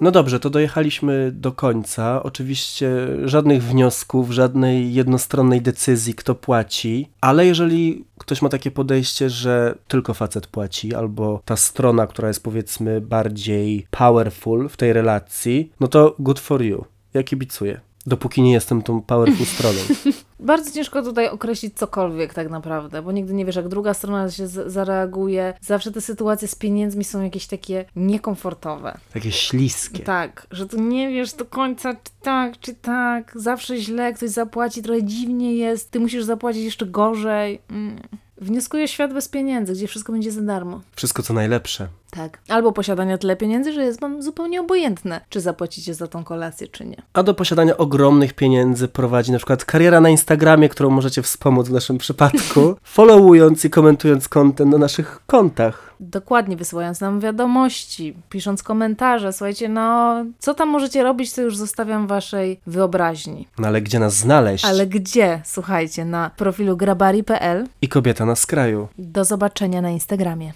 No 0.00 0.10
dobrze, 0.10 0.40
to 0.40 0.50
dojechaliśmy 0.50 1.32
do 1.32 1.52
końca. 1.52 2.22
Oczywiście 2.22 2.88
żadnych 3.24 3.62
wniosków, 3.62 4.30
żadnej 4.30 4.94
jednostronnej 4.94 5.62
decyzji, 5.62 6.14
kto 6.14 6.34
płaci, 6.34 7.08
ale 7.20 7.46
jeżeli 7.46 8.04
ktoś 8.18 8.42
ma 8.42 8.48
takie 8.48 8.70
podejście, 8.70 9.30
że 9.30 9.74
tylko 9.88 10.14
facet 10.14 10.46
płaci, 10.46 10.94
albo 10.94 11.42
ta 11.44 11.56
strona, 11.56 12.06
która 12.06 12.28
jest 12.28 12.42
powiedzmy 12.42 13.00
bardziej 13.00 13.86
powerful 13.90 14.68
w 14.68 14.76
tej 14.76 14.92
relacji, 14.92 15.72
no 15.80 15.88
to 15.88 16.14
good 16.18 16.40
for 16.40 16.62
you. 16.62 16.84
Ja 17.14 17.22
kibicuję. 17.22 17.80
Dopóki 18.06 18.42
nie 18.42 18.52
jestem 18.52 18.82
tą 18.82 19.02
powerful 19.02 19.46
stroną. 19.46 19.78
Bardzo 20.40 20.70
ciężko 20.70 21.02
tutaj 21.02 21.28
określić 21.28 21.74
cokolwiek 21.74 22.34
tak 22.34 22.50
naprawdę, 22.50 23.02
bo 23.02 23.12
nigdy 23.12 23.34
nie 23.34 23.44
wiesz, 23.44 23.56
jak 23.56 23.68
druga 23.68 23.94
strona 23.94 24.30
się 24.30 24.46
zareaguje. 24.46 25.54
Zawsze 25.60 25.92
te 25.92 26.00
sytuacje 26.00 26.48
z 26.48 26.54
pieniędzmi 26.54 27.04
są 27.04 27.22
jakieś 27.22 27.46
takie 27.46 27.84
niekomfortowe. 27.96 28.98
Takie 29.14 29.32
śliskie. 29.32 30.02
Tak, 30.04 30.46
że 30.50 30.66
tu 30.66 30.80
nie 30.80 31.08
wiesz 31.08 31.32
do 31.32 31.44
końca, 31.44 31.94
czy 31.94 32.12
tak, 32.22 32.58
czy 32.60 32.74
tak. 32.74 33.32
Zawsze 33.34 33.76
źle, 33.76 34.12
ktoś 34.12 34.30
zapłaci, 34.30 34.82
trochę 34.82 35.02
dziwnie 35.02 35.54
jest, 35.54 35.90
ty 35.90 36.00
musisz 36.00 36.24
zapłacić 36.24 36.64
jeszcze 36.64 36.86
gorzej. 36.86 37.60
Mm. 37.70 38.00
Wnioskuję 38.40 38.88
świat 38.88 39.12
bez 39.12 39.28
pieniędzy, 39.28 39.72
gdzie 39.72 39.86
wszystko 39.86 40.12
będzie 40.12 40.32
za 40.32 40.40
darmo. 40.40 40.80
Wszystko 40.96 41.22
co 41.22 41.34
najlepsze. 41.34 41.88
Tak. 42.10 42.38
Albo 42.48 42.72
posiadania 42.72 43.18
tyle 43.18 43.36
pieniędzy, 43.36 43.72
że 43.72 43.84
jest 43.84 44.00
wam 44.00 44.22
zupełnie 44.22 44.60
obojętne, 44.60 45.20
czy 45.28 45.40
zapłacicie 45.40 45.94
za 45.94 46.06
tą 46.06 46.24
kolację, 46.24 46.68
czy 46.68 46.84
nie. 46.86 47.02
A 47.12 47.22
do 47.22 47.34
posiadania 47.34 47.76
ogromnych 47.76 48.34
pieniędzy 48.34 48.88
prowadzi 48.88 49.32
na 49.32 49.38
przykład 49.38 49.64
kariera 49.64 50.00
na 50.00 50.08
Instagramie, 50.08 50.68
którą 50.68 50.90
możecie 50.90 51.22
wspomóc 51.22 51.68
w 51.68 51.72
naszym 51.72 51.98
przypadku, 51.98 52.76
followując 52.82 53.64
i 53.64 53.70
komentując 53.70 54.28
content 54.28 54.70
na 54.70 54.78
naszych 54.78 55.20
kontach. 55.26 55.87
Dokładnie, 56.00 56.56
wysyłając 56.56 57.00
nam 57.00 57.20
wiadomości, 57.20 58.16
pisząc 58.28 58.62
komentarze. 58.62 59.32
Słuchajcie, 59.32 59.68
no, 59.68 60.14
co 60.38 60.54
tam 60.54 60.68
możecie 60.68 61.02
robić, 61.02 61.32
to 61.32 61.42
już 61.42 61.56
zostawiam 61.56 62.06
waszej 62.06 62.60
wyobraźni. 62.66 63.48
No 63.58 63.68
ale 63.68 63.82
gdzie 63.82 63.98
nas 63.98 64.14
znaleźć? 64.14 64.64
Ale 64.64 64.86
gdzie? 64.86 65.40
Słuchajcie, 65.44 66.04
na 66.04 66.30
profilu 66.36 66.76
grabari.pl. 66.76 67.66
I 67.82 67.88
kobieta 67.88 68.26
na 68.26 68.36
skraju. 68.36 68.88
Do 68.98 69.24
zobaczenia 69.24 69.82
na 69.82 69.90
Instagramie. 69.90 70.52